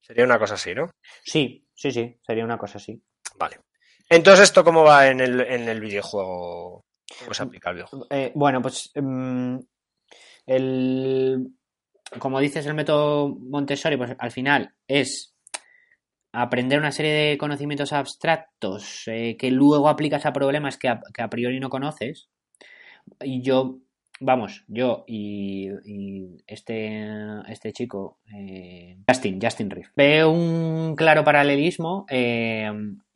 [0.00, 0.90] Sería una cosa así, ¿no?
[1.24, 3.02] Sí, sí, sí, sería una cosa así.
[3.36, 3.58] Vale.
[4.12, 6.84] Entonces, ¿esto cómo va en el, en el videojuego?
[7.20, 8.06] ¿Cómo se aplica el videojuego?
[8.10, 9.56] Eh, bueno, pues mm,
[10.46, 11.48] el,
[12.18, 15.34] como dices, el método Montessori, pues al final es
[16.30, 21.22] aprender una serie de conocimientos abstractos eh, que luego aplicas a problemas que a, que
[21.22, 22.28] a, priori no conoces.
[23.22, 23.78] Y yo
[24.22, 25.68] vamos, yo y,
[26.46, 27.04] este,
[27.48, 32.70] este chico, eh, Justin, Justin Riff, veo un claro paralelismo, eh,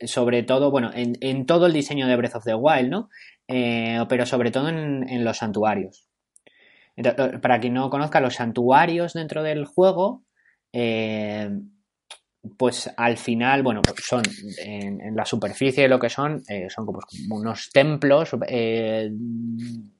[0.05, 3.09] sobre todo, bueno, en, todo el diseño de Breath of the Wild, ¿no?
[3.47, 6.07] Eh, pero sobre todo en, los santuarios.
[7.41, 10.23] para quien no conozca, los santuarios dentro del juego,
[12.57, 14.23] pues al final, bueno, pues son
[14.63, 18.35] en, la superficie de lo que son, son como unos templos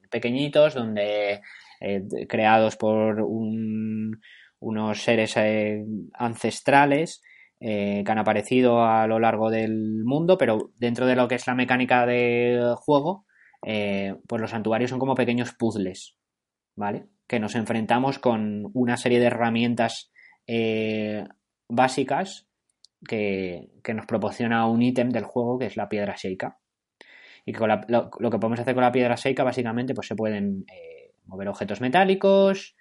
[0.10, 1.42] pequeñitos donde
[1.80, 3.22] eh, creados por
[4.60, 7.22] unos seres eh, ancestrales
[7.60, 11.46] eh, que han aparecido a lo largo del mundo, pero dentro de lo que es
[11.48, 13.26] la mecánica del juego,
[13.62, 16.16] pues los santuarios son como pequeños puzzles,
[16.76, 17.08] ¿vale?
[17.28, 20.12] Que nos enfrentamos con una serie de herramientas
[21.68, 22.48] básicas
[23.08, 26.58] que, que, nos proporciona un ítem del juego que es la piedra Sheikah
[27.48, 31.14] y que lo, que podemos hacer con la piedra seca básicamente pues se pueden eh,
[31.28, 32.76] mover objetos metálicos,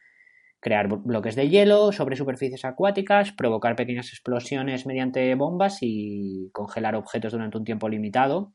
[0.58, 7.30] crear bloques de hielo sobre superficies acuáticas, provocar pequeñas explosiones mediante bombas y congelar objetos
[7.30, 8.54] durante un tiempo limitado.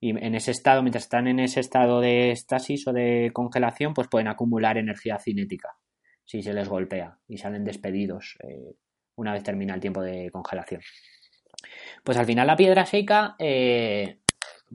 [0.00, 4.08] Y en ese estado, mientras están en ese estado de estasis o de congelación, pues
[4.08, 5.78] pueden acumular energía cinética
[6.26, 8.74] si se les golpea y salen despedidos eh,
[9.14, 10.82] una vez termina el tiempo de congelación.
[12.04, 14.18] Pues al final la piedra seca eh,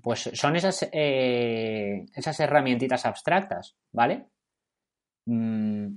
[0.02, 4.28] pues son esas, eh, esas herramientitas abstractas, ¿vale?
[5.26, 5.88] Mm,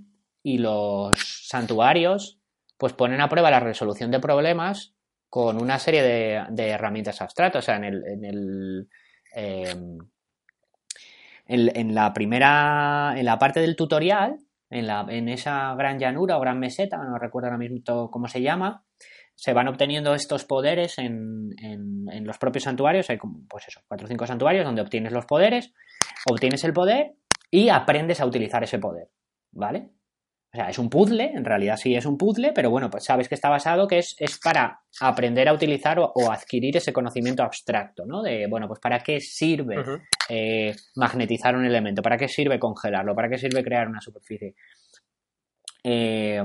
[0.42, 2.40] y los santuarios,
[2.76, 4.94] pues ponen a prueba la resolución de problemas
[5.30, 7.64] con una serie de, herramientas abstractas.
[7.64, 8.04] O sea, en el.
[8.06, 8.88] En, el
[9.32, 9.98] em,
[11.46, 13.14] en, la primera.
[13.16, 14.38] En la parte del tutorial,
[14.70, 18.42] en, la, en esa gran llanura o gran meseta, no recuerdo ahora mismo cómo se
[18.42, 18.83] llama,
[19.34, 23.10] se van obteniendo estos poderes en, en, los propios santuarios.
[23.10, 25.72] Hay como, pues eso, cuatro o cinco santuarios donde obtienes los poderes,
[26.30, 27.12] obtienes el poder
[27.50, 29.08] y aprendes a utilizar ese poder,
[29.52, 29.90] ¿vale?
[30.52, 33.28] O sea, es un puzzle, en realidad sí es un puzzle, pero bueno, pues sabes
[33.28, 38.06] que está basado que es, es para aprender a utilizar o, adquirir ese conocimiento abstracto,
[38.06, 38.22] ¿no?
[38.22, 39.82] De, bueno, pues para qué sirve
[40.28, 44.54] eh, magnetizar un elemento, para qué sirve congelarlo, para qué sirve crear una superficie.
[45.82, 46.40] Eh,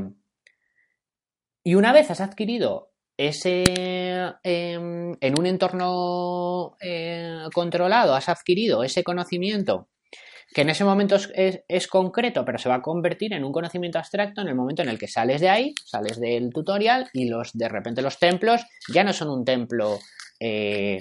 [1.64, 3.64] y una vez has adquirido ese
[4.44, 9.90] em, en un entorno eh, controlado, has adquirido ese conocimiento
[10.54, 14.42] que en ese momento es, concreto, pero se va a convertir en un conocimiento abstracto
[14.42, 17.70] en el momento en el que sales de ahí, sales del tutorial y los de
[17.70, 20.00] repente los templos ya no son un templo
[20.40, 21.00] eh,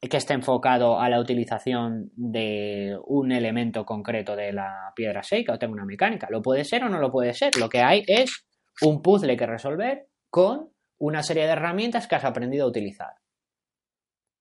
[0.00, 5.58] que esté enfocado a la utilización de un elemento concreto de la piedra seca o
[5.58, 6.28] tenga una mecánica.
[6.30, 7.56] Lo puede ser o no lo puede ser.
[7.56, 8.46] Lo que hay es
[8.80, 13.14] un puzzle que resolver con una serie de herramientas que has aprendido a utilizar.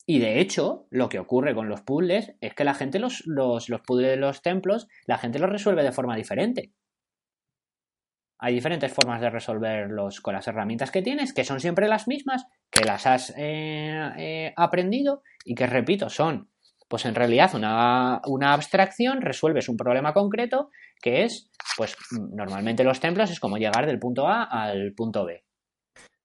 [0.06, 3.68] Y de hecho, lo que ocurre con los puzzles es que la gente los, los,
[3.86, 6.74] puzzles de los templos, la gente los resuelve de forma diferente.
[8.38, 12.45] hay diferentes formas de resolverlos con las herramientas que tienes, que son siempre las mismas,
[12.70, 16.51] que las has eh, eh, aprendido y que, repito, son,
[16.91, 20.69] pues en realidad, una, una, abstracción, resuelves un problema concreto
[21.01, 25.43] que es, pues normalmente los templos es como llegar del punto A al punto B.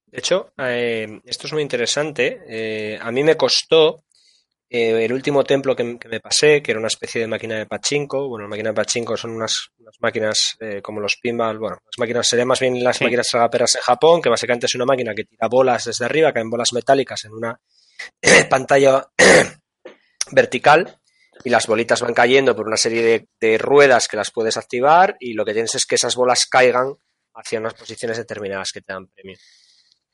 [0.07, 2.99] De hecho, eh, esto es muy interesante.
[3.01, 4.05] a mí me costó
[4.69, 8.29] eh, el último templo que, me pasé, que era una especie de máquina de pachinko,
[8.29, 9.71] bueno, máquinas de pachinko son unas,
[10.01, 13.83] máquinas eh, como los pinball, bueno, las máquinas serían más bien las máquinas sagaperas en
[13.83, 17.35] Japón, que básicamente es una máquina que tira bolas desde arriba, caen bolas metálicas en
[17.35, 17.61] una
[18.51, 19.07] pantalla
[20.31, 20.99] vertical
[21.45, 25.17] y las bolitas van cayendo por una serie de, de, ruedas que las puedes activar
[25.21, 26.95] y lo que tienes es que esas bolas caigan
[27.35, 29.37] hacia unas posiciones determinadas que te dan premio.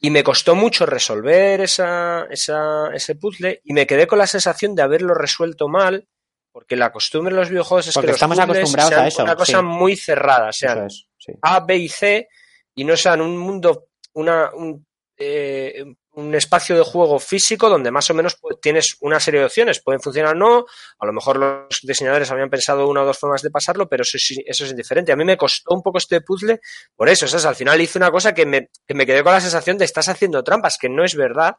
[0.01, 4.75] Y me costó mucho resolver esa, esa, ese puzzle y me quedé con la sensación
[4.75, 6.09] de haberlo resuelto mal,
[6.51, 9.23] porque la costumbre en los videojuegos es que los estamos acostumbrados a eso.
[9.23, 10.89] Una cosa muy cerrada, sean
[11.43, 12.29] A, B y C,
[12.75, 14.85] y no sean un mundo, una, un,
[15.17, 15.85] eh,
[16.15, 19.81] un espacio de juego físico donde más o menos tienes una serie de opciones.
[19.81, 20.67] Pueden funcionar o no.
[20.99, 24.19] A lo mejor los diseñadores habían pensado una o dos formas de pasarlo, pero eso,
[24.19, 25.13] eso es indiferente.
[25.13, 26.61] A mí me costó un poco este puzzle
[26.95, 27.27] por eso.
[27.27, 29.85] O al final hice una cosa que me, que me quedé con la sensación de
[29.85, 31.57] estás haciendo trampas, que no es verdad.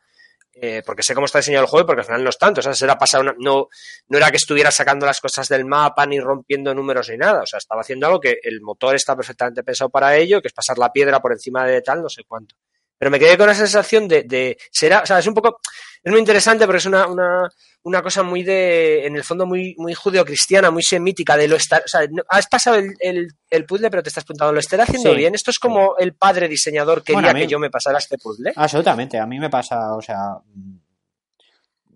[0.55, 2.59] Eh, porque sé cómo está diseñado el juego porque al final no es tanto.
[2.59, 3.69] O sea, era pasar no,
[4.07, 7.41] no era que estuviera sacando las cosas del mapa ni rompiendo números ni nada.
[7.41, 10.53] O sea, estaba haciendo algo que el motor está perfectamente pensado para ello, que es
[10.53, 12.55] pasar la piedra por encima de tal, no sé cuánto
[12.97, 15.59] pero me quedé con esa sensación de, de será, o sea, es un poco,
[16.03, 17.49] es muy interesante porque es una, una,
[17.83, 21.81] una cosa muy de, en el fondo muy, muy judeocristiana, muy semítica, de lo estar,
[21.83, 25.13] o sea, has pasado el, el, el puzzle, pero te estás preguntando, ¿lo estará haciendo
[25.13, 25.35] bien?
[25.35, 28.53] Esto es como el padre diseñador quería que yo me pasara este puzzle.
[28.55, 30.37] Absolutamente, a mí me pasa, o sea,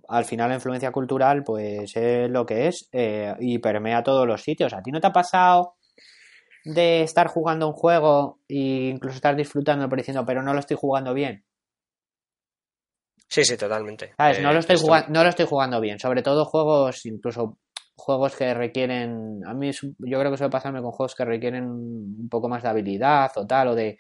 [0.10, 4.41] al final la influencia cultural, pues es lo que es eh, y permea todos los
[4.41, 4.74] sitios.
[4.74, 5.76] ¿A ti no te ha pasado
[6.68, 10.77] de estar jugando un juego e incluso estar disfrutando pero diciendo, pero no lo estoy
[10.77, 11.44] jugando bien.
[13.30, 14.14] Sí, sí, totalmente.
[14.18, 15.99] No, lo eh, estoy jugando, no lo estoy jugando bien.
[15.99, 17.57] Sobre todo juegos, incluso
[17.95, 19.41] juegos que requieren.
[19.45, 22.69] A mí, yo creo que suele pasarme con juegos que requieren un poco más de
[22.69, 23.98] habilidad o tal, o de.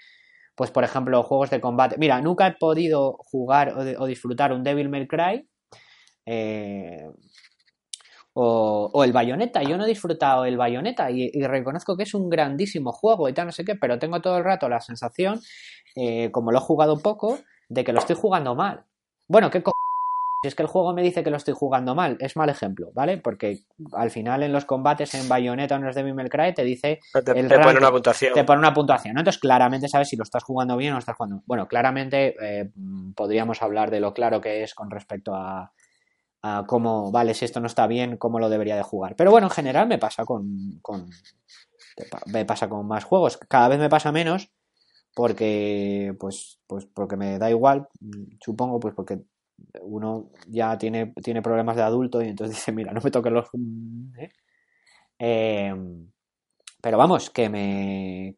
[0.55, 1.97] Pues, por ejemplo, juegos de combate.
[1.99, 5.47] Mira, nunca he podido jugar o, o disfrutar un Devil May Cry.
[6.25, 7.05] Eh,
[8.39, 9.63] o, el Bayonetta.
[9.63, 13.47] Yo no he disfrutado el Bayonetta y, reconozco que es un grandísimo juego y tal,
[13.47, 15.41] no sé qué, pero tengo todo el rato la sensación,
[15.95, 18.83] eh, como lo he jugado poco, de que lo estoy jugando mal.
[19.27, 19.71] Bueno, ¿qué co
[20.43, 22.91] si es que el juego me dice que lo estoy jugando mal, es mal ejemplo,
[22.93, 23.17] ¿vale?
[23.17, 23.61] Porque
[23.93, 26.99] al final en los combates en Bayonetta o en los de Mimel Cry te dice.
[27.11, 28.33] Te, pone una puntuación.
[28.35, 31.15] Te pone una puntuación, Entonces claramente sabes si lo estás jugando bien o no estás
[31.15, 31.41] jugando.
[31.47, 32.69] Bueno, claramente eh,
[33.15, 35.71] podríamos hablar de lo claro que es con respecto a,
[36.67, 39.15] cómo, vale, si esto no está bien, cómo lo debería de jugar.
[39.15, 41.09] Pero bueno, en general me pasa con, con
[42.27, 43.37] me pasa con más juegos.
[43.37, 44.51] Cada vez me pasa menos
[45.15, 47.87] porque, pues, pues porque me da igual,
[48.39, 49.19] supongo, pues porque
[49.81, 53.47] uno ya tiene, tiene problemas de adulto y entonces dice, mira, no me toquen los...
[54.19, 54.29] ¿eh?
[55.19, 56.11] Em,
[56.81, 58.37] pero vamos, que me...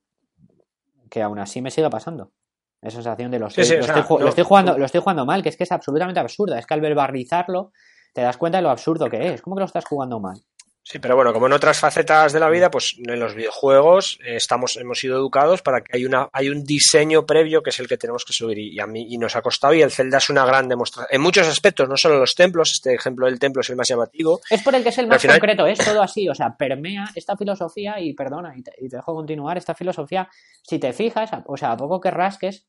[1.09, 2.31] que aún así me sigue pasando.
[2.81, 5.71] Esa sensación de los lo, estoy, jugando, lo estoy jugando mal, que es que es
[5.71, 6.57] absolutamente absurda.
[6.57, 7.71] Es que al verbarizarlo
[8.13, 9.41] te das cuenta de lo absurdo que es.
[9.41, 10.41] ¿Cómo que lo estás jugando mal?
[10.83, 14.37] Sí, pero bueno, como en otras facetas de la vida, pues en los videojuegos eh,
[14.37, 17.87] estamos, hemos sido educados para que hay una, hay un diseño previo que es el
[17.87, 20.29] que tenemos que subir y, a mí y nos ha costado y el Zelda es
[20.29, 21.13] una gran demostración.
[21.13, 24.41] En muchos aspectos, no solo los templos, este ejemplo del templo es el más llamativo.
[24.49, 27.37] Es por el que es el más concreto, es todo así, o sea, permea esta
[27.37, 30.27] filosofía y perdona, y te, y te dejo continuar, esta filosofía,
[30.63, 32.65] si te fijas, o sea, a poco que rasques,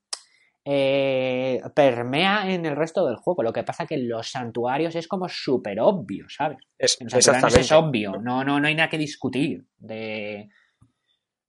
[0.65, 3.43] eh, permea en el resto del juego.
[3.43, 6.59] Lo que pasa que en los santuarios es como súper obvio, ¿sabes?
[6.79, 9.65] Es, es obvio, no, no, no hay nada que discutir.
[9.79, 10.49] De...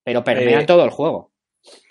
[0.03, 1.31] Pero permea en eh, todo el juego.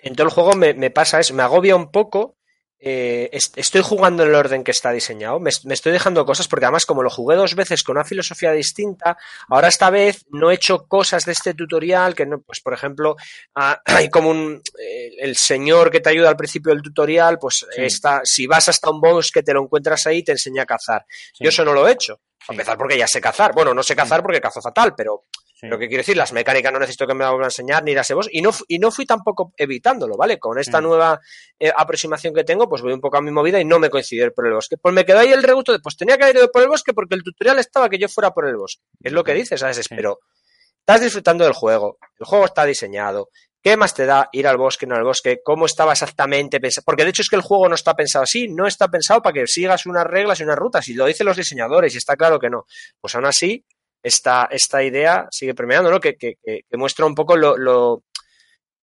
[0.03, 2.37] En todo el juego me, me pasa eso, me agobia un poco
[2.83, 6.87] eh, estoy jugando en el orden que está diseñado, me, estoy dejando cosas porque además
[6.87, 9.17] como lo jugué dos veces con una filosofía distinta,
[9.49, 13.15] ahora esta vez no he hecho cosas de este tutorial que no, pues por ejemplo,
[13.85, 18.21] hay como un, eh, el señor que te ayuda al principio del tutorial, pues está,
[18.23, 21.05] si vas hasta un bosque te lo encuentras ahí te enseña a cazar.
[21.39, 22.19] Yo eso no lo he hecho.
[22.47, 23.53] A empezar porque ya sé cazar.
[23.53, 25.25] Bueno, no sé cazar porque cazo fatal, pero
[25.61, 27.93] lo que quiero decir, las mecánicas no necesito que me la vuelvan a enseñar ni
[27.93, 30.39] las vos y no, y no fui tampoco evitándolo, ¿vale?
[30.39, 30.83] Con esta mm.
[30.83, 31.19] nueva
[31.59, 34.33] eh, aproximación que tengo, pues voy un poco a mi movida y no me coincidir
[34.33, 34.77] por el bosque.
[34.77, 37.15] Pues me quedó ahí el regusto de, pues tenía que ir por el bosque porque
[37.15, 38.81] el tutorial estaba que yo fuera por el bosque.
[39.01, 39.87] Es lo que dices, ¿sabes?
[39.89, 40.19] Pero
[40.79, 43.29] estás disfrutando del juego, el juego está diseñado,
[43.63, 45.41] ¿Qué más te da ir al bosque, no al bosque?
[45.43, 46.83] ¿Cómo estaba exactamente pensado?
[46.83, 49.33] Porque de hecho es que el juego no está pensado así, no está pensado para
[49.33, 52.39] que sigas unas reglas y unas rutas, y lo dicen los diseñadores, y está claro
[52.39, 52.65] que no.
[52.99, 53.63] Pues aún así,
[54.03, 55.99] esta, esta idea sigue permeando, ¿no?
[55.99, 58.03] Que, que, que muestra un poco lo, lo,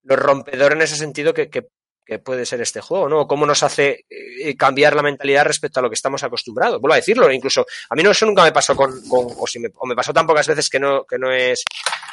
[0.03, 1.69] lo rompedor en ese sentido que, que,
[2.09, 3.27] que puede ser este juego, ¿no?
[3.27, 6.81] Cómo nos hace eh, cambiar la mentalidad respecto a lo que estamos acostumbrados.
[6.81, 9.69] Vuelvo a decirlo, incluso a mí no eso nunca me pasó con, o, si me
[9.95, 11.63] pasó tan pocas veces que no, que no es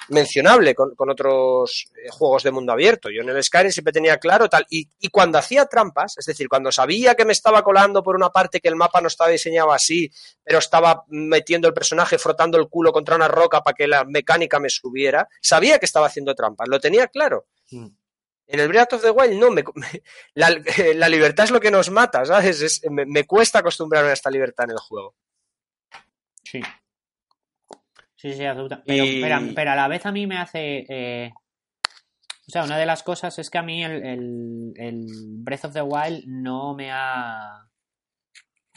[0.10, 3.10] mencionable con, con otros eh, juegos de mundo abierto.
[3.10, 6.50] Yo en el Skyrim siempre tenía claro tal, y, y cuando hacía trampas, es decir,
[6.50, 9.72] cuando sabía que me estaba colando por una parte que el mapa no estaba diseñado
[9.72, 10.12] así,
[10.44, 14.60] pero estaba metiendo el personaje, frotando el culo contra una roca para que la mecánica
[14.60, 17.46] me subiera, sabía que estaba haciendo trampas, lo tenía claro.
[17.72, 17.88] Mm.
[18.48, 20.02] En el Breath of the Wild no, me, me-
[20.36, 20.50] la,
[20.96, 22.62] la libertad es lo que nos mata, ¿sabes?
[22.62, 25.16] Es- me, me cuesta acostumbrarme a esta libertad en el juego.
[26.44, 26.62] Sí.
[28.16, 28.82] Sí, sí, absoluta.
[28.86, 30.86] Pero, Y- pero, pero a la vez a mí me hace.
[30.90, 31.32] eh,
[32.48, 35.06] O sea, una de las cosas es que a mí el, el, el
[35.40, 37.68] Breath of the Wild no me ha.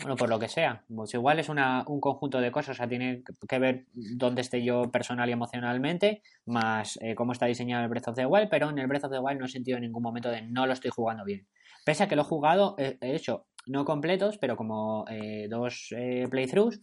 [0.00, 0.84] Bueno, por lo que sea.
[0.94, 2.76] Pues igual es una, un conjunto de cosas.
[2.76, 7.46] O sea, tiene que ver dónde esté yo personal y emocionalmente, más eh, cómo está
[7.46, 8.48] diseñado el Breath of the Wild.
[8.48, 10.66] Pero en el Breath of the Wild no he sentido en ningún momento de no
[10.66, 11.46] lo estoy jugando bien.
[11.84, 15.88] Pese a que lo he jugado, he, he hecho no completos, pero como eh, dos
[15.96, 16.80] eh, playthroughs,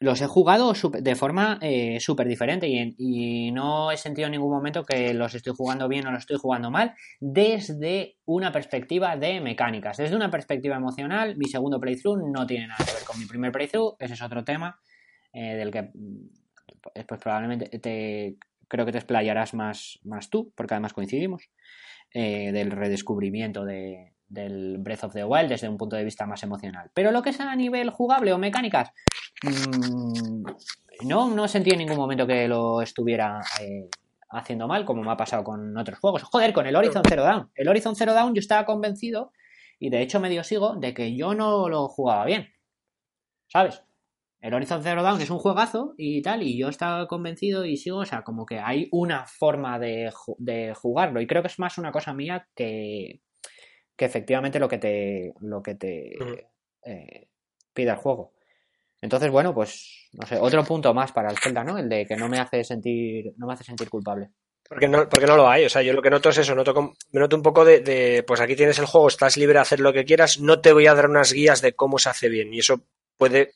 [0.00, 4.52] los he jugado de forma eh, súper diferente y, y no he sentido en ningún
[4.52, 9.40] momento que los estoy jugando bien o los estoy jugando mal desde una perspectiva de
[9.40, 9.96] mecánicas.
[9.96, 13.50] Desde una perspectiva emocional, mi segundo playthrough no tiene nada que ver con mi primer
[13.50, 14.80] playthrough, ese es otro tema
[15.32, 18.36] eh, del que mm, pues probablemente te
[18.68, 21.50] creo que te explayarás más, más tú, porque además coincidimos,
[22.12, 26.42] eh, del redescubrimiento de, del Breath of the Wild desde un punto de vista más
[26.42, 26.90] emocional.
[26.94, 28.92] Pero lo que es a nivel jugable o mecánicas,
[29.44, 30.42] Mm,
[31.06, 33.88] no, no sentí en ningún momento que lo estuviera eh,
[34.30, 36.22] haciendo mal, como me ha pasado con otros juegos.
[36.24, 37.50] Joder, con el Horizon Zero Dawn.
[37.54, 39.32] El Horizon Zero Dawn yo estaba convencido,
[39.78, 42.48] y de hecho medio sigo, de que yo no lo jugaba bien.
[43.46, 43.82] ¿Sabes?
[44.40, 47.98] El Horizon Zero Dawn es un juegazo y tal, y yo estaba convencido y sigo,
[47.98, 51.78] o sea, como que hay una forma de, de jugarlo, y creo que es más
[51.78, 53.20] una cosa mía que,
[53.98, 56.16] que efectivamente lo que te, lo que te
[56.84, 57.28] eh,
[57.74, 58.32] pide el juego.
[59.00, 61.76] Entonces, bueno, pues, no sé, otro punto más para el Zelda, ¿no?
[61.76, 64.30] El de que no me hace sentir, no me hace sentir culpable.
[64.68, 65.64] Porque no, porque no lo hay.
[65.64, 68.22] O sea, yo lo que noto es eso, noto me noto un poco de, de,
[68.22, 70.86] pues aquí tienes el juego, estás libre de hacer lo que quieras, no te voy
[70.86, 72.54] a dar unas guías de cómo se hace bien.
[72.54, 72.80] Y eso
[73.16, 73.54] puede,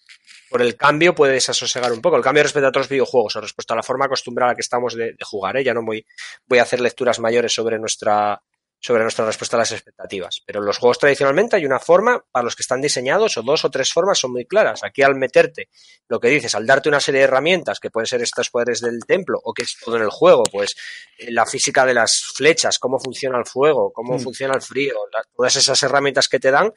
[0.51, 2.17] por el cambio, puede desasosegar un poco.
[2.17, 5.13] El cambio respecto a otros videojuegos o respecto a la forma acostumbrada que estamos de,
[5.13, 5.63] de jugar, ¿eh?
[5.63, 6.05] Ya no voy,
[6.47, 8.43] voy a hacer lecturas mayores sobre nuestra,
[8.85, 10.43] sobre nuestra respuesta a las expectativas.
[10.45, 13.65] Pero en los juegos tradicionalmente hay una forma para los que están diseñados o dos
[13.65, 14.83] o tres formas son muy claras.
[14.83, 15.69] Aquí al meterte
[16.09, 18.99] lo que dices, al darte una serie de herramientas que pueden ser estos poderes del
[19.07, 20.75] templo o que es todo en el juego, pues
[21.19, 24.21] eh, la física de las flechas, cómo funciona el fuego, cómo Mm.
[24.21, 26.73] funciona el frío, la- todas esas herramientas que te dan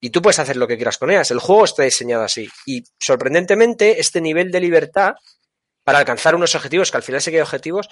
[0.00, 1.32] y tú puedes hacer lo que quieras con ellas.
[1.32, 5.14] El juego está diseñado así y sorprendentemente este nivel de libertad
[5.90, 7.88] para alcanzar unos objetivos que al final se quedan objetivos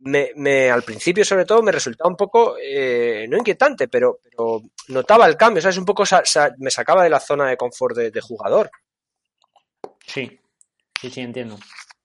[0.00, 4.62] me, me, al principio sobre todo me resultaba un poco eh, no inquietante pero, pero
[4.88, 5.78] notaba el cambio ¿sabes?
[5.78, 8.70] un poco sa- sa- me sacaba de la zona de confort de, de jugador
[10.06, 10.40] Sí,
[11.00, 11.54] sí, sí, entiendo.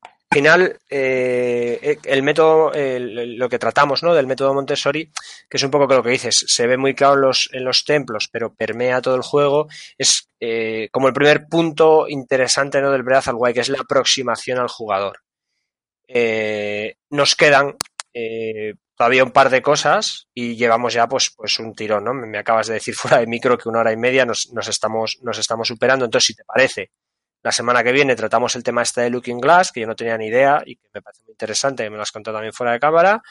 [0.04, 4.14] al final eh, el método el- el- lo que tratamos ¿no?
[4.14, 5.12] del método Montessori
[5.50, 7.84] que es un poco lo que dices se ve muy claro en los, en los
[7.84, 12.92] templos pero permea todo el juego es eh, como el primer punto interesante ¿no?
[12.92, 15.20] del Breath of the Wild que es la aproximación al jugador
[16.08, 17.76] Eh, nos quedan
[18.14, 22.14] eh, todavía un par de cosas y llevamos ya pues, pues un tirón, ¿no?
[22.14, 25.20] Me, acabas de decir fuera de micro que una hora y media nos, nos, estamos,
[25.22, 26.06] nos estamos superando.
[26.06, 26.92] Entonces, si te parece,
[27.44, 30.18] la semana que viene tratamos el tema este de Looking Glass, que yo no tenía
[30.18, 32.74] ni idea y que me parece muy interesante, que me lo has contado también fuera
[32.74, 33.22] de cámara.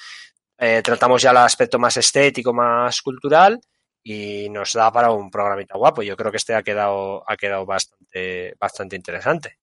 [0.59, 3.61] Eh, tratamos ya el aspecto más estético, más cultural
[4.03, 6.03] y nos da para un programita guapo.
[6.03, 9.59] Yo creo que este ha quedado, ha quedado bastante, bastante interesante.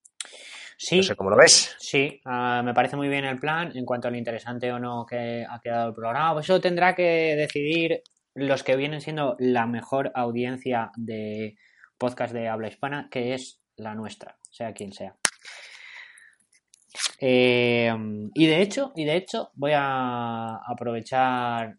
[0.80, 1.74] Sí, No sé cómo lo ves.
[1.80, 5.04] sí, ah, me parece muy bien el plan en cuanto a lo interesante o no
[5.04, 6.34] que ha quedado el programa.
[6.34, 8.02] Pues eso tendrá que decidir
[8.34, 11.56] los que vienen siendo la mejor audiencia de
[11.98, 15.16] podcast de habla hispana, que es la nuestra, sea quien sea.
[17.20, 17.92] Eh,
[18.34, 21.76] y de hecho, y de hecho, voy a aprovechar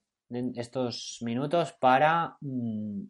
[0.56, 3.04] estos minutos para mm,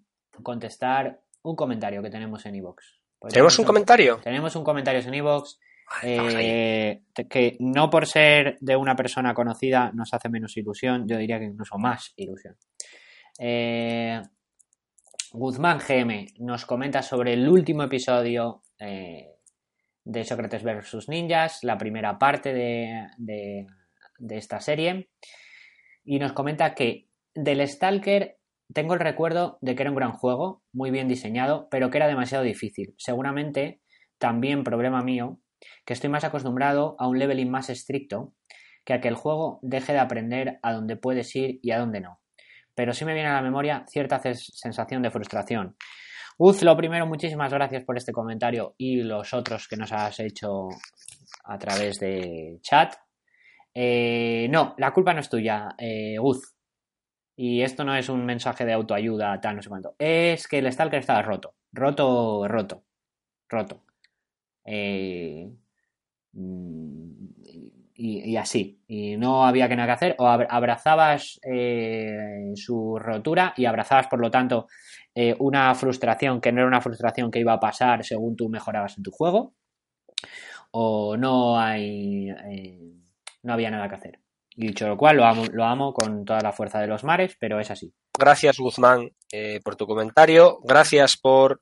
[0.44, 2.84] contestar un comentario que tenemos en iVoox.
[3.18, 4.20] Porque ¿Tenemos un comentario?
[4.24, 5.58] Tenemos un comentario en iVoox
[6.04, 11.40] eh, que no por ser de una persona conocida nos hace menos ilusión, yo diría
[11.40, 12.56] que incluso más ilusión.
[13.40, 14.22] Eh,
[15.32, 19.36] Guzmán GM nos comenta sobre el último episodio eh,
[20.04, 21.08] de Sócrates vs.
[21.08, 23.68] Ninjas, la primera parte de, de,
[24.18, 25.10] de, esta serie,
[26.04, 28.38] y nos comenta que del Stalker
[28.74, 32.08] tengo el recuerdo de que era un gran juego, muy bien diseñado, pero que era
[32.08, 32.94] demasiado difícil.
[32.98, 33.82] Seguramente
[34.18, 35.40] también problema mío,
[35.86, 38.34] que estoy más acostumbrado a un leveling más estricto,
[38.86, 42.02] que a que el juego deje de aprender a dónde puedes ir y a dónde
[42.02, 42.20] no.
[42.76, 45.76] pero sí me viene a la memoria cierta sensación de frustración.
[46.38, 50.70] Uz, lo primero, muchísimas gracias por este comentario y los otros que nos has hecho
[51.44, 52.96] a través de chat.
[53.74, 56.56] Eh, no, la culpa no es tuya, eh, Uz.
[57.36, 59.96] Y esto no es un mensaje de autoayuda, tal, no sé cuánto.
[60.00, 61.56] Es que el Stalker estaba roto.
[61.74, 62.84] Roto, roto.
[63.50, 63.84] Roto.
[64.72, 65.50] Eh,
[67.96, 68.82] y, así.
[68.88, 70.16] Y no había que nada que hacer.
[70.20, 74.68] O abrazabas eh, su rotura y abrazabas, por lo tanto,
[75.16, 78.98] eh, una frustración que no era una frustración que iba a pasar según tú mejorabas
[78.98, 79.56] en tu juego.
[80.72, 82.28] O no hay.
[83.42, 84.20] No había nada que hacer.
[84.56, 87.36] Y dicho lo cual, lo amo, lo amo con toda la fuerza de los mares,
[87.40, 87.94] pero es así.
[88.18, 89.10] Gracias, Guzmán,
[89.64, 90.60] por tu comentario.
[90.64, 91.62] Gracias por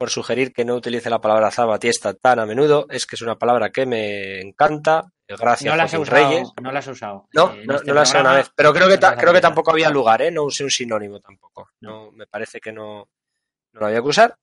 [0.00, 2.86] por sugerir que no utilice la palabra zabatiesta tan a menudo.
[2.88, 5.12] Es que es una palabra que me encanta.
[5.28, 6.48] Gracias, no la has usado, Reyes.
[6.62, 7.28] No la has usado.
[7.34, 8.50] No, no, este la he usado una vez.
[8.56, 10.30] Pero creo que, creo que tampoco había lugar, ¿eh?
[10.30, 11.68] No usé un sinónimo tampoco.
[11.82, 13.10] No, me parece que no,
[13.74, 14.38] no lo había que usar.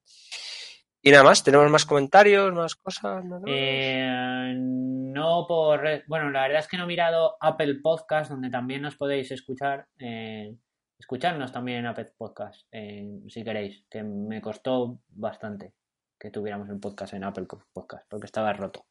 [1.02, 3.24] Y nada más, ¿tenemos más comentarios, más cosas?
[3.24, 6.04] ¿No, eh, no por...
[6.06, 9.88] Bueno, la verdad es que no he mirado Apple Podcast, donde también nos podéis escuchar.
[9.98, 10.54] Eh,
[10.98, 15.72] escucharnos también en Apple Podcast, eh, si queréis, que me costó bastante
[16.18, 18.86] que tuviéramos un podcast en Apple Podcast, porque estaba roto.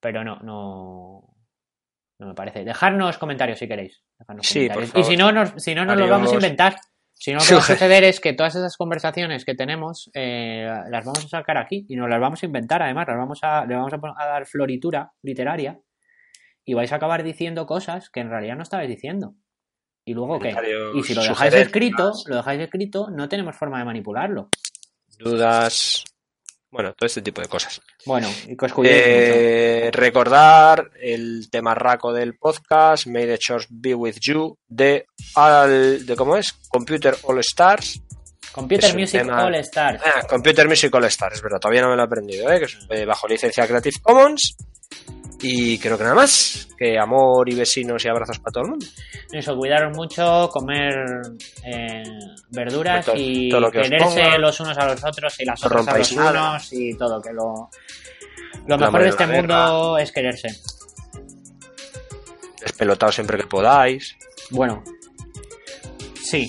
[0.00, 1.34] pero no, no,
[2.18, 2.64] no me parece.
[2.64, 4.02] Dejarnos comentarios si queréis.
[4.40, 6.76] sí, Y si no, nos, si no, nos lo vamos a inventar.
[7.14, 10.68] Si no, lo que va a suceder es que todas esas conversaciones que tenemos eh,
[10.88, 13.64] las vamos a sacar aquí y nos las vamos a inventar, además, las vamos a,
[13.66, 15.80] le vamos a dar floritura literaria
[16.68, 19.34] y vais a acabar diciendo cosas que en realidad no estabais diciendo.
[20.04, 20.54] ¿Y luego qué?
[20.94, 24.50] Y si lo dejáis escrito, lo dejáis escrito, no tenemos forma de manipularlo.
[25.18, 26.04] Dudas.
[26.70, 27.80] Bueno, todo este tipo de cosas.
[28.04, 28.54] Bueno, y
[28.84, 36.04] eh, Recordar el tema raco del podcast, May the Church Be With You, de, al,
[36.04, 36.52] de ¿cómo es?
[36.68, 38.02] Computer All Stars.
[38.52, 40.02] Computer Music All Stars.
[40.04, 42.58] Ah, Computer Music All Stars, es verdad, todavía no me lo he aprendido, ¿eh?
[42.58, 44.54] que es eh, bajo licencia Creative Commons.
[45.40, 48.86] Y creo que nada más, que amor y besinos y abrazos para todo el mundo.
[49.30, 50.94] Eso, cuidaros mucho, comer
[51.64, 52.02] eh,
[52.50, 56.96] verduras y quererse los unos a los otros y las otras a los unos y
[56.96, 57.70] todo, que lo,
[58.66, 60.48] lo mejor de este mundo es quererse.
[62.60, 64.16] Despelotado siempre que podáis.
[64.50, 64.82] Bueno,
[66.20, 66.46] sí.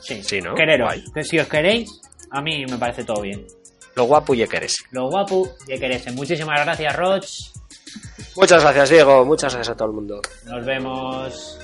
[0.00, 0.54] Sí, sí ¿no?
[0.54, 0.94] Quereros.
[1.14, 3.46] Que si os queréis, a mí me parece todo bien.
[4.00, 4.82] Lo guapo y querés.
[4.92, 6.10] Lo guapo y querés.
[6.14, 7.26] Muchísimas gracias, Roch.
[8.34, 9.26] Muchas gracias, Diego.
[9.26, 10.22] Muchas gracias a todo el mundo.
[10.46, 11.58] Nos vemos.